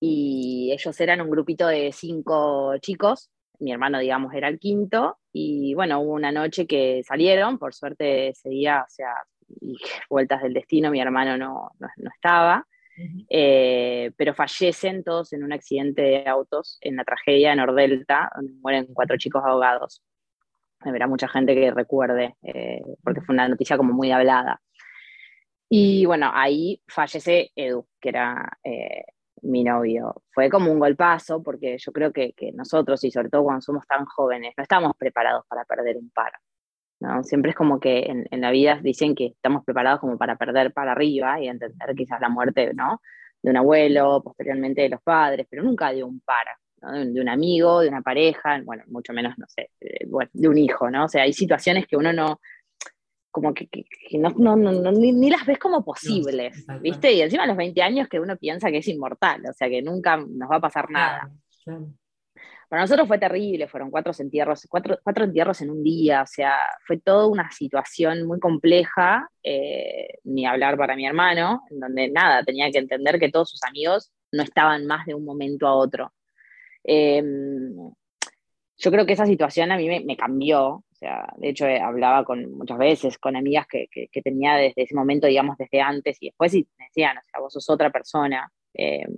y 0.00 0.70
ellos 0.72 0.98
eran 1.02 1.20
un 1.20 1.28
grupito 1.28 1.66
de 1.66 1.92
cinco 1.92 2.78
chicos, 2.78 3.30
mi 3.58 3.72
hermano, 3.72 3.98
digamos, 3.98 4.32
era 4.32 4.48
el 4.48 4.58
quinto, 4.58 5.18
y 5.34 5.74
bueno, 5.74 6.00
hubo 6.00 6.14
una 6.14 6.32
noche 6.32 6.66
que 6.66 7.02
salieron, 7.04 7.58
por 7.58 7.74
suerte 7.74 8.28
ese 8.28 8.48
día, 8.48 8.84
o 8.88 8.90
sea, 8.90 9.12
y 9.60 9.76
vueltas 10.08 10.42
del 10.42 10.54
destino, 10.54 10.90
mi 10.90 11.02
hermano 11.02 11.36
no, 11.36 11.72
no 11.78 12.10
estaba, 12.10 12.66
eh, 13.28 14.12
pero 14.16 14.34
fallecen 14.34 15.02
todos 15.02 15.32
en 15.32 15.44
un 15.44 15.52
accidente 15.52 16.02
de 16.02 16.28
autos 16.28 16.78
en 16.80 16.96
la 16.96 17.04
tragedia 17.04 17.50
de 17.50 17.56
Nordelta, 17.56 18.30
donde 18.36 18.52
mueren 18.60 18.86
cuatro 18.92 19.16
chicos 19.16 19.42
ahogados. 19.44 20.02
Habrá 20.80 21.06
mucha 21.06 21.28
gente 21.28 21.54
que 21.54 21.70
recuerde, 21.70 22.36
eh, 22.42 22.82
porque 23.02 23.20
fue 23.22 23.34
una 23.34 23.48
noticia 23.48 23.76
como 23.76 23.92
muy 23.92 24.12
hablada. 24.12 24.60
Y 25.68 26.04
bueno, 26.06 26.30
ahí 26.32 26.80
fallece 26.86 27.50
Edu, 27.56 27.88
que 28.00 28.10
era 28.10 28.58
eh, 28.62 29.04
mi 29.42 29.64
novio. 29.64 30.22
Fue 30.30 30.50
como 30.50 30.70
un 30.70 30.78
golpazo, 30.78 31.42
porque 31.42 31.78
yo 31.78 31.92
creo 31.92 32.12
que, 32.12 32.32
que, 32.34 32.52
nosotros, 32.52 33.02
y 33.04 33.10
sobre 33.10 33.30
todo 33.30 33.44
cuando 33.44 33.62
somos 33.62 33.86
tan 33.86 34.04
jóvenes, 34.04 34.54
no 34.56 34.62
estamos 34.62 34.92
preparados 34.96 35.44
para 35.48 35.64
perder 35.64 35.96
un 35.96 36.10
par. 36.10 36.32
Siempre 37.22 37.50
es 37.50 37.56
como 37.56 37.80
que 37.80 38.26
en, 38.30 38.40
la 38.40 38.50
vida 38.50 38.80
dicen 38.82 39.14
que 39.14 39.26
estamos 39.26 39.64
preparados 39.64 40.00
como 40.00 40.18
para 40.18 40.36
perder 40.36 40.72
para 40.72 40.92
arriba 40.92 41.40
y 41.40 41.48
entender 41.48 41.94
quizás 41.96 42.20
la 42.20 42.28
muerte, 42.28 42.72
¿no? 42.74 43.00
De 43.42 43.50
un 43.50 43.56
abuelo, 43.56 44.22
posteriormente 44.22 44.82
de 44.82 44.90
los 44.90 45.02
padres, 45.02 45.46
pero 45.50 45.62
nunca 45.62 45.92
de 45.92 46.02
un 46.02 46.20
para, 46.20 46.58
de, 47.04 47.20
un 47.20 47.28
amigo, 47.28 47.80
de 47.80 47.88
una 47.88 48.02
pareja, 48.02 48.60
bueno, 48.64 48.84
mucho 48.88 49.12
menos, 49.12 49.36
no 49.38 49.46
sé, 49.48 49.70
de, 49.80 50.06
bueno, 50.08 50.30
de 50.32 50.48
un 50.48 50.58
hijo, 50.58 50.90
¿no? 50.90 51.04
O 51.04 51.08
sea, 51.08 51.22
hay 51.22 51.32
situaciones 51.32 51.86
que 51.86 51.96
uno 51.96 52.12
no, 52.12 52.40
como 53.30 53.52
que, 53.52 53.68
no, 54.12 54.30
no, 54.30 54.56
no 54.56 54.92
ni, 54.92 55.28
las 55.28 55.44
ves 55.44 55.58
como 55.58 55.84
posibles, 55.84 56.64
¿viste? 56.80 57.12
Y 57.12 57.20
encima 57.20 57.42
a 57.42 57.48
los 57.48 57.56
20 57.56 57.82
años 57.82 58.08
que 58.08 58.20
uno 58.20 58.36
piensa 58.36 58.70
que 58.70 58.78
es 58.78 58.88
inmortal, 58.88 59.42
o 59.50 59.52
sea, 59.52 59.68
que 59.68 59.82
nunca 59.82 60.16
nos 60.16 60.50
va 60.50 60.56
a 60.56 60.60
pasar 60.60 60.88
nada. 60.88 61.30
Para 62.74 62.82
nosotros 62.82 63.06
fue 63.06 63.18
terrible, 63.18 63.68
fueron 63.68 63.88
cuatro 63.88 64.12
entierros, 64.18 64.66
cuatro, 64.68 64.98
entierros 65.22 65.60
en 65.60 65.70
un 65.70 65.84
día, 65.84 66.22
o 66.22 66.26
sea, 66.26 66.56
fue 66.84 66.98
toda 66.98 67.28
una 67.28 67.48
situación 67.52 68.26
muy 68.26 68.40
compleja, 68.40 69.30
eh, 69.44 70.18
ni 70.24 70.44
hablar 70.44 70.76
para 70.76 70.96
mi 70.96 71.06
hermano, 71.06 71.62
en 71.70 71.78
donde 71.78 72.10
nada, 72.10 72.42
tenía 72.42 72.68
que 72.72 72.78
entender 72.78 73.20
que 73.20 73.30
todos 73.30 73.50
sus 73.50 73.62
amigos 73.62 74.10
no 74.32 74.42
estaban 74.42 74.86
más 74.86 75.06
de 75.06 75.14
un 75.14 75.24
momento 75.24 75.68
a 75.68 75.74
otro. 75.76 76.12
Em, 76.82 77.76
yo 78.76 78.90
creo 78.90 79.06
que 79.06 79.12
esa 79.12 79.26
situación 79.26 79.70
a 79.70 79.76
mí 79.76 79.88
me, 80.04 80.16
cambió, 80.16 80.64
o 80.68 80.84
sea, 80.94 81.32
de 81.36 81.50
hecho 81.50 81.66
eh, 81.66 81.78
hablaba 81.78 82.24
con 82.24 82.50
muchas 82.58 82.78
veces 82.78 83.18
con 83.18 83.36
amigas 83.36 83.68
que, 83.68 83.86
que, 83.88 84.22
tenía 84.22 84.56
desde 84.56 84.82
ese 84.82 84.96
momento, 84.96 85.28
digamos, 85.28 85.56
desde 85.58 85.80
antes, 85.80 86.16
y 86.20 86.26
después 86.30 86.52
y 86.54 86.66
me 86.76 86.86
decían, 86.86 87.18
o 87.18 87.22
sea, 87.22 87.38
vos 87.38 87.52
sos 87.52 87.70
otra 87.70 87.90
persona. 87.90 88.50
Em, 88.72 89.16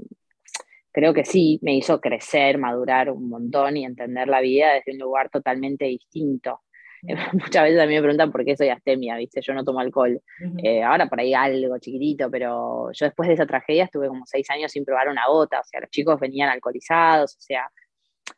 creo 0.97 1.13
que 1.13 1.27
sí, 1.27 1.59
me 1.61 1.77
hizo 1.77 2.01
crecer, 2.01 2.57
madurar 2.57 3.11
un 3.11 3.29
montón 3.29 3.77
y 3.77 3.85
entender 3.85 4.29
la 4.29 4.41
vida 4.41 4.73
desde 4.73 4.93
un 4.93 4.99
lugar 4.99 5.29
totalmente 5.29 5.85
distinto. 5.85 6.63
Muchas 7.35 7.65
veces 7.65 7.79
a 7.79 7.87
mí 7.87 7.93
me 7.93 8.01
preguntan 8.01 8.33
por 8.33 8.47
qué 8.47 8.57
soy 8.57 8.71
astemia, 8.71 9.15
¿viste? 9.19 9.43
Yo 9.43 9.53
no 9.53 9.63
tomo 9.63 9.81
alcohol. 9.81 10.19
Eh, 10.63 10.83
ahora 10.83 11.07
por 11.07 11.21
ahí 11.21 11.35
algo 11.35 11.77
chiquitito, 11.77 12.31
pero 12.31 12.91
yo 12.93 13.05
después 13.05 13.29
de 13.29 13.35
esa 13.35 13.45
tragedia 13.45 13.85
estuve 13.85 14.09
como 14.09 14.25
seis 14.25 14.49
años 14.49 14.73
sin 14.73 14.87
probar 14.87 15.11
una 15.11 15.27
gota, 15.29 15.61
o 15.61 15.65
sea, 15.65 15.81
los 15.81 15.91
chicos 15.91 16.19
venían 16.19 16.49
alcoholizados, 16.49 17.37
o 17.37 17.41
sea, 17.41 17.69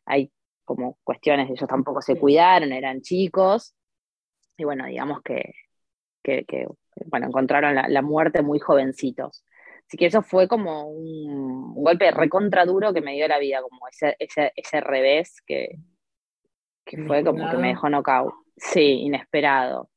hay 0.04 0.32
como 0.64 0.98
cuestiones, 1.04 1.48
ellos 1.48 1.68
tampoco 1.68 2.02
se 2.02 2.18
cuidaron, 2.18 2.72
eran 2.72 3.02
chicos, 3.02 3.76
y 4.56 4.64
bueno, 4.64 4.86
digamos 4.86 5.22
que, 5.22 5.54
bueno, 7.06 7.28
encontraron 7.28 7.76
la, 7.76 7.88
la 7.88 8.02
muerte 8.02 8.42
muy 8.42 8.58
jovencitos. 8.58 9.44
Así 9.88 9.96
que 9.96 10.06
eso 10.06 10.20
fue 10.20 10.46
como 10.46 10.86
un, 10.86 11.74
golpe 11.74 12.10
recontra 12.10 12.66
duro 12.66 12.92
que 12.92 13.00
me 13.00 13.14
dio 13.14 13.26
la 13.26 13.38
vida, 13.38 13.62
como 13.62 13.88
ese, 13.88 14.16
ese, 14.18 14.52
ese 14.54 14.80
revés 14.82 15.40
que, 15.46 15.78
que 16.84 17.02
fue 17.04 17.24
como 17.24 17.50
que 17.50 17.56
me 17.56 17.68
dejó 17.68 17.88
knockout. 17.88 18.34
Sí, 18.54 18.82
inesperado. 18.82 19.88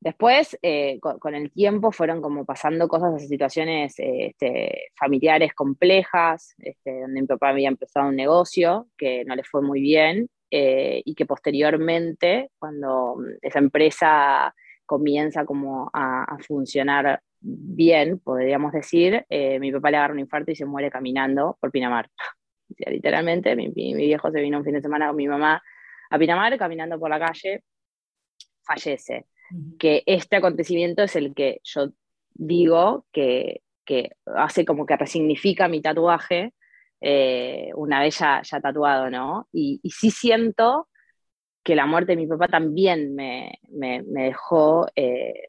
Después, 0.00 0.58
eh, 0.62 0.98
con, 0.98 1.36
el 1.36 1.52
tiempo, 1.52 1.92
fueron 1.92 2.20
como 2.20 2.44
pasando 2.44 2.88
cosas, 2.88 3.28
situaciones 3.28 3.96
eh, 4.00 4.30
este, 4.30 4.90
familiares 4.98 5.54
complejas, 5.54 6.56
este, 6.58 7.02
donde 7.02 7.20
mi 7.20 7.26
papá 7.28 7.50
había 7.50 7.68
empezado 7.68 8.08
un 8.08 8.16
negocio 8.16 8.88
que 8.98 9.24
no 9.26 9.36
le 9.36 9.44
fue 9.44 9.62
muy 9.62 9.80
bien 9.80 10.28
eh, 10.50 11.02
y 11.04 11.14
que 11.14 11.24
posteriormente, 11.24 12.50
cuando 12.58 13.16
esa 13.42 13.60
empresa 13.60 14.52
comienza 14.86 15.44
como 15.44 15.88
a, 15.92 16.24
a 16.24 16.38
funcionar 16.38 17.22
bien, 17.42 18.18
podríamos 18.20 18.72
decir, 18.72 19.26
eh, 19.28 19.58
mi 19.58 19.72
papá 19.72 19.90
le 19.90 19.96
agarra 19.96 20.14
un 20.14 20.20
infarto 20.20 20.50
y 20.50 20.56
se 20.56 20.64
muere 20.64 20.90
caminando 20.90 21.58
por 21.60 21.70
Pinamar. 21.70 22.08
literalmente, 22.86 23.54
mi, 23.56 23.68
viejo 23.68 24.30
se 24.30 24.40
vino 24.40 24.58
un 24.58 24.64
fin 24.64 24.74
de 24.74 24.82
semana 24.82 25.08
con 25.08 25.16
mi 25.16 25.28
mamá 25.28 25.62
a 26.10 26.18
Pinamar, 26.18 26.56
caminando 26.58 26.98
por 26.98 27.10
la 27.10 27.18
calle, 27.18 27.64
fallece. 28.62 29.26
Que 29.78 30.02
este 30.06 30.36
acontecimiento 30.36 31.02
es 31.02 31.16
el 31.16 31.34
que 31.34 31.60
yo 31.64 31.92
digo 32.34 33.06
que, 33.12 33.60
hace 34.36 34.64
como 34.64 34.86
que 34.86 34.96
resignifica 34.96 35.68
mi 35.68 35.82
tatuaje, 35.82 36.54
eh, 37.00 37.70
una 37.74 38.00
vez 38.00 38.18
ya, 38.18 38.42
tatuado, 38.62 39.10
¿no? 39.10 39.48
Y, 39.52 39.80
sí 39.90 40.10
siento 40.10 40.88
que 41.62 41.76
la 41.76 41.86
muerte 41.86 42.12
de 42.12 42.16
mi 42.16 42.26
papá 42.26 42.48
también 42.48 43.14
me, 43.14 43.58
dejó 43.70 44.86
eh, 44.96 45.48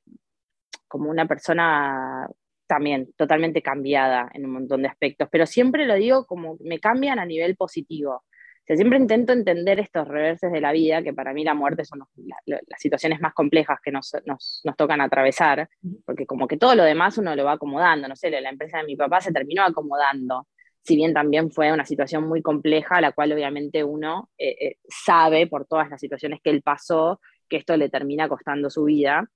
como 0.94 1.10
una 1.10 1.26
persona 1.26 2.30
también 2.68 3.12
totalmente 3.18 3.64
cambiada 3.64 4.30
en 4.32 4.46
un 4.46 4.52
montón 4.52 4.84
de 4.84 4.90
aspectos, 4.90 5.28
pero 5.32 5.48
siempre 5.48 5.88
lo 5.88 5.96
digo 5.96 6.28
como 6.28 6.56
me 6.60 6.80
cambian 6.80 7.18
a 7.18 7.26
nivel 7.26 7.56
positivo. 7.56 8.24
O 8.70 8.76
siempre 8.76 9.00
intento 9.00 9.34
entender 9.34 9.80
estos 9.80 10.08
reverses 10.08 10.52
de 10.52 10.62
la 10.62 10.72
vida, 10.72 11.02
que 11.02 11.12
para 11.12 11.34
mí 11.34 11.44
la 11.44 11.56
muerte 11.56 11.84
son 11.84 12.04
las 12.46 12.62
situaciones 12.78 13.22
más 13.22 13.34
complejas 13.34 13.80
que 13.84 13.92
nos, 13.92 14.12
nos, 14.28 14.62
nos, 14.64 14.76
tocan 14.78 15.02
atravesar, 15.02 15.68
porque 16.06 16.28
como 16.28 16.48
que 16.48 16.58
todo 16.58 16.76
lo 16.76 16.84
demás 16.84 17.18
uno 17.18 17.36
lo 17.36 17.44
va 17.44 17.54
acomodando, 17.54 18.08
no 18.08 18.16
sé, 18.16 18.30
la 18.30 18.50
empresa 18.50 18.78
de 18.78 18.84
mi 18.84 18.96
papá 18.96 19.20
se 19.20 19.34
terminó 19.34 19.64
acomodando, 19.64 20.48
si 20.84 20.96
bien 20.96 21.12
también 21.12 21.50
fue 21.50 21.74
una 21.74 21.86
situación 21.86 22.28
muy 22.28 22.44
compleja, 22.44 23.02
la 23.02 23.14
cual 23.14 23.34
obviamente 23.34 23.84
uno 23.84 24.30
eh, 24.38 24.56
eh, 24.62 24.78
sabe 24.88 25.48
por 25.48 25.66
todas 25.66 25.90
las 25.90 26.00
situaciones 26.00 26.40
que 26.44 26.52
él 26.52 26.62
pasó, 26.62 27.20
que 27.50 27.58
esto 27.58 27.76
le 27.78 27.90
termina 27.90 28.30
costando 28.30 28.70
su 28.70 28.84
vida. 28.84 29.28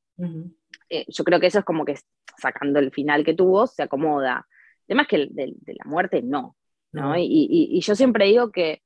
Eh, 0.90 1.06
yo 1.08 1.24
creo 1.24 1.40
que 1.40 1.48
eso 1.48 1.60
es 1.60 1.66
como 1.66 1.86
que 1.86 1.96
sacando 2.38 2.80
el 2.80 2.92
final 2.92 3.24
que 3.24 3.34
tuvo, 3.34 3.68
se 3.68 3.84
acomoda. 3.84 4.48
Además 4.88 5.08
que 5.08 5.28
de, 5.30 5.56
la 5.66 5.86
muerte 5.86 6.22
no. 6.22 6.56
¿no? 6.92 7.16
Y, 7.18 7.80
yo 7.82 7.96
siempre 7.96 8.26
digo 8.26 8.52
que 8.52 8.82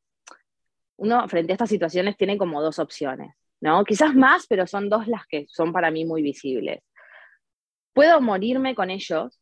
uno 0.98 1.28
frente 1.28 1.54
a 1.54 1.56
estas 1.56 1.70
situaciones 1.70 2.18
tiene 2.18 2.38
como 2.38 2.62
dos 2.62 2.80
opciones, 2.80 3.34
¿no? 3.62 3.84
Quizás 3.86 4.16
más, 4.16 4.48
pero 4.48 4.68
son 4.68 4.90
dos 4.90 5.08
las 5.08 5.26
que 5.28 5.46
son 5.48 5.72
para 5.72 5.92
mí 5.92 6.06
muy 6.06 6.22
visibles. 6.22 6.82
Puedo 7.94 8.22
morirme 8.22 8.76
con 8.76 8.90
ellos 8.90 9.40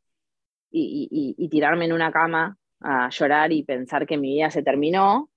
y, 0.71 1.47
tirarme 1.49 1.85
en 1.85 1.93
una 1.93 2.11
cama 2.11 2.57
a 2.81 3.09
llorar 3.09 3.51
y 3.51 3.63
pensar 3.63 4.05
que 4.05 4.17
mi 4.17 4.35
vida 4.35 4.51
se 4.51 4.63
terminó, 4.63 5.29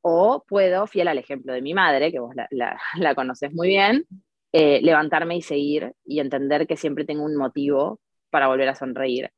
o 0.00 0.44
puedo, 0.46 0.86
fiel 0.86 1.08
al 1.08 1.18
ejemplo 1.18 1.52
de 1.52 1.62
mi 1.62 1.74
madre, 1.74 2.12
que 2.12 2.20
vos 2.20 2.34
la, 2.34 2.78
la 2.96 3.14
conoces 3.14 3.52
muy 3.52 3.68
bien, 3.68 4.06
eh, 4.52 4.80
levantarme 4.82 5.36
y 5.36 5.42
seguir 5.42 5.94
y 6.04 6.20
entender 6.20 6.66
que 6.66 6.76
siempre 6.76 7.04
tengo 7.04 7.24
un 7.24 7.36
motivo 7.36 8.00
para 8.30 8.48
volver 8.48 8.68
a 8.68 8.74
sonreír. 8.74 9.30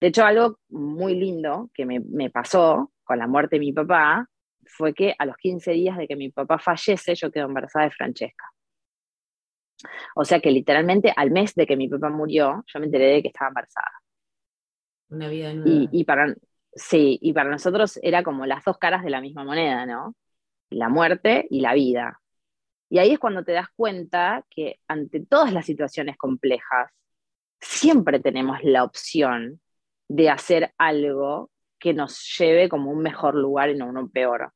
De 0.00 0.08
hecho, 0.08 0.24
algo 0.24 0.58
muy 0.68 1.14
lindo 1.14 1.70
que 1.74 1.86
me, 1.86 2.00
me, 2.00 2.30
pasó 2.30 2.92
con 3.04 3.18
la 3.18 3.26
muerte 3.26 3.56
de 3.56 3.60
mi 3.60 3.72
papá 3.72 4.28
fue 4.66 4.94
que 4.94 5.14
a 5.18 5.26
los 5.26 5.36
15 5.36 5.72
días 5.72 5.96
de 5.96 6.06
que 6.06 6.16
mi 6.16 6.30
papá 6.30 6.58
fallece, 6.58 7.14
yo 7.14 7.30
quedo 7.30 7.46
embarazada 7.46 7.86
de 7.86 7.90
Francesca. 7.90 8.44
O 10.14 10.24
sea 10.24 10.40
que 10.40 10.50
literalmente 10.50 11.12
al 11.16 11.30
mes 11.30 11.54
de 11.54 11.66
que 11.66 11.76
mi 11.76 11.88
papá 11.88 12.10
murió, 12.10 12.64
yo 12.66 12.80
me 12.80 12.86
enteré 12.86 13.06
de 13.06 13.22
que 13.22 13.28
estaba 13.28 13.48
embarazada. 13.48 13.92
Una 15.10 15.28
vida 15.28 15.54
nueva. 15.54 15.70
Y, 15.70 15.88
y 15.92 16.04
para, 16.04 16.34
sí, 16.74 17.18
y 17.22 17.32
para 17.32 17.50
nosotros 17.50 17.98
era 18.02 18.22
como 18.22 18.46
las 18.46 18.64
dos 18.64 18.78
caras 18.78 19.02
de 19.02 19.10
la 19.10 19.20
misma 19.20 19.44
moneda, 19.44 19.86
¿no? 19.86 20.14
La 20.70 20.88
muerte 20.88 21.46
y 21.50 21.60
la 21.60 21.74
vida. 21.74 22.20
Y 22.90 22.98
ahí 22.98 23.12
es 23.12 23.18
cuando 23.18 23.44
te 23.44 23.52
das 23.52 23.68
cuenta 23.76 24.44
que 24.48 24.80
ante 24.88 25.20
todas 25.20 25.52
las 25.52 25.66
situaciones 25.66 26.16
complejas, 26.16 26.90
siempre 27.60 28.20
tenemos 28.20 28.58
la 28.62 28.84
opción 28.84 29.60
de 30.08 30.30
hacer 30.30 30.72
algo 30.78 31.50
que 31.78 31.92
nos 31.94 32.36
lleve 32.38 32.68
como 32.68 32.90
un 32.90 33.02
mejor 33.02 33.34
lugar 33.34 33.70
y 33.70 33.76
no 33.76 33.86
uno 33.86 34.08
peor. 34.08 34.52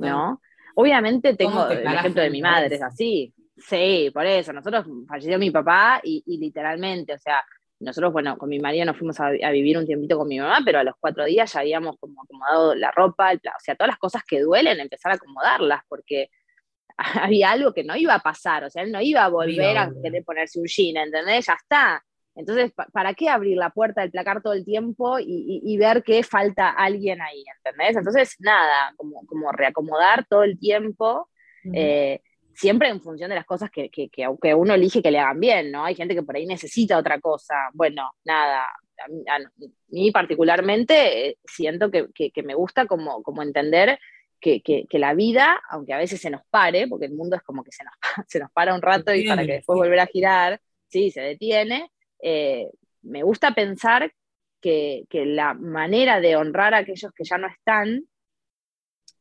¿No? 0.00 0.40
Obviamente 0.74 1.34
tengo 1.36 1.68
el 1.68 1.86
ejemplo 1.86 2.22
de 2.22 2.30
mi 2.30 2.42
madre, 2.42 2.76
es 2.76 2.82
así. 2.82 3.34
Sí, 3.56 4.10
por 4.12 4.26
eso. 4.26 4.52
Nosotros 4.52 4.86
falleció 5.08 5.38
mi 5.38 5.50
papá 5.50 6.00
y, 6.02 6.22
literalmente, 6.38 7.14
o 7.14 7.18
sea, 7.18 7.44
nosotros, 7.80 8.12
bueno, 8.12 8.36
con 8.36 8.48
mi 8.48 8.58
marido 8.58 8.84
nos 8.84 8.96
fuimos 8.96 9.18
a, 9.20 9.30
vivir 9.30 9.78
un 9.78 9.86
tiempito 9.86 10.18
con 10.18 10.28
mi 10.28 10.38
mamá, 10.38 10.58
pero 10.64 10.80
a 10.80 10.84
los 10.84 10.94
cuatro 10.98 11.24
días 11.24 11.52
ya 11.52 11.60
habíamos 11.60 11.96
como 11.98 12.22
acomodado 12.22 12.74
la 12.74 12.90
ropa, 12.90 13.32
o 13.32 13.60
sea, 13.60 13.74
todas 13.74 13.88
las 13.88 13.98
cosas 13.98 14.22
que 14.24 14.40
duelen, 14.40 14.80
empezar 14.80 15.12
a 15.12 15.14
acomodarlas, 15.16 15.82
porque 15.88 16.30
había 17.22 17.50
algo 17.50 17.72
que 17.72 17.84
no 17.84 17.96
iba 17.96 18.14
a 18.14 18.22
pasar, 18.22 18.64
o 18.64 18.70
sea, 18.70 18.82
él 18.82 18.92
no 18.92 19.00
iba 19.00 19.24
a 19.24 19.28
volver 19.28 19.78
a 19.78 19.90
querer 20.02 20.24
ponerse 20.24 20.60
un 20.60 20.66
jean, 20.66 20.96
¿entendés? 20.96 21.46
Ya 21.46 21.54
está. 21.54 22.04
Entonces, 22.34 22.72
¿para 22.92 23.14
qué 23.14 23.28
abrir 23.28 23.56
la 23.56 23.70
puerta 23.70 24.00
del 24.00 24.12
placar 24.12 24.42
todo 24.42 24.52
el 24.52 24.64
tiempo 24.64 25.18
y, 25.18 25.76
ver 25.76 26.04
que 26.04 26.22
falta 26.22 26.70
alguien 26.70 27.20
ahí, 27.20 27.42
¿entendés? 27.56 27.96
Entonces, 27.96 28.36
nada, 28.38 28.94
como, 28.96 29.26
como 29.26 29.50
reacomodar 29.50 30.24
todo 30.28 30.44
el 30.44 30.56
tiempo, 30.56 31.28
eh, 31.74 32.20
siempre 32.54 32.90
en 32.90 33.00
función 33.00 33.30
de 33.30 33.34
las 33.34 33.44
cosas 33.44 33.70
que, 33.70 33.90
que, 33.90 34.08
que, 34.08 34.54
uno 34.54 34.74
elige 34.74 35.02
que 35.02 35.10
le 35.10 35.18
hagan 35.18 35.40
bien, 35.40 35.72
¿no? 35.72 35.84
Hay 35.84 35.96
gente 35.96 36.14
que 36.14 36.22
por 36.22 36.36
ahí 36.36 36.46
necesita 36.46 36.96
otra 36.96 37.18
cosa. 37.20 37.56
Bueno, 37.72 38.08
nada, 38.24 38.68
a 38.98 39.38
mí, 39.88 40.10
particularmente 40.12 41.28
eh, 41.28 41.38
siento 41.44 41.90
que, 41.90 42.08
me 42.44 42.54
gusta 42.54 42.86
como, 42.86 43.22
como 43.24 43.42
entender 43.42 43.98
que, 44.40 44.86
la 44.92 45.14
vida, 45.14 45.60
aunque 45.70 45.92
a 45.92 45.98
veces 45.98 46.20
se 46.20 46.30
nos 46.30 46.42
pare, 46.50 46.86
porque 46.88 47.06
el 47.06 47.14
mundo 47.14 47.36
es 47.36 47.42
como 47.42 47.62
que 47.62 47.72
se 47.72 47.84
nos, 47.84 47.94
se 48.28 48.38
nos 48.38 48.50
para 48.52 48.74
un 48.74 48.82
rato 48.82 49.14
y 49.14 49.26
para 49.26 49.44
que 49.44 49.54
después 49.54 49.76
volver 49.76 50.00
a 50.00 50.06
girar, 50.06 50.60
sí, 50.88 51.10
se 51.10 51.20
detiene, 51.20 51.90
eh, 52.20 52.70
me 53.02 53.22
gusta 53.22 53.54
pensar 53.54 54.12
que, 54.60 55.06
la 55.10 55.54
manera 55.54 56.20
de 56.20 56.36
honrar 56.36 56.74
a 56.74 56.78
aquellos 56.78 57.12
que 57.12 57.24
ya 57.24 57.38
no 57.38 57.48
están 57.48 58.04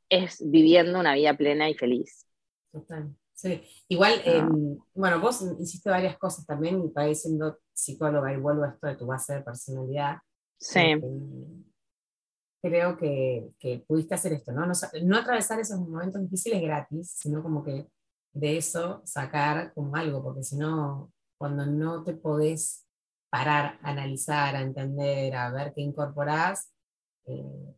es 0.09 0.41
viviendo 0.43 0.99
una 0.99 1.15
vida 1.15 1.35
plena 1.35 1.69
y 1.69 1.75
feliz. 1.75 2.25
Total. 2.71 3.13
Sí, 3.33 3.61
igual, 3.87 4.13
ah. 4.25 4.29
em, 4.31 4.77
bueno, 4.95 5.19
vos 5.19 5.43
hiciste 5.59 5.89
varias 5.89 6.17
cosas 6.17 6.45
también 6.45 6.83
y 6.83 6.89
para 6.89 7.13
siendo 7.13 7.59
psicóloga 7.71 8.33
y 8.33 8.37
vuelvo 8.37 8.63
a 8.63 8.69
esto 8.69 8.87
de 8.87 8.95
tu 8.95 9.05
base 9.05 9.35
de 9.35 9.41
personalidad. 9.41 10.17
Sí. 10.57 10.79
Em, 10.79 11.56
creo 12.61 12.97
que, 12.97 13.49
que, 13.59 13.83
pudiste 13.87 14.15
hacer 14.15 14.33
esto, 14.33 14.51
¿no? 14.51 14.65
¿no? 14.65 14.73
¿no? 15.03 15.17
atravesar 15.17 15.59
esos 15.59 15.79
momentos 15.79 16.21
difíciles 16.21 16.61
gratis, 16.61 17.11
sino 17.11 17.41
como 17.43 17.63
que 17.63 17.87
de 18.33 18.57
eso 18.57 19.01
sacar 19.05 19.73
como 19.73 19.95
algo, 19.95 20.23
porque 20.23 20.43
si 20.43 20.57
no, 20.57 21.11
cuando 21.37 21.65
no 21.65 22.03
te 22.03 22.13
podés 22.13 22.85
parar, 23.29 23.79
a 23.81 23.91
analizar, 23.91 24.55
a 24.55 24.61
entender, 24.61 25.35
a 25.35 25.51
ver 25.51 25.73
qué 25.73 25.81
incorporás, 25.81 26.71
eh, 27.25 27.75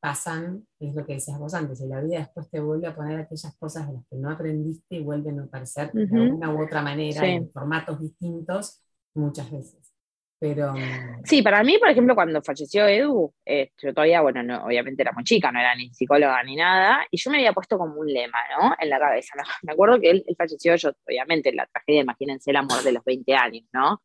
pasan, 0.00 0.66
es 0.80 0.94
lo 0.94 1.06
que 1.06 1.14
decías 1.14 1.38
vos 1.38 1.54
antes, 1.54 1.80
y 1.80 1.86
la 1.86 2.00
vida 2.00 2.18
después 2.18 2.50
te 2.50 2.60
vuelve 2.60 2.88
a 2.88 2.94
poner 2.94 3.20
aquellas 3.20 3.56
cosas 3.56 3.86
de 3.86 3.94
las 3.94 4.06
que 4.08 4.16
no 4.16 4.30
aprendiste 4.30 4.96
y 4.96 5.02
vuelven 5.02 5.40
a 5.40 5.44
aparecer 5.44 5.92
de 5.92 6.04
una 6.04 6.52
u 6.52 6.62
otra 6.62 6.82
manera, 6.82 7.24
en 7.26 7.48
formatos 7.50 8.00
distintos, 8.00 8.82
muchas 9.14 9.50
veces. 9.50 9.91
Pero... 10.42 10.74
Sí, 11.22 11.40
para 11.40 11.62
mí, 11.62 11.78
por 11.78 11.88
ejemplo, 11.88 12.16
cuando 12.16 12.42
falleció 12.42 12.84
Edu, 12.88 13.32
eh, 13.46 13.70
yo 13.80 13.94
todavía, 13.94 14.22
bueno, 14.22 14.42
no, 14.42 14.64
obviamente 14.64 15.00
era 15.00 15.12
muy 15.12 15.22
chica, 15.22 15.52
no 15.52 15.60
era 15.60 15.72
ni 15.76 15.94
psicóloga 15.94 16.42
ni 16.42 16.56
nada, 16.56 17.06
y 17.12 17.16
yo 17.16 17.30
me 17.30 17.36
había 17.36 17.52
puesto 17.52 17.78
como 17.78 18.00
un 18.00 18.12
lema, 18.12 18.38
¿no? 18.58 18.74
En 18.76 18.90
la 18.90 18.98
cabeza. 18.98 19.34
Me 19.62 19.72
acuerdo 19.72 20.00
que 20.00 20.10
él, 20.10 20.24
él 20.26 20.34
falleció, 20.36 20.74
yo, 20.74 20.90
obviamente, 21.06 21.52
la 21.52 21.64
tragedia, 21.66 22.00
imagínense 22.00 22.50
el 22.50 22.56
amor 22.56 22.82
de 22.82 22.90
los 22.90 23.04
20 23.04 23.34
años, 23.36 23.64
¿no? 23.72 24.02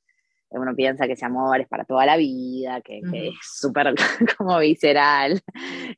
uno 0.51 0.75
piensa 0.75 1.07
que 1.07 1.13
ese 1.13 1.25
amor 1.25 1.59
es 1.59 1.67
para 1.67 1.83
toda 1.85 2.05
la 2.05 2.17
vida, 2.17 2.81
que, 2.81 2.99
es 2.99 3.33
súper 3.41 3.93
como 4.37 4.59
visceral. 4.59 5.41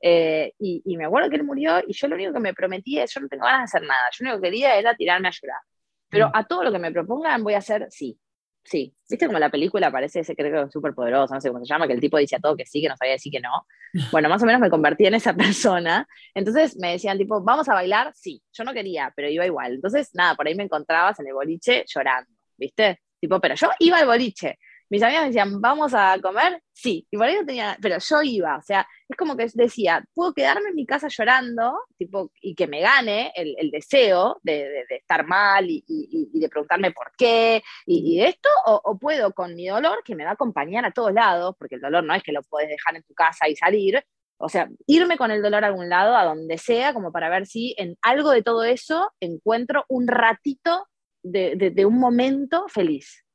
Eh, 0.02 0.54
y, 0.58 0.98
me 0.98 1.06
acuerdo 1.06 1.30
que 1.30 1.36
él 1.36 1.44
murió 1.44 1.82
y 1.86 1.94
yo 1.94 2.08
lo 2.08 2.16
único 2.16 2.34
que 2.34 2.40
me 2.40 2.54
prometía 2.54 3.04
es, 3.04 3.14
yo 3.14 3.20
no 3.20 3.28
tengo 3.28 3.44
ganas 3.44 3.60
de 3.60 3.78
hacer 3.78 3.88
nada, 3.88 4.10
yo 4.12 4.24
lo 4.24 4.32
único 4.32 4.42
que 4.42 4.48
quería 4.48 4.80
era 4.80 4.96
tirarme 4.96 5.28
a 5.28 5.32
llorar. 5.32 5.62
Pero 6.10 6.30
mm. 6.30 6.32
a 6.34 6.44
todo 6.46 6.64
lo 6.64 6.72
que 6.72 6.80
me 6.80 6.92
propongan 6.92 7.44
voy 7.44 7.54
a 7.54 7.60
hacer 7.60 7.88
sí. 7.90 8.18
Sí, 8.64 8.94
viste 9.10 9.26
como 9.26 9.40
la 9.40 9.50
película 9.50 9.92
parece 9.92 10.20
ese 10.20 10.36
creo 10.36 10.52
que 10.52 10.68
es 10.68 10.72
súper 10.72 10.94
poderoso, 10.94 11.34
no 11.34 11.42
sé 11.42 11.50
cómo 11.50 11.64
se 11.64 11.70
llama, 11.70 11.88
que 11.88 11.94
el 11.94 12.00
tipo 12.00 12.18
dice 12.18 12.36
a 12.36 12.40
todo 12.40 12.56
que 12.56 12.66
sí, 12.66 12.82
que 12.82 12.90
no 12.90 12.96
sabía 12.98 13.14
decir 13.14 13.32
que 13.32 13.40
no. 13.40 13.66
Bueno, 14.12 14.30
más 14.30 14.44
o 14.44 14.46
menos 14.46 14.62
me 14.62 14.70
convertí 14.70 15.06
en 15.08 15.16
esa 15.16 15.34
persona. 15.34 16.08
Entonces 16.36 16.78
me 16.80 16.92
decían 16.92 17.18
tipo, 17.18 17.42
vamos 17.42 17.68
a 17.70 17.74
bailar, 17.74 18.12
sí, 18.16 18.44
yo 18.54 18.64
no 18.64 18.74
quería, 18.74 19.12
pero 19.16 19.30
iba 19.30 19.46
igual. 19.46 19.74
Entonces, 19.74 20.12
nada, 20.14 20.36
por 20.36 20.48
ahí 20.48 20.56
me 20.56 20.64
encontrabas 20.64 21.20
en 21.20 21.28
el 21.28 21.34
boliche 21.34 21.84
llorando, 21.88 22.30
¿viste? 22.58 23.02
Tipo, 23.20 23.40
pero 23.40 23.56
yo 23.56 23.70
iba 23.80 23.98
al 23.98 24.06
boliche. 24.06 24.60
Mis 24.90 25.04
amigas 25.04 25.22
me 25.22 25.28
decían, 25.28 25.62
¿vamos 25.62 25.94
a 25.94 26.18
comer? 26.20 26.64
Sí. 26.74 27.06
Y 27.12 27.18
por 27.18 27.28
ahí 27.28 27.46
tenía, 27.46 27.78
pero 27.82 27.98
yo 28.00 28.22
iba. 28.24 28.58
O 28.58 28.62
sea, 28.62 28.88
es 29.08 29.16
como 29.16 29.38
que 29.38 29.48
decía, 29.54 30.04
puedo 30.14 30.34
quedarme 30.34 30.70
en 30.70 30.76
mi 30.76 30.86
casa 30.86 31.08
llorando, 31.10 31.80
tipo, 31.98 32.32
y 32.42 32.56
que 32.56 32.68
me 32.68 32.82
gane 32.82 33.32
el, 33.36 33.70
deseo 33.70 34.40
de, 34.42 34.86
estar 34.90 35.28
mal 35.28 35.66
y, 35.70 36.30
de 36.34 36.50
preguntarme 36.50 36.92
por 36.92 37.12
qué 37.18 37.62
y, 37.86 38.22
esto, 38.22 38.50
o, 38.66 38.98
puedo 38.98 39.34
con 39.34 39.56
mi 39.56 39.68
dolor, 39.68 40.02
que 40.04 40.16
me 40.16 40.24
va 40.24 40.32
a 40.32 40.34
acompañar 40.34 40.86
a 40.86 40.92
todos 40.92 41.14
lados, 41.14 41.56
porque 41.60 41.76
el 41.76 41.82
dolor 41.82 42.04
no 42.04 42.14
es 42.16 42.24
que 42.24 42.32
lo 42.32 42.42
puedes 42.44 42.70
dejar 42.70 42.96
en 42.96 43.04
tu 43.04 43.14
casa 43.14 43.48
y 43.48 43.56
salir, 43.56 44.04
o 44.38 44.50
sea, 44.50 44.70
irme 44.88 45.18
con 45.18 45.32
el 45.32 45.42
dolor 45.42 45.64
a 45.64 45.68
algún 45.68 45.90
lado, 45.90 46.16
a 46.16 46.26
donde 46.26 46.58
sea, 46.58 46.94
como 46.94 47.12
para 47.12 47.30
ver 47.30 47.46
si 47.46 47.76
en 47.78 47.98
algo 48.02 48.32
de 48.32 48.42
todo 48.42 48.64
eso 48.64 49.12
encuentro 49.20 49.86
un 49.90 50.08
ratito 50.08 50.88
de, 51.22 51.86
un 51.86 52.00
momento 52.00 52.66
feliz. 52.70 53.26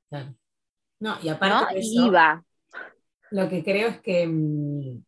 No, 1.00 1.16
y 1.22 1.28
aparte 1.28 1.74
de 1.74 1.80
eso, 1.80 2.06
iba. 2.06 2.44
lo 3.30 3.48
que 3.48 3.62
creo 3.62 3.88
es 3.88 4.00
que 4.00 4.26
mm, 4.26 5.02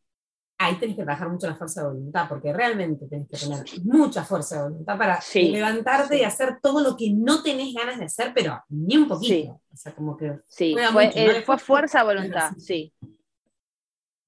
ahí 0.59 0.77
tenés 0.77 0.97
que 0.97 1.05
trabajar 1.05 1.29
mucho 1.29 1.47
la 1.47 1.55
fuerza 1.55 1.83
de 1.83 1.89
voluntad, 1.89 2.29
porque 2.29 2.53
realmente 2.53 3.07
tenés 3.07 3.29
que 3.29 3.37
tener 3.37 3.65
mucha 3.85 4.25
fuerza 4.25 4.57
de 4.57 4.63
voluntad 4.71 4.99
para 4.99 5.21
levantarte 5.35 6.19
y 6.19 6.25
hacer 6.25 6.59
todo 6.63 6.81
lo 6.81 6.97
que 6.97 7.11
no 7.11 7.43
tenés 7.43 7.73
ganas 7.75 7.99
de 7.99 8.07
hacer, 8.07 8.33
pero 8.35 8.63
ni 8.69 8.97
un 8.97 9.09
poquito. 9.09 9.61
O 9.73 9.77
sea, 9.77 9.95
como 9.95 10.17
que 10.17 10.41
sí, 10.49 10.77
fue, 10.93 11.11
eh, 11.15 11.43
fue 11.43 11.59
fuerza 11.59 12.01
de 12.01 12.05
voluntad, 12.05 12.53
sí. 12.59 12.93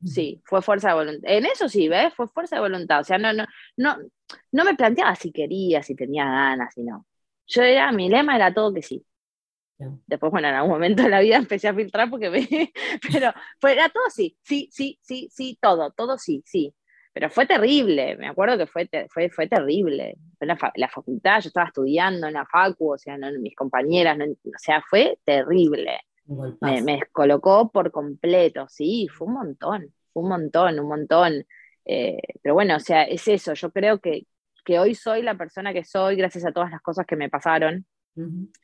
Sí, 0.04 0.40
fue 0.44 0.62
fuerza 0.62 0.90
de 0.90 0.94
voluntad. 0.94 1.28
En 1.28 1.44
eso 1.44 1.68
sí, 1.68 1.88
¿ves? 1.88 2.14
Fue 2.14 2.28
fuerza 2.28 2.54
de 2.54 2.62
voluntad. 2.62 3.00
O 3.00 3.04
sea, 3.04 3.18
no, 3.18 3.32
no, 3.32 3.44
no, 3.76 3.96
no 4.52 4.64
me 4.64 4.76
planteaba 4.76 5.16
si 5.16 5.32
quería, 5.32 5.82
si 5.82 5.96
tenía 5.96 6.24
ganas, 6.24 6.72
si 6.72 6.84
no 6.84 7.04
yo 7.48 7.62
era, 7.62 7.90
mi 7.92 8.08
lema 8.08 8.36
era 8.36 8.52
todo 8.52 8.72
que 8.72 8.82
sí. 8.82 9.04
Después, 10.06 10.32
bueno, 10.32 10.48
en 10.48 10.54
algún 10.54 10.72
momento 10.72 11.02
de 11.02 11.08
la 11.08 11.20
vida 11.20 11.36
empecé 11.36 11.68
a 11.68 11.74
filtrar 11.74 12.10
porque 12.10 12.30
me... 12.30 12.48
Pero 13.12 13.32
fue, 13.60 13.72
era 13.72 13.88
todo 13.88 14.04
sí, 14.10 14.36
sí, 14.42 14.68
sí, 14.72 14.98
sí, 15.02 15.28
sí, 15.30 15.58
todo, 15.60 15.92
todo 15.92 16.18
sí, 16.18 16.42
sí. 16.44 16.74
Pero 17.12 17.30
fue 17.30 17.46
terrible, 17.46 18.16
me 18.16 18.28
acuerdo 18.28 18.58
que 18.58 18.66
fue, 18.66 18.88
fue, 19.08 19.28
fue 19.30 19.48
terrible. 19.48 20.16
En 20.40 20.48
la, 20.48 20.88
facultad, 20.88 21.40
yo 21.40 21.48
estaba 21.48 21.66
estudiando 21.66 22.28
en 22.28 22.34
la 22.34 22.46
facu, 22.46 22.92
o 22.92 22.98
sea, 22.98 23.16
mis 23.40 23.56
compañeras, 23.56 24.16
o 24.20 24.58
sea, 24.58 24.82
fue 24.82 25.18
terrible. 25.24 26.00
Me, 26.60 26.82
me, 26.82 26.96
descolocó 26.98 27.70
por 27.72 27.90
completo, 27.90 28.66
sí, 28.68 29.08
fue 29.08 29.26
un 29.26 29.34
montón, 29.34 29.94
fue 30.12 30.22
un 30.22 30.28
montón, 30.28 30.78
un 30.78 30.86
montón. 30.86 31.44
Eh, 31.84 32.20
pero 32.42 32.54
bueno, 32.54 32.76
o 32.76 32.80
sea, 32.80 33.02
es 33.02 33.26
eso, 33.26 33.54
yo 33.54 33.72
creo 33.72 33.98
que, 33.98 34.26
que 34.64 34.78
hoy 34.78 34.94
soy 34.94 35.22
la 35.22 35.36
persona 35.36 35.72
que 35.72 35.84
soy 35.84 36.16
gracias 36.16 36.44
a 36.44 36.52
todas 36.52 36.70
las 36.70 36.82
cosas 36.82 37.06
que 37.06 37.16
me 37.16 37.30
pasaron. 37.30 37.86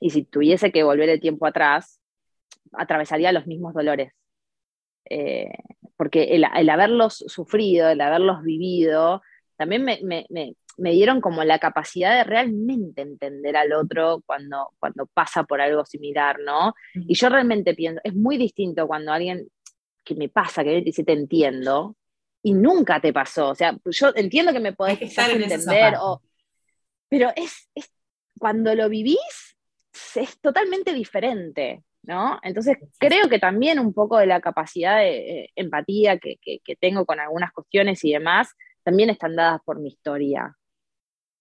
Y 0.01 0.11
si 0.11 0.25
tuviese 0.25 0.73
que 0.73 0.83
volver 0.83 1.09
el 1.09 1.21
tiempo 1.21 1.47
atrás, 1.47 2.01
atravesaría 2.73 3.33
los 3.33 3.47
mismos 3.47 3.75
dolores. 3.75 4.13
Eh, 5.09 5.51
porque 5.97 6.35
el, 6.35 6.45
haberlos 6.45 7.25
sufrido, 7.27 7.89
el 7.89 8.01
haberlos 8.01 8.43
vivido, 8.43 9.23
también 9.57 9.85
me, 9.85 10.01
me, 10.03 10.27
me, 10.31 10.91
dieron 10.93 11.21
como 11.21 11.45
la 11.45 11.59
capacidad 11.59 12.17
de 12.17 12.25
realmente 12.25 13.03
entender 13.03 13.57
al 13.57 13.73
otro 13.73 14.23
cuando, 14.27 14.71
cuando 14.79 15.07
pasa 15.07 15.45
por 15.45 15.61
algo 15.61 15.85
similar, 15.85 16.39
¿no? 16.41 16.75
Y 16.95 17.15
yo 17.15 17.29
realmente 17.29 17.75
pienso, 17.75 18.01
es 18.03 18.15
muy 18.15 18.37
distinto 18.37 18.87
cuando 18.87 19.13
alguien 19.13 19.47
que 20.05 20.15
me 20.15 20.29
pasa, 20.29 20.65
que 20.65 20.81
dice 20.81 21.05
te 21.05 21.13
entiendo, 21.13 21.97
y 22.43 22.53
nunca 22.53 23.01
te 23.01 23.13
pasó. 23.13 23.51
O 23.51 23.55
sea, 23.55 23.77
yo 23.85 24.13
entiendo 24.15 24.53
que 24.53 24.61
me 24.61 24.73
podés 24.73 25.01
entender, 25.01 25.95
pero 27.09 27.33
es, 27.37 27.69
cuando 28.45 28.75
lo 28.75 28.91
vivís, 28.91 29.57
es 30.17 30.39
totalmente 30.39 30.93
diferente, 30.93 31.83
¿no? 32.03 32.39
Entonces 32.43 32.77
creo 32.99 33.27
que 33.31 33.39
también 33.39 33.79
un 33.79 33.95
poco 33.95 34.19
de 34.19 34.27
la 34.27 34.43
capacidad 34.43 34.99
de 34.99 35.45
eh, 35.45 35.51
empatía 35.57 36.19
que, 36.19 36.37
tengo 36.79 37.07
con 37.07 37.21
algunas 37.21 37.53
cuestiones 37.53 38.05
y 38.05 38.13
demás, 38.13 38.51
también 38.83 39.09
están 39.09 39.35
dadas 39.35 39.63
por 39.65 39.81
mi 39.81 39.89
historia. 39.89 40.55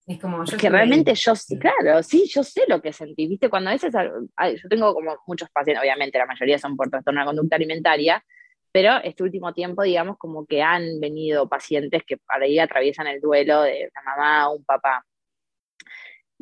Es 0.07 0.17
como 0.17 0.45
yo 0.45 0.55
que 0.55 0.69
realmente 0.69 1.13
yo 1.13 1.35
sí, 1.35 1.59
claro, 1.59 2.01
sí, 2.03 2.25
yo 2.33 2.41
sé 2.41 2.61
lo 2.69 2.81
que 2.81 2.93
sentí, 2.93 3.27
viste, 3.27 3.49
cuando 3.49 3.71
a 3.71 3.73
veces, 3.73 3.93
yo 3.93 4.69
tengo 4.69 4.93
como 4.93 5.17
muchos 5.27 5.49
pacientes, 5.49 5.83
obviamente 5.83 6.17
la 6.17 6.25
mayoría 6.25 6.57
son 6.57 6.77
por 6.77 6.89
trastorno 6.89 7.19
de 7.19 7.25
conducta 7.25 7.57
alimentaria, 7.57 8.23
pero 8.71 8.95
este 9.03 9.23
último 9.23 9.53
tiempo, 9.53 9.83
digamos, 9.83 10.17
como 10.17 10.45
que 10.45 10.61
han 10.61 11.01
venido 11.01 11.49
pacientes 11.49 12.03
que 12.07 12.15
para 12.15 12.45
ahí 12.45 12.59
atraviesan 12.59 13.07
el 13.07 13.19
duelo 13.19 13.63
de 13.63 13.91
una 13.91 14.15
mamá 14.15 14.49
o 14.49 14.55
un 14.55 14.63
papá. 14.63 15.03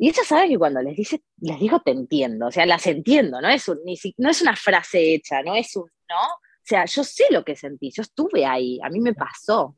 Y 0.02 0.08
ella 0.08 0.24
sabe 0.24 0.48
que 0.48 0.58
cuando 0.58 0.82
les, 0.82 0.96
dice, 0.96 1.22
les 1.42 1.60
digo 1.60 1.80
te 1.80 1.92
entiendo, 1.92 2.48
o 2.48 2.50
sea, 2.50 2.66
las 2.66 2.84
entiendo, 2.88 3.40
no 3.40 3.48
es, 3.48 3.70
ni 3.84 3.94
no 4.18 4.30
es 4.30 4.42
una 4.42 4.56
frase 4.56 5.14
hecha, 5.14 5.44
no 5.44 5.54
es 5.54 5.76
un, 5.76 5.84
¿no? 6.08 6.26
O 6.26 6.64
sea, 6.64 6.86
yo 6.86 7.04
sé 7.04 7.26
lo 7.30 7.44
que 7.44 7.54
sentí, 7.54 7.92
yo 7.92 8.02
estuve 8.02 8.44
ahí, 8.44 8.80
a 8.82 8.90
mí 8.90 8.98
me 8.98 9.14
pasó. 9.14 9.76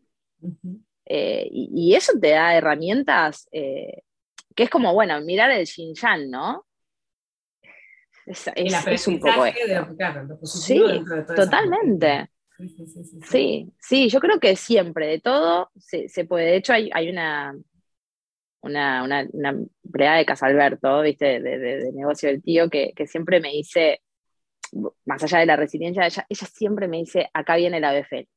Eh, 1.04 1.46
y, 1.52 1.94
eso 1.94 2.18
te 2.18 2.30
da 2.30 2.56
herramientas, 2.56 3.46
eh, 3.52 4.00
que 4.56 4.62
es 4.62 4.70
como, 4.70 4.94
bueno, 4.94 5.20
mirar 5.20 5.50
el 5.50 5.66
Xinjiang, 5.66 6.30
¿no? 6.30 6.64
Es, 8.24 8.50
es, 8.56 9.06
un 9.06 9.20
poco 9.20 9.44
esto. 9.44 10.46
sí, 10.46 10.80
totalmente. 11.36 12.30
Sí 13.28 13.70
sí, 13.78 14.08
yo 14.08 14.20
creo 14.20 14.40
que 14.40 14.56
siempre, 14.56 15.06
de 15.06 15.20
todo, 15.20 15.70
se, 15.76 16.24
puede. 16.24 16.46
De 16.46 16.56
hecho, 16.56 16.72
hay, 16.72 16.88
hay 16.94 17.10
una, 17.10 17.54
una, 18.64 19.02
una, 19.04 19.26
una 19.32 19.50
empleada 19.84 20.18
de 20.18 20.26
Casalberto, 20.26 21.02
¿viste? 21.02 21.40
De, 21.40 21.58
de, 21.58 21.92
negocio 21.92 22.28
del 22.28 22.42
tío, 22.42 22.68
que, 22.70 22.92
que, 22.96 23.06
siempre 23.06 23.40
me 23.40 23.50
dice, 23.50 24.00
más 25.04 25.22
allá 25.22 25.38
de 25.38 25.46
la 25.46 25.56
resiliencia, 25.56 26.06
ella, 26.06 26.26
ella 26.28 26.46
siempre 26.46 26.88
me 26.88 26.98
dice, 26.98 27.30
acá 27.32 27.56
viene 27.56 27.78
el 27.78 27.84
ave 27.84 28.04
fénix. 28.04 28.30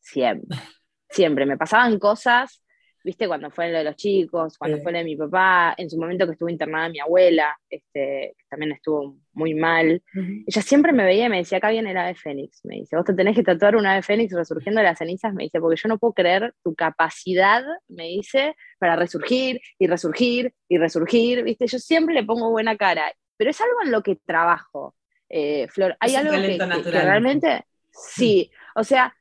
Siempre. 0.00 0.58
Siempre. 1.08 1.44
Me 1.44 1.56
pasaban 1.56 1.98
cosas 1.98 2.62
viste, 3.02 3.26
cuando 3.26 3.50
fue 3.50 3.70
lo 3.70 3.78
de 3.78 3.84
los 3.84 3.96
chicos, 3.96 4.58
cuando 4.58 4.78
fue 4.78 4.92
lo 4.92 4.98
de 4.98 5.04
mi 5.04 5.16
papá, 5.16 5.74
en 5.76 5.88
su 5.88 5.98
momento 5.98 6.26
que 6.26 6.32
estuvo 6.32 6.48
internada 6.48 6.88
mi 6.88 7.00
abuela, 7.00 7.58
este, 7.68 8.34
que 8.36 8.44
también 8.48 8.72
estuvo 8.72 9.16
muy 9.32 9.54
mal, 9.54 10.02
ella 10.46 10.62
siempre 10.62 10.92
me 10.92 11.04
veía 11.04 11.26
y 11.26 11.28
me 11.28 11.38
decía, 11.38 11.58
acá 11.58 11.70
viene 11.70 11.90
el 11.90 11.96
ave 11.96 12.14
fénix, 12.14 12.60
me 12.64 12.76
dice, 12.76 12.96
vos 12.96 13.04
te 13.04 13.14
tenés 13.14 13.34
que 13.36 13.42
tatuar 13.42 13.76
un 13.76 13.86
ave 13.86 14.02
fénix 14.02 14.32
resurgiendo 14.32 14.80
de 14.80 14.86
las 14.86 14.98
cenizas, 14.98 15.32
me 15.34 15.44
dice, 15.44 15.60
porque 15.60 15.80
yo 15.80 15.88
no 15.88 15.98
puedo 15.98 16.12
creer 16.12 16.54
tu 16.62 16.74
capacidad, 16.74 17.62
me 17.88 18.08
dice, 18.08 18.54
para 18.78 18.96
resurgir 18.96 19.60
y 19.78 19.86
resurgir 19.86 20.52
y 20.68 20.78
resurgir, 20.78 21.42
viste, 21.42 21.66
yo 21.66 21.78
siempre 21.78 22.14
le 22.14 22.24
pongo 22.24 22.50
buena 22.50 22.76
cara, 22.76 23.12
pero 23.36 23.50
es 23.50 23.60
algo 23.60 23.82
en 23.84 23.90
lo 23.92 24.02
que 24.02 24.16
trabajo, 24.16 24.94
eh, 25.28 25.68
Flor, 25.68 25.96
hay 26.00 26.16
algo 26.16 26.32
que, 26.32 26.58
que 26.58 26.90
realmente, 26.90 27.64
sí, 27.92 28.50
o 28.74 28.84
sea, 28.84 29.14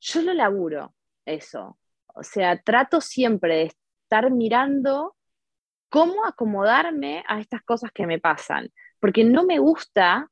yo 0.00 0.22
lo 0.22 0.34
laburo, 0.34 0.94
eso, 1.24 1.78
o 2.14 2.22
sea, 2.22 2.60
trato 2.60 3.00
siempre 3.00 3.56
de 3.56 3.72
estar 4.02 4.30
mirando 4.30 5.16
cómo 5.88 6.24
acomodarme 6.24 7.22
a 7.28 7.40
estas 7.40 7.62
cosas 7.62 7.90
que 7.92 8.06
me 8.06 8.18
pasan, 8.18 8.72
porque 8.98 9.24
no 9.24 9.44
me 9.44 9.58
gusta 9.58 10.30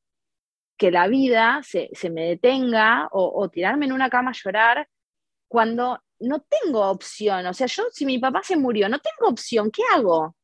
que 0.78 0.90
la 0.90 1.06
vida 1.08 1.60
se, 1.62 1.90
me 2.10 2.28
detenga 2.28 3.08
o, 3.12 3.48
tirarme 3.50 3.84
en 3.84 3.92
una 3.92 4.08
cama 4.08 4.30
a 4.30 4.34
llorar 4.34 4.88
cuando 5.46 6.02
no 6.20 6.40
tengo 6.40 6.88
opción. 6.88 7.44
O 7.46 7.52
sea, 7.52 7.66
yo 7.66 7.84
si 7.92 8.06
mi 8.06 8.18
papá 8.18 8.42
se 8.42 8.56
murió, 8.56 8.88
no 8.88 8.98
tengo 8.98 9.30
opción, 9.30 9.70
¿qué 9.70 9.82
hago? 9.92 10.34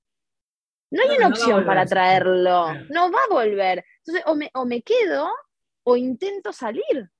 No 0.91 1.03
hay 1.03 1.17
una 1.17 1.29
opción 1.29 1.65
para 1.65 1.87
traerlo, 1.87 2.75
no 2.91 3.11
va 3.11 3.19
a 3.25 3.33
volver. 3.33 3.85
Entonces, 3.99 4.23
o 4.27 4.35
me, 4.35 4.51
o 4.53 4.67
me 4.67 4.83
quedo 4.83 5.31
o 5.85 5.97
intento 5.97 6.53
salir. 6.53 7.11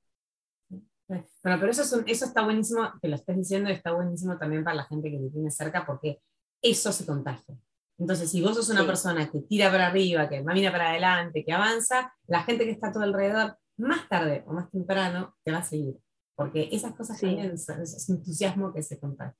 Bueno, 1.09 1.27
pero 1.43 1.71
eso, 1.71 2.03
eso 2.07 2.25
está 2.25 2.43
buenísimo, 2.43 2.93
que 3.01 3.09
lo 3.09 3.17
estés 3.17 3.37
diciendo, 3.37 3.71
está 3.71 3.93
buenísimo 3.93 4.37
también 4.39 4.65
para 4.65 4.77
la 4.77 4.85
gente 4.85 5.11
que 5.11 5.19
te 5.19 5.31
tiene 5.31 5.51
cerca, 5.51 5.87
porque 5.87 6.21
eso 6.61 6.91
se 6.93 7.07
contagia. 7.07 7.57
Entonces, 7.99 8.31
si 8.31 8.43
vos 8.43 8.57
sos 8.57 8.69
una 8.69 8.85
persona 8.85 9.31
que 9.31 9.41
tira 9.41 9.71
para 9.71 9.87
arriba, 9.87 10.29
que 10.29 10.45
camina 10.45 10.71
para 10.71 10.91
adelante, 10.91 11.45
que 11.45 11.53
avanza, 11.53 12.13
la 12.27 12.43
gente 12.43 12.65
que 12.65 12.73
está 12.73 12.89
a 12.89 12.93
tu 12.93 13.01
alrededor, 13.01 13.57
más 13.79 14.09
tarde 14.09 14.45
o 14.47 14.53
más 14.53 14.71
temprano, 14.71 15.35
te 15.45 15.53
va 15.53 15.59
a 15.59 15.63
seguir. 15.63 15.97
Porque 16.35 16.69
esas 16.73 16.95
cosas 16.95 17.19
son 17.19 17.39
ese 17.39 18.13
entusiasmo 18.13 18.73
que 18.73 18.83
se 18.83 18.99
contagia. 18.99 19.35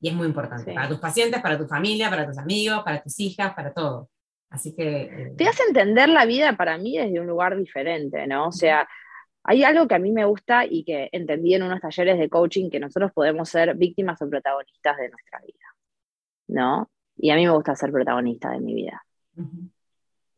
Y 0.00 0.08
es 0.08 0.14
muy 0.14 0.26
importante 0.26 0.72
para 0.72 0.88
tus 0.88 0.98
pacientes, 0.98 1.42
para 1.42 1.58
tu 1.58 1.66
familia, 1.66 2.08
para 2.08 2.26
tus 2.26 2.38
amigos, 2.38 2.82
para 2.82 3.02
tus 3.02 3.20
hijas, 3.20 3.52
para 3.54 3.72
todo. 3.74 4.08
Así 4.48 4.74
que... 4.74 5.02
Eh, 5.02 5.34
te 5.36 5.46
hace 5.46 5.62
entender 5.64 6.08
la 6.08 6.24
vida 6.24 6.56
para 6.56 6.78
mí 6.78 6.96
desde 6.96 7.20
un 7.20 7.26
lugar 7.26 7.56
diferente, 7.56 8.26
¿no? 8.26 8.48
O 8.48 8.52
sea, 8.52 8.88
hay 9.50 9.64
algo 9.64 9.88
que 9.88 9.96
a 9.96 9.98
mí 9.98 10.12
me 10.12 10.24
gusta 10.24 10.64
y 10.64 10.84
que 10.84 11.08
entendí 11.10 11.54
en 11.54 11.64
unos 11.64 11.80
talleres 11.80 12.20
de 12.20 12.28
coaching, 12.28 12.70
que 12.70 12.78
nosotros 12.78 13.10
podemos 13.12 13.48
ser 13.48 13.74
víctimas 13.74 14.22
o 14.22 14.30
protagonistas 14.30 14.96
de 14.96 15.08
nuestra 15.08 15.40
vida, 15.40 15.66
¿no? 16.46 16.88
Y 17.16 17.30
a 17.30 17.34
mí 17.34 17.46
me 17.46 17.50
gusta 17.50 17.74
ser 17.74 17.90
protagonista 17.90 18.52
de 18.52 18.60
mi 18.60 18.74
vida. 18.74 19.04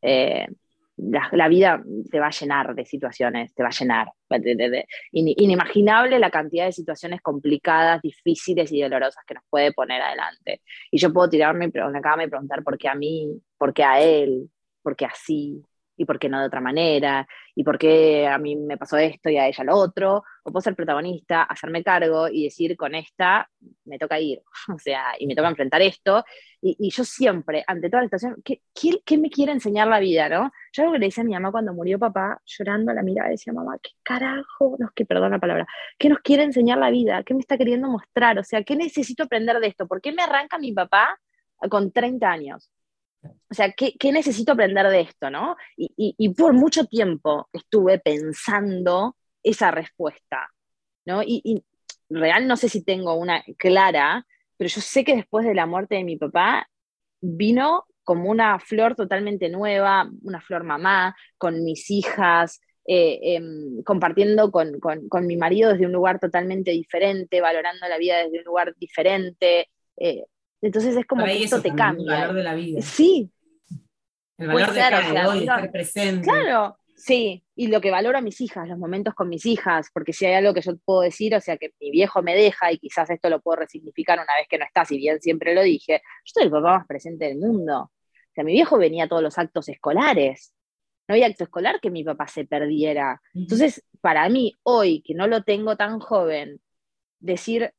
Eh, 0.01 0.49
la, 0.97 1.49
vida 1.49 1.83
te 2.11 2.21
va 2.21 2.29
a 2.29 2.31
llenar 2.31 2.75
de 2.75 2.87
situaciones, 2.87 3.53
te 3.53 3.63
va 3.63 3.69
a 3.69 3.79
llenar. 3.79 4.09
inimaginable 5.13 6.19
la 6.19 6.31
cantidad 6.31 6.65
de 6.65 6.73
situaciones 6.73 7.21
complicadas, 7.21 8.01
difíciles 8.01 8.73
y 8.73 8.81
dolorosas 8.81 9.23
que 9.27 9.35
nos 9.35 9.45
puede 9.51 9.75
poner 9.75 10.01
adelante. 10.01 10.63
Y 10.91 10.97
yo 10.97 11.13
puedo 11.13 11.29
tirarme 11.29 11.67
en 11.67 11.93
la 11.93 12.01
cama 12.01 12.25
y 12.25 12.31
preguntar 12.31 12.65
por 12.65 12.79
qué 12.79 12.89
a 12.89 12.95
mí, 12.95 13.43
por 13.59 13.75
qué 13.75 13.85
a 13.85 14.01
él, 14.01 14.49
por 14.81 14.97
qué 14.97 15.05
así, 15.05 15.63
y 15.97 16.05
por 16.05 16.19
qué 16.19 16.29
no 16.29 16.41
de 16.41 16.47
otra 16.47 16.61
manera, 16.61 17.27
y 17.55 17.65
por 17.65 17.79
qué 17.79 18.27
a 18.27 18.39
mí 18.39 18.57
me 18.57 18.77
pasó 18.77 18.97
esto 18.97 19.29
y 19.31 19.37
a 19.37 19.47
ella 19.47 19.65
lo 19.65 19.77
otro, 19.77 20.25
o 20.43 20.51
puedo 20.51 20.63
ser 20.63 20.75
protagonista, 20.75 21.43
hacerme 21.43 21.85
cargo 21.85 22.29
y 22.29 22.45
decir, 22.45 22.77
con 22.77 22.95
esta 22.95 23.49
me 23.85 23.99
toca 23.99 24.19
ir, 24.19 24.41
o 24.75 24.79
sea, 24.79 25.15
y 25.19 25.27
me 25.27 25.35
toca 25.35 25.49
enfrentar 25.49 25.83
esto, 25.83 26.25
y, 26.61 26.91
yo 26.91 27.05
siempre, 27.05 27.65
ante 27.67 27.91
toda 27.91 28.03
la 28.03 28.07
situación, 28.07 28.37
¿qué, 28.45 28.63
¿qué, 29.05 29.19
me 29.19 29.31
quiere 29.31 29.51
enseñar 29.53 29.89
la 29.89 29.99
vida, 29.99 30.29
no? 30.29 30.53
Yo 30.73 30.83
algo 30.85 30.93
que 30.93 31.01
le 31.01 31.07
decía 31.07 31.23
a 31.23 31.27
mi 31.27 31.33
mamá 31.33 31.51
cuando 31.51 31.75
murió 31.75 31.99
papá, 31.99 32.41
llorando 32.47 32.93
a 32.93 32.95
la 32.95 33.03
mirada, 33.03 33.31
decía, 33.31 33.53
mamá, 33.53 33.79
¿qué 33.83 33.91
carajo, 34.05 34.77
no 34.79 34.91
que, 34.95 35.05
perdón 35.05 35.33
la 35.33 35.41
palabra, 35.41 35.67
qué 35.99 36.09
nos 36.09 36.21
quiere 36.21 36.45
enseñar 36.45 36.79
la 36.79 36.91
vida? 36.91 37.25
¿Qué 37.25 37.35
me 37.35 37.41
está 37.41 37.59
queriendo 37.59 37.89
mostrar? 37.89 38.39
O 38.39 38.45
sea, 38.45 38.63
¿qué 38.63 38.77
necesito 38.77 39.25
aprender 39.25 39.59
de 39.59 39.67
esto? 39.69 39.89
¿Por 39.89 40.01
qué 40.01 40.13
me 40.13 40.23
arranca 40.23 40.59
mi 40.59 40.73
papá 40.73 41.19
con 41.69 41.91
30 41.93 42.31
años? 42.31 42.71
O 43.51 43.55
sea, 43.55 43.73
¿qué, 43.73 44.13
necesito 44.13 44.53
aprender 44.53 44.89
de 44.89 45.01
esto, 45.03 45.31
no? 45.31 45.57
Y, 45.77 46.29
por 46.31 46.55
mucho 46.55 46.87
tiempo 46.87 47.49
estuve 47.53 47.99
pensando 47.99 49.17
esa 49.43 49.71
respuesta, 49.71 50.51
¿no? 51.05 51.23
Y, 51.23 51.65
real 52.09 52.47
no 52.47 52.57
sé 52.57 52.69
si 52.69 52.85
tengo 52.85 53.15
una 53.15 53.43
clara, 53.59 54.27
pero 54.57 54.69
yo 54.69 54.81
sé 54.81 55.05
que 55.05 55.17
después 55.17 55.47
de 55.47 55.55
la 55.55 55.67
muerte 55.67 55.95
de 55.95 56.05
mi 56.05 56.17
papá 56.17 56.69
vino 57.21 57.87
como 58.05 58.31
una 58.31 58.59
flor 58.59 58.97
totalmente 58.97 59.49
nueva, 59.49 60.11
una 60.23 60.41
flor 60.41 60.65
mamá, 60.65 61.17
con 61.39 61.65
mis 61.65 61.91
hijas, 61.91 62.61
eh, 62.85 63.37
em, 63.37 63.83
compartiendo 63.85 64.51
con, 64.51 64.73
mi 65.27 65.37
marido 65.37 65.73
desde 65.73 65.87
un 65.87 65.93
lugar 65.93 66.19
totalmente 66.19 66.73
diferente, 66.73 67.41
valorando 67.41 67.87
la 67.89 67.99
vida 67.99 68.19
desde 68.19 68.39
un 68.39 68.45
lugar 68.45 68.75
diferente. 68.77 69.69
Eh, 69.97 70.25
entonces 70.63 70.97
es 70.97 71.05
como 71.07 71.25
que 71.25 71.43
esto 71.43 71.61
te 71.61 71.75
cambia. 71.75 72.15
El 72.15 72.21
valor 72.21 72.37
de 72.37 72.43
la 72.45 72.55
vida. 72.55 72.81
Sí. 72.81 73.31
El 74.39 74.47
valor 74.47 74.73
de 74.73 74.81
estar 74.81 75.37
estar 75.37 75.73
presente. 75.73 76.23
Claro, 76.23 76.79
sí. 76.97 77.45
Y 77.57 77.67
lo 77.67 77.81
que 77.81 77.91
valoro 77.91 78.17
a 78.17 78.21
mis 78.21 78.41
hijas, 78.41 78.69
los 78.69 78.79
momentos 78.79 79.13
con 79.15 79.29
mis 79.29 79.45
hijas, 79.45 79.89
porque 79.93 80.13
si 80.13 80.25
hay 80.25 80.35
algo 80.35 80.55
que 80.55 80.61
yo 80.63 80.77
puedo 80.85 81.01
decir, 81.01 81.35
o 81.35 81.41
sea, 81.41 81.57
que 81.57 81.73
mi 81.81 81.91
viejo 81.91 82.23
me 82.23 82.35
deja 82.37 82.71
y 82.71 82.79
quizás 82.79 83.11
esto 83.11 83.29
lo 83.29 83.41
puedo 83.41 83.57
resignificar 83.57 84.19
una 84.19 84.35
vez 84.37 84.47
que 84.49 84.59
no 84.59 84.65
está, 84.65 84.85
si 84.85 84.99
bien 84.99 85.21
siempre 85.21 85.55
lo 85.55 85.63
dije, 85.63 86.01
yo 86.25 86.33
soy 86.33 86.45
el 86.45 86.51
papá 86.51 86.79
más 86.79 86.87
presente 86.87 87.27
del 87.27 87.39
mundo. 87.39 87.81
O 87.83 88.35
sea, 88.35 88.45
mi 88.45 88.53
viejo 88.53 88.79
venía 88.79 89.05
a 89.05 89.09
todos 89.09 89.23
los 89.23 89.37
actos 89.39 89.69
escolares. 89.69 90.55
No 91.09 91.15
había 91.15 91.27
acto 91.27 91.45
escolar 91.45 91.81
que 91.81 91.91
mi 91.91 92.05
papá 92.05 92.29
se 92.29 92.45
perdiera. 92.47 93.21
Entonces, 93.35 93.85
para 94.01 94.29
mí, 94.29 94.55
hoy, 94.63 95.03
que 95.03 95.15
no 95.15 95.27
lo 95.27 95.43
tengo 95.43 95.77
tan 95.77 95.99
joven, 95.99 96.61
decir, 97.19 97.73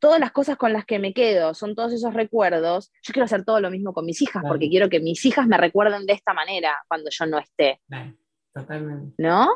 todas 0.00 0.18
las 0.18 0.32
cosas 0.32 0.56
con 0.56 0.72
las 0.72 0.84
que 0.84 0.98
me 0.98 1.12
quedo 1.12 1.54
son 1.54 1.74
todos 1.74 1.92
esos 1.92 2.14
recuerdos, 2.14 2.90
yo 3.02 3.12
quiero 3.12 3.24
hacer 3.24 3.44
todo 3.44 3.60
lo 3.60 3.70
mismo 3.70 3.92
con 3.92 4.06
mis 4.06 4.20
hijas, 4.22 4.42
porque 4.46 4.68
quiero 4.68 4.88
que 4.88 4.98
mis 4.98 5.24
hijas 5.24 5.46
me 5.46 5.58
recuerden 5.58 6.06
de 6.06 6.14
esta 6.14 6.34
manera 6.34 6.76
cuando 6.88 7.10
yo 7.10 7.26
no 7.26 7.38
esté. 7.38 7.80
totalmente. 8.52 9.14
¿No? 9.18 9.48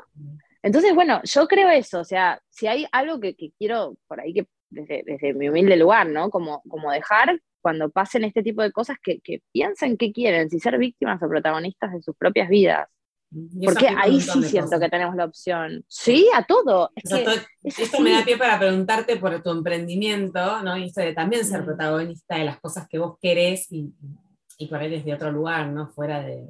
Entonces, 0.63 0.95
bueno, 0.95 1.21
yo 1.25 1.47
creo 1.49 1.69
eso, 1.71 2.01
o 2.01 2.05
sea, 2.05 2.41
si 2.49 2.67
hay 2.67 2.87
algo 2.93 3.21
que, 3.21 3.35
quiero 3.59 3.97
por 4.07 4.21
ahí 4.21 4.33
que 4.33 4.47
desde, 4.71 5.35
mi 5.35 5.49
humilde 5.49 5.77
lugar, 5.77 6.09
¿no? 6.09 6.31
Como, 6.31 6.63
como 6.69 6.91
dejar 6.91 7.41
cuando 7.61 7.91
pasen 7.91 8.25
este 8.25 8.43
tipo 8.43 8.63
de 8.63 8.73
cosas 8.73 8.99
que, 9.03 9.21
que 9.21 9.43
piensen 9.53 9.97
qué 9.97 10.13
quieren, 10.13 10.51
si 10.51 10.61
ser 10.61 10.79
víctimas 10.79 11.23
o 11.23 11.29
protagonistas 11.29 11.93
de 11.93 12.03
sus 12.03 12.17
propias 12.17 12.49
vidas. 12.49 12.89
Porque 13.65 13.89
ahí 13.89 14.21
sí 14.21 14.43
siento 14.45 14.79
que 14.79 14.89
tenemos 14.89 15.17
la 15.17 15.25
opción. 15.25 15.85
Sí, 15.89 16.29
a 16.35 16.45
todo. 16.45 16.91
esto 17.63 18.01
me 18.01 18.13
da 18.13 18.25
pie 18.25 18.37
para 18.37 18.59
preguntarte 18.59 19.17
por 19.17 19.43
tu 19.43 19.51
emprendimiento, 19.51 20.63
¿no? 20.63 20.77
Y 20.77 20.85
esto 20.85 21.01
de 21.01 21.15
también 21.15 21.45
ser 21.45 21.63
mm. 21.63 21.65
protagonista 21.65 22.37
de 22.37 22.45
las 22.45 22.61
cosas 22.61 22.87
que 22.89 22.99
vos 22.99 23.17
querés 23.21 23.71
y, 23.73 23.93
y 24.59 24.67
por 24.69 24.79
ahí 24.79 24.91
desde 24.91 25.15
otro 25.15 25.33
lugar, 25.33 25.69
¿no? 25.69 25.89
Fuera 25.89 26.23
de, 26.23 26.47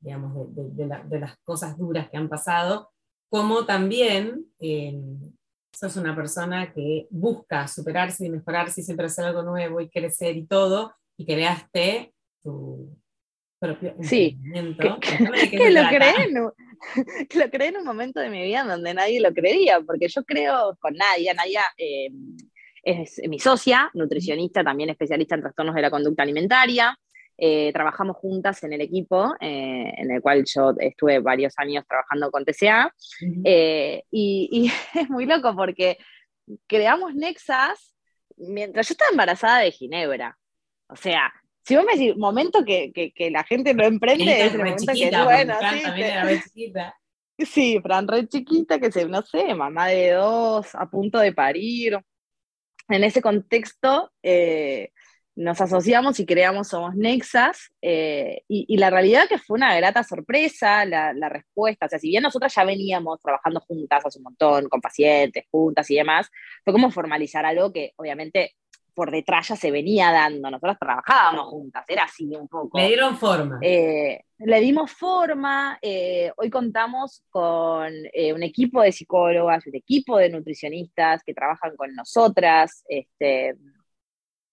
digamos, 0.00 0.48
de, 0.54 1.20
las 1.20 1.36
cosas 1.44 1.78
duras 1.78 2.10
que 2.10 2.16
han 2.16 2.28
pasado, 2.28 2.90
como 3.30 3.64
también 3.64 4.46
eh, 4.58 5.00
sos 5.72 5.96
una 5.96 6.14
persona 6.14 6.72
que 6.72 7.06
busca 7.10 7.68
superarse 7.68 8.26
y 8.26 8.30
mejorarse 8.30 8.80
y 8.80 8.84
siempre 8.84 9.06
hacer 9.06 9.24
algo 9.24 9.42
nuevo 9.42 9.80
y 9.80 9.88
crecer 9.88 10.36
y 10.36 10.46
todo, 10.46 10.94
y 11.16 11.24
creaste 11.24 12.12
tu, 12.42 12.96
sí, 14.02 14.38
que, 15.50 15.70
lo 15.70 15.88
creé 15.88 16.24
en 16.28 16.38
un, 16.38 16.52
que 17.28 17.38
lo 17.38 17.50
creé 17.50 17.68
en 17.68 17.76
un 17.78 17.84
momento 17.84 18.20
de 18.20 18.28
mi 18.28 18.42
vida 18.42 18.64
donde 18.64 18.94
nadie 18.94 19.20
lo 19.20 19.32
creía, 19.32 19.80
porque 19.80 20.08
yo 20.08 20.24
creo 20.24 20.76
con 20.80 20.94
Nadia, 20.94 21.34
Nadia 21.34 21.62
em, 21.76 22.36
es 22.82 23.20
mi 23.28 23.38
socia, 23.38 23.90
nutricionista, 23.94 24.64
también 24.64 24.90
especialista 24.90 25.34
en 25.34 25.42
trastornos 25.42 25.74
de 25.74 25.82
la 25.82 25.90
conducta 25.90 26.22
alimentaria, 26.22 26.98
eh, 27.38 27.72
trabajamos 27.72 28.16
juntas 28.16 28.62
en 28.64 28.72
el 28.72 28.80
equipo, 28.80 29.34
eh, 29.40 29.92
en 29.96 30.10
el 30.10 30.20
cual 30.20 30.44
yo 30.44 30.74
estuve 30.78 31.20
varios 31.20 31.54
años 31.56 31.84
trabajando 31.88 32.30
con 32.30 32.44
TCA, 32.44 32.92
y, 33.20 34.02
y, 34.10 34.72
es 34.98 35.08
muy 35.08 35.26
loco 35.26 35.54
porque 35.54 35.98
creamos 36.66 37.14
Nexas 37.14 37.94
mientras 38.36 38.88
yo 38.88 38.92
estaba 38.92 39.10
embarazada 39.10 39.60
de 39.60 39.70
Ginebra. 39.70 40.38
O 40.88 40.96
sea, 40.96 41.32
si 41.64 41.76
vos 41.76 41.84
me 41.84 41.92
decís, 41.92 42.16
momento 42.16 42.64
que, 42.64 42.92
que, 42.92 43.30
la 43.30 43.44
gente 43.44 43.74
lo 43.74 43.84
emprende, 43.84 44.46
es 44.46 44.52
el 44.52 44.58
momento 44.58 44.92
que 44.92 45.08
es 45.08 45.24
bueno. 45.24 45.54
Sí, 46.52 46.72
Sí, 47.38 47.80
Fran, 47.82 48.06
re 48.06 48.28
chiquita, 48.28 48.78
que 48.78 48.92
se, 48.92 49.06
no 49.06 49.22
sé, 49.22 49.54
mamá 49.54 49.88
de 49.88 50.12
dos, 50.12 50.74
a 50.74 50.86
punto 50.86 51.18
de 51.18 51.32
parir. 51.32 51.98
En 52.88 53.04
ese 53.04 53.22
contexto, 53.22 54.12
eh, 54.22 54.90
nos 55.34 55.60
asociamos 55.60 56.20
y 56.20 56.26
creamos 56.26 56.68
Somos 56.68 56.94
Nexas, 56.94 57.72
eh, 57.80 58.42
y, 58.48 58.76
la 58.76 58.90
realidad 58.90 59.28
que 59.28 59.38
fue 59.38 59.56
una 59.56 59.74
grata 59.76 60.04
sorpresa 60.04 60.84
la, 60.84 61.12
la, 61.14 61.28
respuesta, 61.28 61.86
o 61.86 61.88
sea, 61.88 61.98
si 61.98 62.08
bien 62.08 62.22
nosotras 62.22 62.54
ya 62.54 62.64
veníamos 62.64 63.20
trabajando 63.20 63.60
juntas 63.60 64.04
hace 64.04 64.18
un 64.18 64.24
montón, 64.24 64.68
con 64.68 64.80
pacientes, 64.80 65.44
juntas 65.50 65.90
y 65.90 65.96
demás, 65.96 66.30
fue 66.64 66.72
como 66.72 66.90
formalizar 66.90 67.46
algo 67.46 67.72
que 67.72 67.92
obviamente 67.96 68.54
por 68.94 69.10
detrás 69.10 69.48
ya 69.48 69.56
se 69.56 69.70
venía 69.70 70.10
dando, 70.10 70.50
nosotros 70.50 70.76
trabajábamos 70.78 71.46
juntas, 71.46 71.84
era 71.88 72.04
así 72.04 72.24
un 72.36 72.48
poco. 72.48 72.78
Le 72.78 72.88
dieron 72.88 73.16
forma. 73.16 73.58
Eh, 73.62 74.20
le 74.38 74.60
dimos 74.60 74.90
forma, 74.90 75.78
eh, 75.80 76.32
hoy 76.36 76.50
contamos 76.50 77.22
con 77.30 77.92
eh, 78.12 78.32
un 78.32 78.42
equipo 78.42 78.82
de 78.82 78.92
psicólogas, 78.92 79.66
un 79.66 79.76
equipo 79.76 80.18
de 80.18 80.30
nutricionistas 80.30 81.22
que 81.24 81.34
trabajan 81.34 81.76
con 81.76 81.94
nosotras, 81.94 82.84
este, 82.88 83.54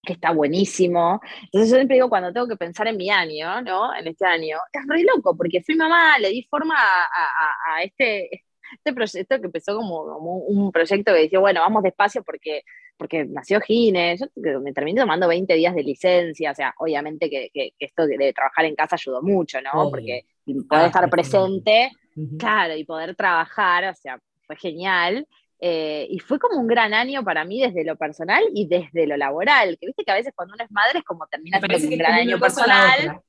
que 0.02 0.12
está 0.14 0.32
buenísimo. 0.32 1.20
Entonces 1.44 1.70
yo 1.70 1.76
siempre 1.76 1.96
digo, 1.96 2.08
cuando 2.08 2.32
tengo 2.32 2.48
que 2.48 2.56
pensar 2.56 2.86
en 2.88 2.96
mi 2.96 3.10
año, 3.10 3.60
¿no? 3.62 3.94
En 3.94 4.06
este 4.06 4.26
año, 4.26 4.58
es 4.72 4.82
re 4.88 5.02
loco, 5.02 5.36
porque 5.36 5.62
fui 5.62 5.76
mamá, 5.76 6.18
le 6.18 6.30
di 6.30 6.46
forma 6.48 6.76
a, 6.76 7.82
este, 7.82 8.44
este 8.72 8.92
proyecto 8.92 9.40
que 9.40 9.46
empezó 9.46 9.76
como, 9.76 10.04
como, 10.04 10.36
un 10.36 10.72
proyecto 10.72 11.12
que 11.12 11.20
decía, 11.20 11.38
bueno, 11.38 11.60
vamos 11.60 11.82
despacio 11.82 12.22
porque 12.22 12.62
porque 13.00 13.24
nació 13.24 13.62
Gine, 13.62 14.14
yo 14.36 14.60
me 14.60 14.74
terminé 14.74 15.00
tomando 15.00 15.26
20 15.26 15.54
días 15.54 15.74
de 15.74 15.82
licencia, 15.82 16.50
o 16.50 16.54
sea, 16.54 16.74
obviamente 16.76 17.30
que, 17.30 17.72
esto 17.78 18.06
de, 18.06 18.32
trabajar 18.34 18.66
en 18.66 18.74
casa 18.74 18.96
ayudó 18.96 19.22
mucho, 19.22 19.58
¿no? 19.62 19.88
Porque 19.88 20.26
poder 20.68 20.88
estar 20.88 21.08
presente, 21.08 21.92
claro, 22.38 22.76
y 22.76 22.84
poder 22.84 23.16
trabajar, 23.16 23.86
o 23.86 23.94
sea, 23.94 24.20
fue 24.46 24.54
genial. 24.56 25.26
Eh, 25.62 26.08
y 26.10 26.18
fue 26.18 26.38
como 26.38 26.60
un 26.60 26.66
gran 26.66 26.92
año 26.92 27.24
para 27.24 27.44
mí 27.46 27.62
desde 27.62 27.84
lo 27.84 27.96
personal 27.96 28.42
y 28.54 28.66
desde 28.66 29.06
lo 29.06 29.16
laboral, 29.16 29.78
que 29.80 29.86
viste 29.86 30.04
que 30.04 30.10
a 30.10 30.16
veces 30.16 30.34
cuando 30.36 30.54
uno 30.54 30.64
es 30.64 30.70
madre 30.70 30.98
es 30.98 31.04
como 31.04 31.26
termina 31.26 31.58
siendo 31.58 31.88
un 31.88 31.98
gran 31.98 32.12
año 32.12 32.38
personal. 32.38 33.22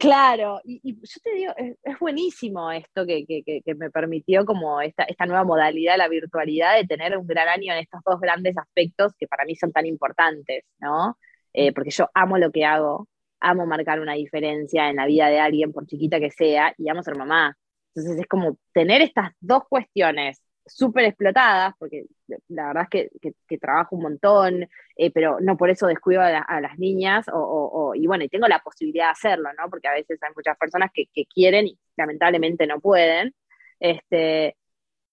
Claro, 0.00 0.62
y, 0.64 0.80
yo 0.94 1.20
te 1.22 1.34
digo, 1.34 1.52
es, 1.58 1.98
buenísimo 2.00 2.72
esto 2.72 3.04
que, 3.04 3.44
me 3.76 3.90
permitió 3.90 4.46
como 4.46 4.80
esta, 4.80 5.02
esta 5.04 5.26
nueva 5.26 5.44
modalidad 5.44 5.98
la 5.98 6.08
virtualidad 6.08 6.76
de 6.76 6.86
tener 6.86 7.18
un 7.18 7.26
gran 7.26 7.48
año 7.48 7.74
en 7.74 7.80
estos 7.80 8.00
dos 8.06 8.18
grandes 8.18 8.56
aspectos 8.56 9.12
que 9.18 9.26
para 9.26 9.44
mí 9.44 9.54
son 9.56 9.72
tan 9.72 9.84
importantes, 9.84 10.64
¿no? 10.78 11.18
Eh, 11.52 11.74
porque 11.74 11.90
yo 11.90 12.08
amo 12.14 12.38
lo 12.38 12.50
que 12.50 12.64
hago, 12.64 13.08
amo 13.40 13.66
marcar 13.66 14.00
una 14.00 14.14
diferencia 14.14 14.88
en 14.88 14.96
la 14.96 15.04
vida 15.04 15.28
de 15.28 15.38
alguien, 15.38 15.70
por 15.70 15.86
chiquita 15.86 16.18
que 16.18 16.30
sea, 16.30 16.72
y 16.78 16.88
amo 16.88 17.02
ser 17.02 17.16
mamá. 17.18 17.58
Entonces 17.94 18.20
es 18.22 18.26
como 18.26 18.56
tener 18.72 19.02
estas 19.02 19.32
dos 19.40 19.64
cuestiones 19.68 20.40
súper 20.66 21.04
explotadas, 21.04 21.74
porque 21.78 22.04
la 22.48 22.68
verdad 22.68 22.86
es 22.90 23.10
que, 23.48 23.58
trabajo 23.58 23.96
un 23.96 24.02
montón, 24.02 24.68
eh, 24.96 25.10
pero 25.10 25.38
no 25.40 25.56
por 25.56 25.70
eso 25.70 25.86
descuido 25.86 26.22
a, 26.22 26.60
las 26.60 26.78
niñas, 26.78 27.26
o, 27.32 27.92
y 27.94 28.06
bueno, 28.06 28.24
y 28.24 28.28
tengo 28.28 28.46
la 28.48 28.60
posibilidad 28.60 29.06
de 29.06 29.10
hacerlo, 29.12 29.50
¿no? 29.58 29.68
Porque 29.68 29.88
a 29.88 29.92
veces 29.92 30.22
hay 30.22 30.30
muchas 30.34 30.56
personas 30.56 30.90
que, 30.92 31.06
quieren 31.26 31.66
y 31.66 31.78
lamentablemente 31.96 32.66
no 32.66 32.80
pueden. 32.80 33.34
Este, 33.78 34.56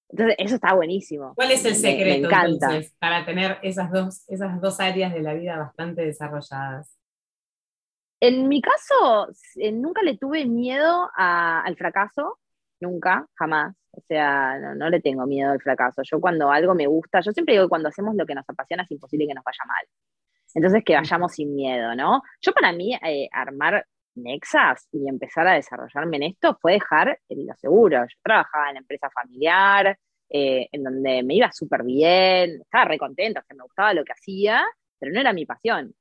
entonces, 0.09 0.35
eso 0.39 0.55
está 0.55 0.73
buenísimo. 0.73 1.33
¿Cuál 1.35 1.51
es 1.51 1.65
el 1.65 1.75
secreto 1.75 2.29
entonces 2.29 2.95
para 2.99 3.25
tener 3.25 3.57
esas 3.61 3.91
dos, 3.91 4.23
esas 4.27 4.61
dos 4.61 4.79
áreas 4.79 5.13
de 5.13 5.21
la 5.21 5.33
vida 5.33 5.57
bastante 5.57 6.05
desarrolladas? 6.05 6.97
En 8.19 8.47
mi 8.47 8.61
caso, 8.61 9.27
nunca 9.73 10.01
le 10.01 10.17
tuve 10.17 10.45
miedo 10.45 11.09
al 11.15 11.75
fracaso, 11.75 12.39
nunca, 12.79 13.27
jamás. 13.35 13.75
O 13.97 14.01
sea, 14.07 14.59
no, 14.75 14.89
le 14.89 15.01
tengo 15.01 15.25
miedo 15.25 15.51
al 15.51 15.61
fracaso. 15.61 16.03
Yo 16.03 16.21
cuando 16.21 16.51
algo 16.51 16.75
me 16.75 16.85
gusta, 16.85 17.19
yo 17.21 17.31
siempre 17.31 17.55
digo 17.55 17.65
que 17.65 17.69
cuando 17.69 17.89
hacemos 17.89 18.15
lo 18.15 18.27
que 18.27 18.35
nos 18.35 18.47
apasiona 18.47 18.83
es 18.83 18.91
imposible 18.91 19.25
que 19.27 19.33
nos 19.33 19.43
vaya 19.43 19.63
mal. 19.67 19.85
Entonces, 20.53 20.83
que 20.85 20.95
vayamos 20.95 21.33
sin 21.33 21.55
miedo, 21.55 21.95
¿no? 21.95 22.21
Yo 22.41 22.53
para 22.53 22.71
mí, 22.73 22.93
eh, 22.95 23.27
armar 23.31 23.85
Nexas 24.15 24.87
y 24.91 25.07
empezar 25.09 25.47
a 25.47 25.53
desarrollarme 25.53 26.17
en 26.17 26.23
esto 26.23 26.57
fue 26.61 26.73
dejar 26.73 27.19
lo 27.29 27.55
seguro. 27.55 28.03
Yo 28.03 28.17
trabajaba 28.23 28.69
en 28.69 28.75
la 28.75 28.79
empresa 28.81 29.09
familiar, 29.09 29.97
eh, 30.29 30.67
en 30.71 30.83
donde 30.83 31.23
me 31.23 31.35
iba 31.35 31.51
súper 31.51 31.83
bien, 31.83 32.61
estaba 32.61 32.85
re 32.85 32.97
contenta, 32.99 33.43
o 33.49 33.55
me 33.55 33.63
gustaba 33.63 33.93
lo 33.93 34.03
que 34.03 34.13
hacía, 34.13 34.63
pero 34.99 35.11
no 35.11 35.19
era 35.19 35.33
mi 35.33 35.45
pasión. 35.45 35.93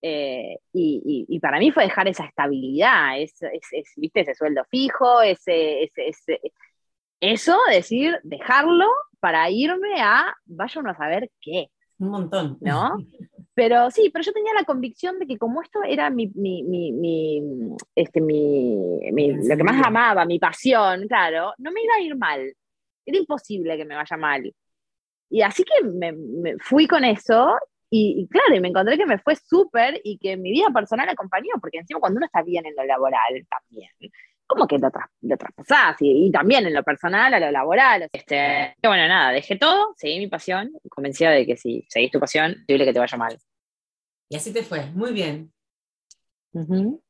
Eh, 0.00 0.58
y, 0.72 1.38
para 1.40 1.58
mí 1.58 1.72
fue 1.72 1.84
dejar 1.84 2.08
esa 2.08 2.24
estabilidad, 2.24 3.20
es, 3.20 3.34
¿viste? 3.96 4.20
ese 4.20 4.34
sueldo 4.34 4.64
fijo, 4.70 5.22
ese, 5.22 5.84
ese, 5.84 6.40
eso, 7.20 7.56
decir, 7.70 8.18
dejarlo 8.22 8.86
para 9.20 9.50
irme 9.50 10.00
a, 10.00 10.34
vaya 10.44 10.80
uno 10.80 10.90
a 10.90 10.96
saber 10.96 11.30
qué. 11.40 11.68
Un 11.98 12.10
montón. 12.10 12.58
¿No? 12.60 12.96
Pero 13.54 13.90
sí, 13.90 14.08
pero 14.12 14.22
yo 14.24 14.32
tenía 14.32 14.54
la 14.54 14.62
convicción 14.62 15.18
de 15.18 15.26
que 15.26 15.36
como 15.36 15.60
esto 15.60 15.80
era 15.82 16.10
mi, 16.10 16.28
mi, 16.36 16.62
mi, 16.62 17.42
este, 17.92 18.20
mi, 18.20 19.00
lo 19.10 19.56
que 19.56 19.64
más 19.64 19.84
amaba, 19.84 20.24
mi 20.24 20.38
pasión, 20.38 21.08
claro, 21.08 21.54
no 21.58 21.72
me 21.72 21.82
iba 21.82 21.94
a 21.94 22.00
ir 22.00 22.16
mal. 22.16 22.54
Era 23.04 23.18
imposible 23.18 23.76
que 23.76 23.84
me 23.84 23.96
vaya 23.96 24.16
mal. 24.16 24.54
Y 25.28 25.42
así 25.42 25.64
que 25.64 25.88
me, 25.88 26.12
me 26.12 26.56
fui 26.60 26.86
con 26.86 27.04
eso 27.04 27.58
y, 27.90 28.28
claro, 28.28 28.54
y 28.54 28.60
me 28.60 28.68
encontré 28.68 28.98
que 28.98 29.06
me 29.06 29.18
fue 29.18 29.34
súper 29.34 30.00
y 30.04 30.18
que 30.18 30.36
mi 30.36 30.52
vida 30.52 30.68
personal 30.72 31.08
acompañó, 31.08 31.54
porque 31.60 31.78
encima 31.78 32.00
cuando 32.00 32.18
uno 32.18 32.26
está 32.26 32.42
bien 32.42 32.66
en 32.66 32.76
lo 32.76 32.84
laboral 32.84 33.46
también, 33.50 33.90
como 34.48 34.66
que 34.66 34.78
lo, 34.78 35.36
traspasás 35.36 35.96
y, 36.00 36.30
también 36.32 36.66
en 36.66 36.74
lo 36.74 36.82
personal 36.82 37.32
a 37.32 37.38
lo 37.38 37.50
laboral. 37.50 38.08
Este, 38.10 38.74
bueno, 38.82 39.06
nada, 39.06 39.30
dejé 39.30 39.56
todo, 39.56 39.94
seguí 39.96 40.18
mi 40.18 40.26
pasión, 40.26 40.72
convencida 40.88 41.30
de 41.30 41.46
que 41.46 41.56
si 41.56 41.86
seguís 41.88 42.10
tu 42.10 42.18
pasión, 42.18 42.56
dile 42.66 42.84
que 42.84 42.92
te 42.92 42.98
vaya 42.98 43.18
mal. 43.18 43.38
Y 44.28 44.36
así 44.36 44.52
te 44.52 44.62
fue, 44.62 44.86
muy 44.92 45.12
bien. 45.12 45.52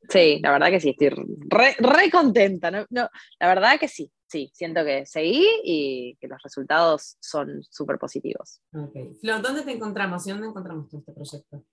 Sí, 0.09 0.41
la 0.43 0.51
verdad 0.51 0.69
que 0.69 0.81
sí, 0.81 0.91
estoy 0.91 1.11
re, 1.49 2.11
contenta. 2.11 2.71
¿no? 2.71 2.87
la 2.91 3.49
verdad 3.49 3.79
que 3.79 3.89
sí, 3.89 4.13
sí, 4.27 4.51
siento 4.53 4.85
que 4.85 5.07
seguí 5.07 5.47
y 5.65 6.17
que 6.21 6.27
los 6.27 6.43
resultados 6.43 7.17
son 7.21 7.63
súper 7.63 7.99
positivos. 7.99 8.61
Ok. 8.75 9.21
Flo, 9.21 9.41
¿dónde 9.41 9.63
te 9.63 9.73
encontramos 9.73 10.27
y 10.27 10.31
dónde 10.31 10.49
encontramos 10.49 10.93
este 10.93 11.13
proyecto? 11.13 11.65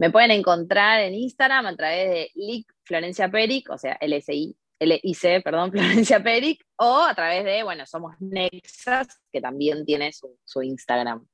Me 0.00 0.08
pueden 0.08 0.30
encontrar 0.30 1.02
en 1.02 1.14
Instagram 1.14 1.66
a 1.66 1.76
través 1.76 2.08
de 2.08 2.30
LIC 2.34 2.72
Florencia 2.84 3.30
Peric, 3.30 3.68
o 3.68 3.76
sea, 3.76 3.98
LSI, 4.00 4.56
LIC, 4.80 5.42
perdón, 5.44 5.70
Florencia 5.72 6.22
Peric, 6.22 6.64
o 6.76 7.02
a 7.02 7.14
través 7.14 7.44
de, 7.44 7.62
bueno, 7.62 7.84
somos 7.84 8.14
Nexas, 8.18 9.20
que 9.30 9.42
también 9.42 9.84
tiene 9.84 10.10
su, 10.10 10.62
Instagram. 10.62 11.26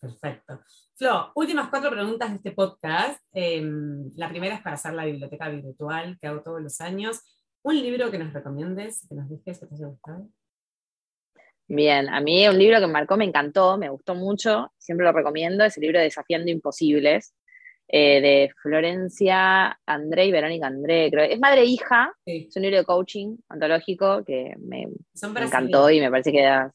perfecto. 0.00 0.62
Flo, 0.94 1.32
últimas 1.34 1.68
cuatro 1.68 1.90
preguntas 1.90 2.30
de 2.30 2.36
este 2.36 2.52
podcast. 2.52 3.22
Em, 3.30 4.10
la 4.16 4.30
primera 4.30 4.54
es 4.54 4.62
para 4.62 4.76
hacer 4.76 4.94
la 4.94 5.04
biblioteca 5.04 5.50
virtual 5.50 6.16
que 6.18 6.28
hago 6.28 6.40
todos 6.40 6.62
los 6.62 6.80
años. 6.80 7.20
¿Un 7.60 7.76
libro 7.76 8.10
que 8.10 8.18
nos 8.18 8.32
recomiendes, 8.32 9.06
que 9.06 9.14
nos 9.14 9.28
dejes, 9.28 9.60
que 9.60 9.66
te 9.66 9.74
haya 9.74 9.88
gustado? 9.88 10.30
Bien, 11.68 12.08
a 12.08 12.22
mí 12.22 12.48
un 12.48 12.58
libro 12.58 12.80
que 12.80 12.86
me 12.86 12.92
marcó, 12.94 13.18
me 13.18 13.26
encantó, 13.26 13.76
me 13.76 13.90
gustó 13.90 14.14
mucho, 14.14 14.72
siempre 14.78 15.04
lo 15.04 15.12
recomiendo, 15.12 15.62
es 15.62 15.76
el 15.76 15.82
libro 15.82 16.00
Desafiando 16.00 16.50
Imposibles, 16.50 17.34
eh, 17.88 18.20
de 18.20 18.50
Florencia 18.62 19.78
André 19.86 20.26
y 20.26 20.32
Verónica 20.32 20.66
André, 20.66 21.10
creo. 21.10 21.24
Es 21.24 21.38
madre 21.38 21.62
e 21.62 21.66
hija, 21.66 22.12
es 22.24 22.56
un 22.56 22.62
libro 22.62 22.78
de 22.78 22.84
coaching 22.84 23.36
ontológico 23.48 24.24
que 24.24 24.54
me, 24.58 24.88
encantó 25.22 25.90
y 25.90 26.00
me 26.00 26.10
parece 26.10 26.32
que 26.32 26.42
da... 26.42 26.72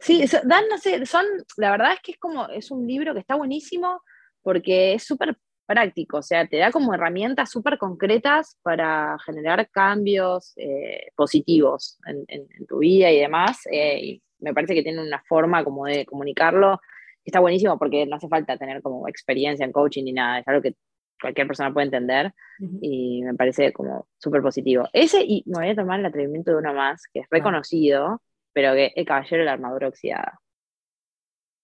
Sí, 0.00 0.24
dan, 0.44 0.64
no 0.68 0.78
sé, 0.78 1.06
son, 1.06 1.24
la 1.56 1.70
verdad 1.70 1.92
es 1.92 2.00
que 2.00 2.12
es 2.12 2.18
como, 2.18 2.48
es 2.48 2.72
un 2.72 2.86
libro 2.88 3.14
que 3.14 3.20
está 3.20 3.36
buenísimo 3.36 4.02
porque 4.42 4.94
es 4.94 5.04
súper 5.04 5.36
práctico, 5.66 6.18
o 6.18 6.22
sea, 6.22 6.46
te 6.46 6.58
da 6.58 6.70
como 6.72 6.92
herramientas 6.92 7.50
súper 7.50 7.78
concretas 7.78 8.58
para 8.62 9.16
generar 9.24 9.68
cambios 9.70 10.52
eh, 10.56 11.12
positivos 11.14 11.98
en, 12.06 12.48
tu 12.66 12.78
vida 12.78 13.10
y 13.10 13.20
demás. 13.20 13.60
Eh, 13.70 14.00
y 14.02 14.22
me 14.40 14.52
parece 14.52 14.74
que 14.74 14.82
tiene 14.82 15.00
una 15.00 15.22
forma 15.28 15.64
como 15.64 15.86
de 15.86 16.04
comunicarlo 16.04 16.80
está 17.24 17.40
buenísimo 17.40 17.78
porque 17.78 18.06
no 18.06 18.16
hace 18.16 18.28
falta 18.28 18.56
tener 18.56 18.82
como 18.82 19.06
experiencia 19.08 19.64
en 19.64 19.72
coaching 19.72 20.04
ni 20.04 20.12
nada, 20.12 20.40
es 20.40 20.48
algo 20.48 20.62
que 20.62 20.74
cualquier 21.20 21.46
persona 21.46 21.72
puede 21.72 21.86
entender 21.86 22.34
y 22.80 23.22
me 23.22 23.34
parece 23.34 23.72
como 23.72 24.08
súper 24.18 24.42
positivo. 24.42 24.88
Ese, 24.92 25.22
y 25.24 25.42
me 25.46 25.58
voy 25.60 25.68
a 25.70 25.76
tomar 25.76 26.00
el 26.00 26.06
atrevimiento 26.06 26.50
de 26.50 26.56
uno 26.58 26.74
más, 26.74 27.04
que 27.12 27.20
es 27.20 27.26
reconocido, 27.30 28.22
pero 28.52 28.72
que 28.74 28.86
es 28.86 28.92
el 28.96 29.06
Caballero 29.06 29.38
de 29.38 29.44
la 29.46 29.52
Armadura 29.52 29.88
Oxidada. 29.88 30.40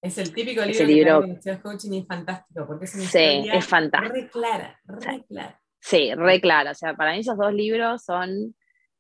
Es 0.01 0.17
el 0.19 0.33
típico 0.33 0.61
libro 0.61 0.71
Ese 0.71 0.87
que 0.87 0.93
libro- 0.93 1.25
estudias 1.25 1.61
coaching 1.61 1.93
y 1.93 1.99
es 1.99 2.07
fantástico, 2.07 2.67
porque 2.69 2.85
es 2.85 2.95
una 2.95 3.05
Sí, 3.05 3.19
historia 3.19 3.53
es 3.55 3.67
fantástico. 3.67 4.15
re 4.15 4.29
clara, 4.29 4.81
re 4.85 5.25
clara. 5.27 5.61
Sí, 5.81 6.15
re 6.15 6.41
claro. 6.41 6.71
O 6.71 6.75
sea, 6.75 6.95
para 6.95 7.13
mí 7.13 7.19
esos 7.19 7.37
dos 7.37 7.53
libros 7.53 8.05
son 8.05 8.55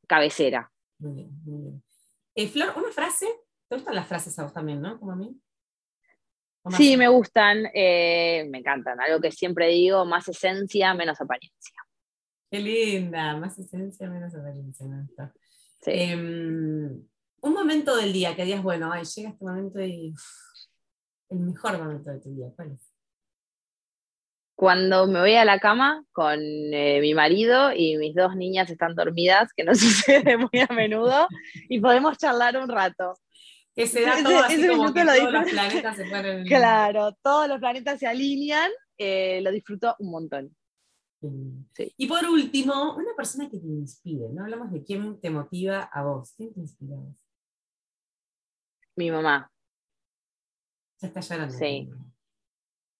cabecera. 0.09 0.70
Muy 0.98 1.12
bien, 1.14 1.30
muy 1.44 1.62
bien. 1.62 1.82
Eh, 2.34 2.48
Flor, 2.48 2.72
una 2.76 2.90
frase. 2.90 3.26
¿Te 3.68 3.76
gustan 3.76 3.94
las 3.94 4.06
frases 4.09 4.36
a 4.38 4.42
vos 4.44 4.52
también, 4.52 4.80
no? 4.80 4.98
Como 4.98 5.12
a 5.12 5.16
mí. 5.16 5.36
Sí, 6.76 6.96
me 6.96 7.08
gustan, 7.08 7.66
eh, 7.74 8.46
me 8.50 8.58
encantan. 8.58 9.00
Algo 9.00 9.20
que 9.20 9.30
siempre 9.30 9.68
digo, 9.68 10.04
más 10.04 10.28
esencia, 10.28 10.94
menos 10.94 11.20
apariencia. 11.20 11.74
Qué 12.50 12.60
linda, 12.60 13.36
más 13.36 13.58
esencia, 13.58 14.08
menos 14.08 14.34
apariencia. 14.34 14.86
Sí. 15.82 15.90
Em, 15.92 17.02
un 17.40 17.52
momento 17.52 17.96
del 17.96 18.12
día 18.12 18.34
que 18.34 18.44
digas, 18.44 18.62
bueno, 18.62 18.90
ay, 18.92 19.04
llega 19.04 19.30
este 19.30 19.44
momento 19.44 19.80
y 19.80 20.14
el 21.30 21.38
mejor 21.40 21.78
momento 21.78 22.10
de 22.10 22.20
tu 22.20 22.34
día, 22.34 22.48
¿cuál 22.56 22.72
es? 22.72 22.92
Cuando 24.54 25.06
me 25.06 25.20
voy 25.20 25.34
a 25.34 25.44
la 25.44 25.60
cama 25.60 26.02
con 26.10 26.40
eh, 26.40 26.98
mi 27.00 27.14
marido 27.14 27.72
y 27.72 27.96
mis 27.96 28.14
dos 28.14 28.34
niñas 28.34 28.68
están 28.70 28.96
dormidas, 28.96 29.52
que 29.52 29.62
no 29.62 29.72
sucede 29.74 30.36
muy 30.36 30.60
a 30.68 30.72
menudo, 30.72 31.28
y 31.68 31.80
podemos 31.80 32.18
charlar 32.18 32.56
un 32.56 32.68
rato. 32.68 33.14
Que 33.78 33.86
se 33.86 34.00
da 34.02 34.18
Ese- 34.18 34.36
así 34.36 34.54
ese 34.54 34.68
como 34.70 34.82
minuto 34.82 34.94
que 34.94 35.04
lo 35.04 35.14
todos 35.14 35.32
los 35.32 35.50
planetas 35.50 35.96
se 35.96 36.04
ponen. 36.06 36.44
Claro, 36.46 37.16
todos 37.22 37.48
los 37.48 37.58
planetas 37.60 38.00
se 38.00 38.06
alinean, 38.08 38.70
eh, 38.98 39.40
lo 39.42 39.52
disfruto 39.52 39.94
un 40.00 40.10
montón. 40.10 40.56
Sí. 41.72 41.92
Y 41.96 42.06
por 42.08 42.24
último, 42.24 42.96
una 42.96 43.12
persona 43.16 43.48
que 43.48 43.58
te 43.58 43.66
inspire, 43.66 44.28
¿no? 44.32 44.42
Hablamos 44.44 44.72
de 44.72 44.82
quién 44.82 45.20
te 45.20 45.30
motiva 45.30 45.82
a 45.92 46.02
vos. 46.02 46.32
¿Quién 46.36 46.52
te 46.54 46.60
inspira 46.60 46.96
a 46.96 47.00
vos? 47.00 47.16
Mi 48.96 49.10
mamá, 49.12 49.48
Ya 51.00 51.06
está 51.08 51.20
llorando. 51.20 51.54
Sí. 51.56 51.88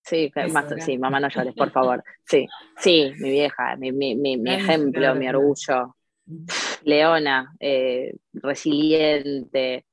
sí, 0.05 0.99
mamá 0.99 1.19
no 1.21 1.29
llores, 1.29 1.55
por 1.55 1.71
favor. 1.73 2.05
Sí, 2.25 2.47
sí, 2.77 3.13
mi 3.19 3.31
vieja, 3.31 3.75
mi, 3.77 3.91
mi- 3.91 4.15
mi- 4.15 4.37
mi 4.37 4.53
ejemplo, 4.55 5.15
mi 5.17 5.29
orgullo. 5.29 5.97
Leona, 6.85 7.53
eh, 7.59 8.15
resiliente, 8.33 9.87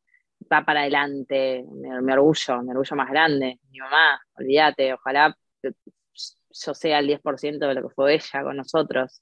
va 0.52 0.64
para 0.66 0.82
adelante, 0.82 1.64
mi, 1.72 1.90
mi 1.90 2.14
orgullo, 2.14 2.62
mi 2.64 2.72
orgullo 2.72 2.96
más 2.96 3.10
grande, 3.10 3.60
mi 3.72 3.80
mamá, 3.80 4.20
olvídate, 4.38 4.94
ojalá 4.94 5.36
que 5.62 5.72
yo 6.58 6.74
sea 6.74 7.00
el 7.00 7.08
10% 7.08 7.68
de 7.68 7.74
lo 7.74 7.88
que 7.88 7.94
fue 7.94 8.14
ella 8.16 8.44
con 8.44 8.56
nosotros, 8.58 9.22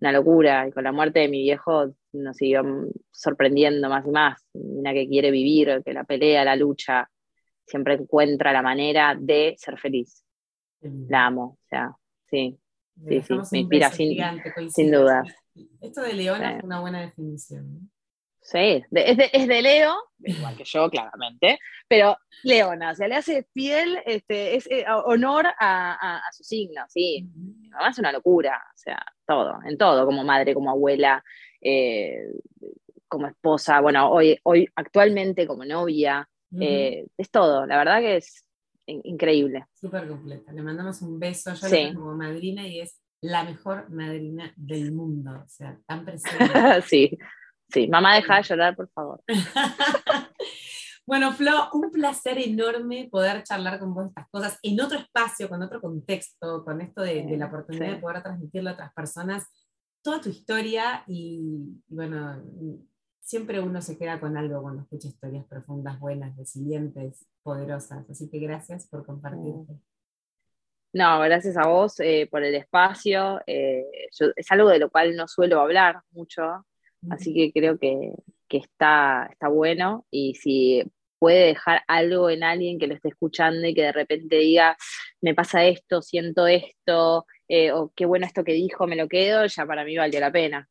una 0.00 0.12
locura, 0.12 0.66
y 0.66 0.72
con 0.72 0.82
la 0.84 0.92
muerte 0.92 1.20
de 1.20 1.28
mi 1.28 1.42
viejo 1.42 1.94
nos 2.12 2.36
siguió 2.36 2.62
sorprendiendo 3.10 3.88
más 3.88 4.06
y 4.06 4.10
más, 4.10 4.44
una 4.54 4.92
que 4.92 5.08
quiere 5.08 5.30
vivir, 5.30 5.82
que 5.84 5.92
la 5.92 6.04
pelea, 6.04 6.44
la 6.44 6.56
lucha, 6.56 7.08
siempre 7.66 7.94
encuentra 7.94 8.52
la 8.52 8.62
manera 8.62 9.16
de 9.18 9.54
ser 9.58 9.78
feliz, 9.78 10.24
la 10.80 11.26
amo, 11.26 11.58
o 11.62 11.66
sea, 11.68 11.94
sí, 12.28 12.58
sí, 12.96 13.02
dejamos 13.04 13.52
me 13.52 13.58
inspira 13.60 13.90
sin- 13.90 14.90
dudas. 14.90 15.28
Esto 15.80 16.02
de 16.02 16.14
Leona 16.14 16.52
Sí. 16.54 16.60
fue 16.60 16.66
una 16.66 16.80
buena 16.80 17.00
definición. 17.02 17.90
Sí, 18.44 18.82
de- 18.90 19.10
es, 19.10 19.16
de, 19.16 19.30
es 19.32 19.46
de 19.48 19.62
Leo, 19.62 19.94
igual 20.18 20.56
que 20.56 20.64
yo, 20.64 20.90
claramente, 20.90 21.58
pero 21.88 22.16
Leona, 22.42 22.90
o 22.90 22.94
sea, 22.94 23.06
le 23.06 23.14
hace 23.14 23.46
fiel, 23.54 23.98
este, 24.04 24.56
es 24.56 24.66
eh, 24.68 24.84
honor 25.04 25.46
a, 25.46 25.52
a- 25.94 26.16
a 26.18 26.32
su 26.32 26.42
signo, 26.42 26.82
sí. 26.88 27.28
Mi 27.36 27.68
mamá 27.68 27.90
es 27.90 27.98
una 28.00 28.10
locura, 28.12 28.60
o 28.74 28.76
sea, 28.76 29.00
todo, 29.26 29.58
en 29.64 29.78
todo, 29.78 30.04
como 30.06 30.24
madre, 30.24 30.54
como 30.54 30.70
abuela, 30.70 31.22
eh, 31.60 32.18
como 33.08 33.28
esposa, 33.28 33.80
bueno, 33.80 34.10
hoy, 34.10 34.38
hoy 34.42 34.66
actualmente 34.74 35.46
como 35.46 35.64
novia, 35.64 36.28
eh, 36.60 37.06
es 37.16 37.30
todo, 37.30 37.64
la 37.66 37.76
verdad 37.78 38.00
que 38.00 38.16
es 38.16 38.44
in- 38.86 39.02
increíble. 39.04 39.64
Súper 39.74 40.08
completa. 40.08 40.52
Le 40.52 40.62
mandamos 40.62 41.00
un 41.02 41.18
beso. 41.20 41.54
Yo 41.54 41.68
Sí. 41.68 41.92
como 41.94 42.14
madrina 42.16 42.66
y 42.66 42.80
es 42.80 43.00
la 43.22 43.44
mejor 43.44 43.88
madrina 43.90 44.52
del 44.56 44.92
mundo. 44.92 45.30
O 45.44 45.48
sea, 45.48 45.78
tan 45.86 46.04
presente. 46.04 46.82
sí, 46.86 47.16
sí, 47.72 47.88
mamá 47.88 48.14
deja 48.16 48.36
de 48.36 48.42
llorar, 48.42 48.76
por 48.76 48.88
favor. 48.90 49.22
bueno, 51.06 51.32
Flo, 51.32 51.68
un 51.72 51.90
placer 51.90 52.38
enorme 52.38 53.08
poder 53.10 53.42
charlar 53.42 53.78
con 53.78 53.94
vos 53.94 54.06
estas 54.06 54.28
cosas 54.30 54.58
en 54.62 54.80
otro 54.80 54.98
espacio, 54.98 55.48
con 55.48 55.62
otro 55.62 55.80
contexto, 55.80 56.64
con 56.64 56.80
esto 56.80 57.02
de, 57.02 57.24
de 57.24 57.36
la 57.36 57.46
oportunidad 57.46 57.86
Sí. 57.86 57.92
de 57.94 58.00
poder 58.00 58.22
transmitirle 58.22 58.70
a 58.70 58.72
otras 58.74 58.92
personas 58.94 59.46
toda 60.02 60.20
tu 60.20 60.28
historia 60.28 61.04
y, 61.06 61.76
y 61.88 61.94
bueno, 61.94 62.42
siempre 63.20 63.60
uno 63.60 63.80
se 63.80 63.96
queda 63.98 64.18
con 64.20 64.36
algo 64.36 64.62
cuando 64.62 64.82
escucha 64.82 65.08
historias 65.08 65.46
profundas, 65.46 65.98
buenas, 66.00 66.36
resilientes, 66.36 67.24
poderosas. 67.42 68.08
Así 68.10 68.28
que 68.30 68.38
gracias 68.38 68.88
por 68.88 69.04
compartirte. 69.06 69.74
No, 70.94 71.20
gracias 71.20 71.56
a 71.56 71.66
vos 71.68 71.98
eh, 72.00 72.28
por 72.30 72.42
el 72.42 72.54
espacio. 72.54 73.40
eh, 73.46 73.84
yo- 74.18 74.32
es 74.36 74.50
algo 74.52 74.68
de 74.68 74.78
lo 74.78 74.90
cual 74.90 75.16
no 75.16 75.26
suelo 75.26 75.60
hablar 75.60 76.02
mucho, 76.10 76.66
así 77.10 77.34
que 77.34 77.52
creo 77.52 77.78
que, 77.78 78.12
que 78.48 78.58
está, 78.58 79.28
está 79.30 79.48
bueno. 79.48 80.06
Y 80.10 80.34
si 80.34 80.82
puede 81.18 81.46
dejar 81.46 81.82
algo 81.86 82.30
en 82.30 82.42
alguien 82.42 82.78
que 82.78 82.86
lo 82.86 82.94
esté 82.94 83.10
escuchando 83.10 83.66
y 83.66 83.74
que 83.74 83.82
de 83.82 83.92
repente 83.92 84.36
diga, 84.36 84.76
me 85.20 85.34
pasa 85.34 85.64
esto, 85.64 86.02
siento 86.02 86.46
esto, 86.46 87.26
eh, 87.46 87.70
o 87.70 87.92
qué 87.94 88.06
bueno 88.06 88.26
esto 88.26 88.42
que 88.42 88.54
dijo, 88.54 88.86
me 88.86 88.96
lo 88.96 89.08
quedo, 89.08 89.46
ya 89.46 89.64
para 89.64 89.84
mí 89.84 89.96
valió 89.96 90.18
la 90.18 90.32
pena. 90.32 90.68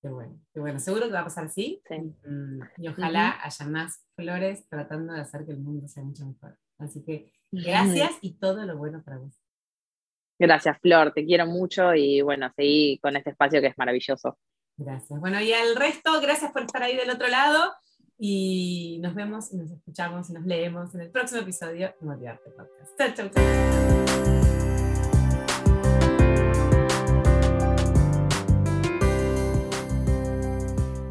Qué 0.00 0.08
bueno, 0.08 0.40
qué 0.54 0.60
bueno. 0.60 0.78
Seguro 0.78 1.06
que 1.06 1.12
va 1.12 1.20
a 1.20 1.24
pasar 1.24 1.44
así. 1.44 1.82
Sí. 1.86 1.94
Mm, 1.96 2.60
Y 2.78 2.88
ojalá 2.88 3.38
haya 3.42 3.66
más 3.66 4.02
flores 4.16 4.66
tratando 4.68 5.12
de 5.12 5.20
hacer 5.20 5.44
que 5.44 5.52
el 5.52 5.58
mundo 5.58 5.86
sea 5.86 6.02
mucho 6.02 6.24
mejor. 6.24 6.56
Así 6.78 7.04
que 7.04 7.34
gracias 7.52 8.12
y 8.22 8.38
todo 8.38 8.64
lo 8.64 8.78
bueno 8.78 9.02
para 9.04 9.18
vos. 9.18 9.38
Gracias, 10.38 10.78
Flor, 10.80 11.12
te 11.12 11.26
quiero 11.26 11.46
mucho 11.46 11.94
y 11.94 12.22
bueno, 12.22 12.50
seguí 12.56 12.98
con 13.02 13.14
este 13.16 13.30
espacio 13.30 13.60
que 13.60 13.66
es 13.66 13.76
maravilloso. 13.76 14.38
Gracias. 14.80 15.20
Bueno, 15.20 15.40
y 15.40 15.52
al 15.52 15.76
resto, 15.76 16.20
gracias 16.22 16.52
por 16.52 16.62
estar 16.62 16.82
ahí 16.82 16.96
del 16.96 17.10
otro 17.10 17.28
lado. 17.28 17.74
Y 18.18 18.98
nos 19.02 19.14
vemos 19.14 19.52
y 19.52 19.56
nos 19.56 19.70
escuchamos 19.70 20.30
y 20.30 20.32
nos 20.32 20.44
leemos 20.44 20.94
en 20.94 21.02
el 21.02 21.10
próximo 21.10 21.42
episodio 21.42 21.94
de 22.00 22.06
Motivarte 22.06 22.50
Podcast. 22.50 22.98
Chau, 22.98 23.14
chau, 23.14 23.30
chau. 23.30 24.49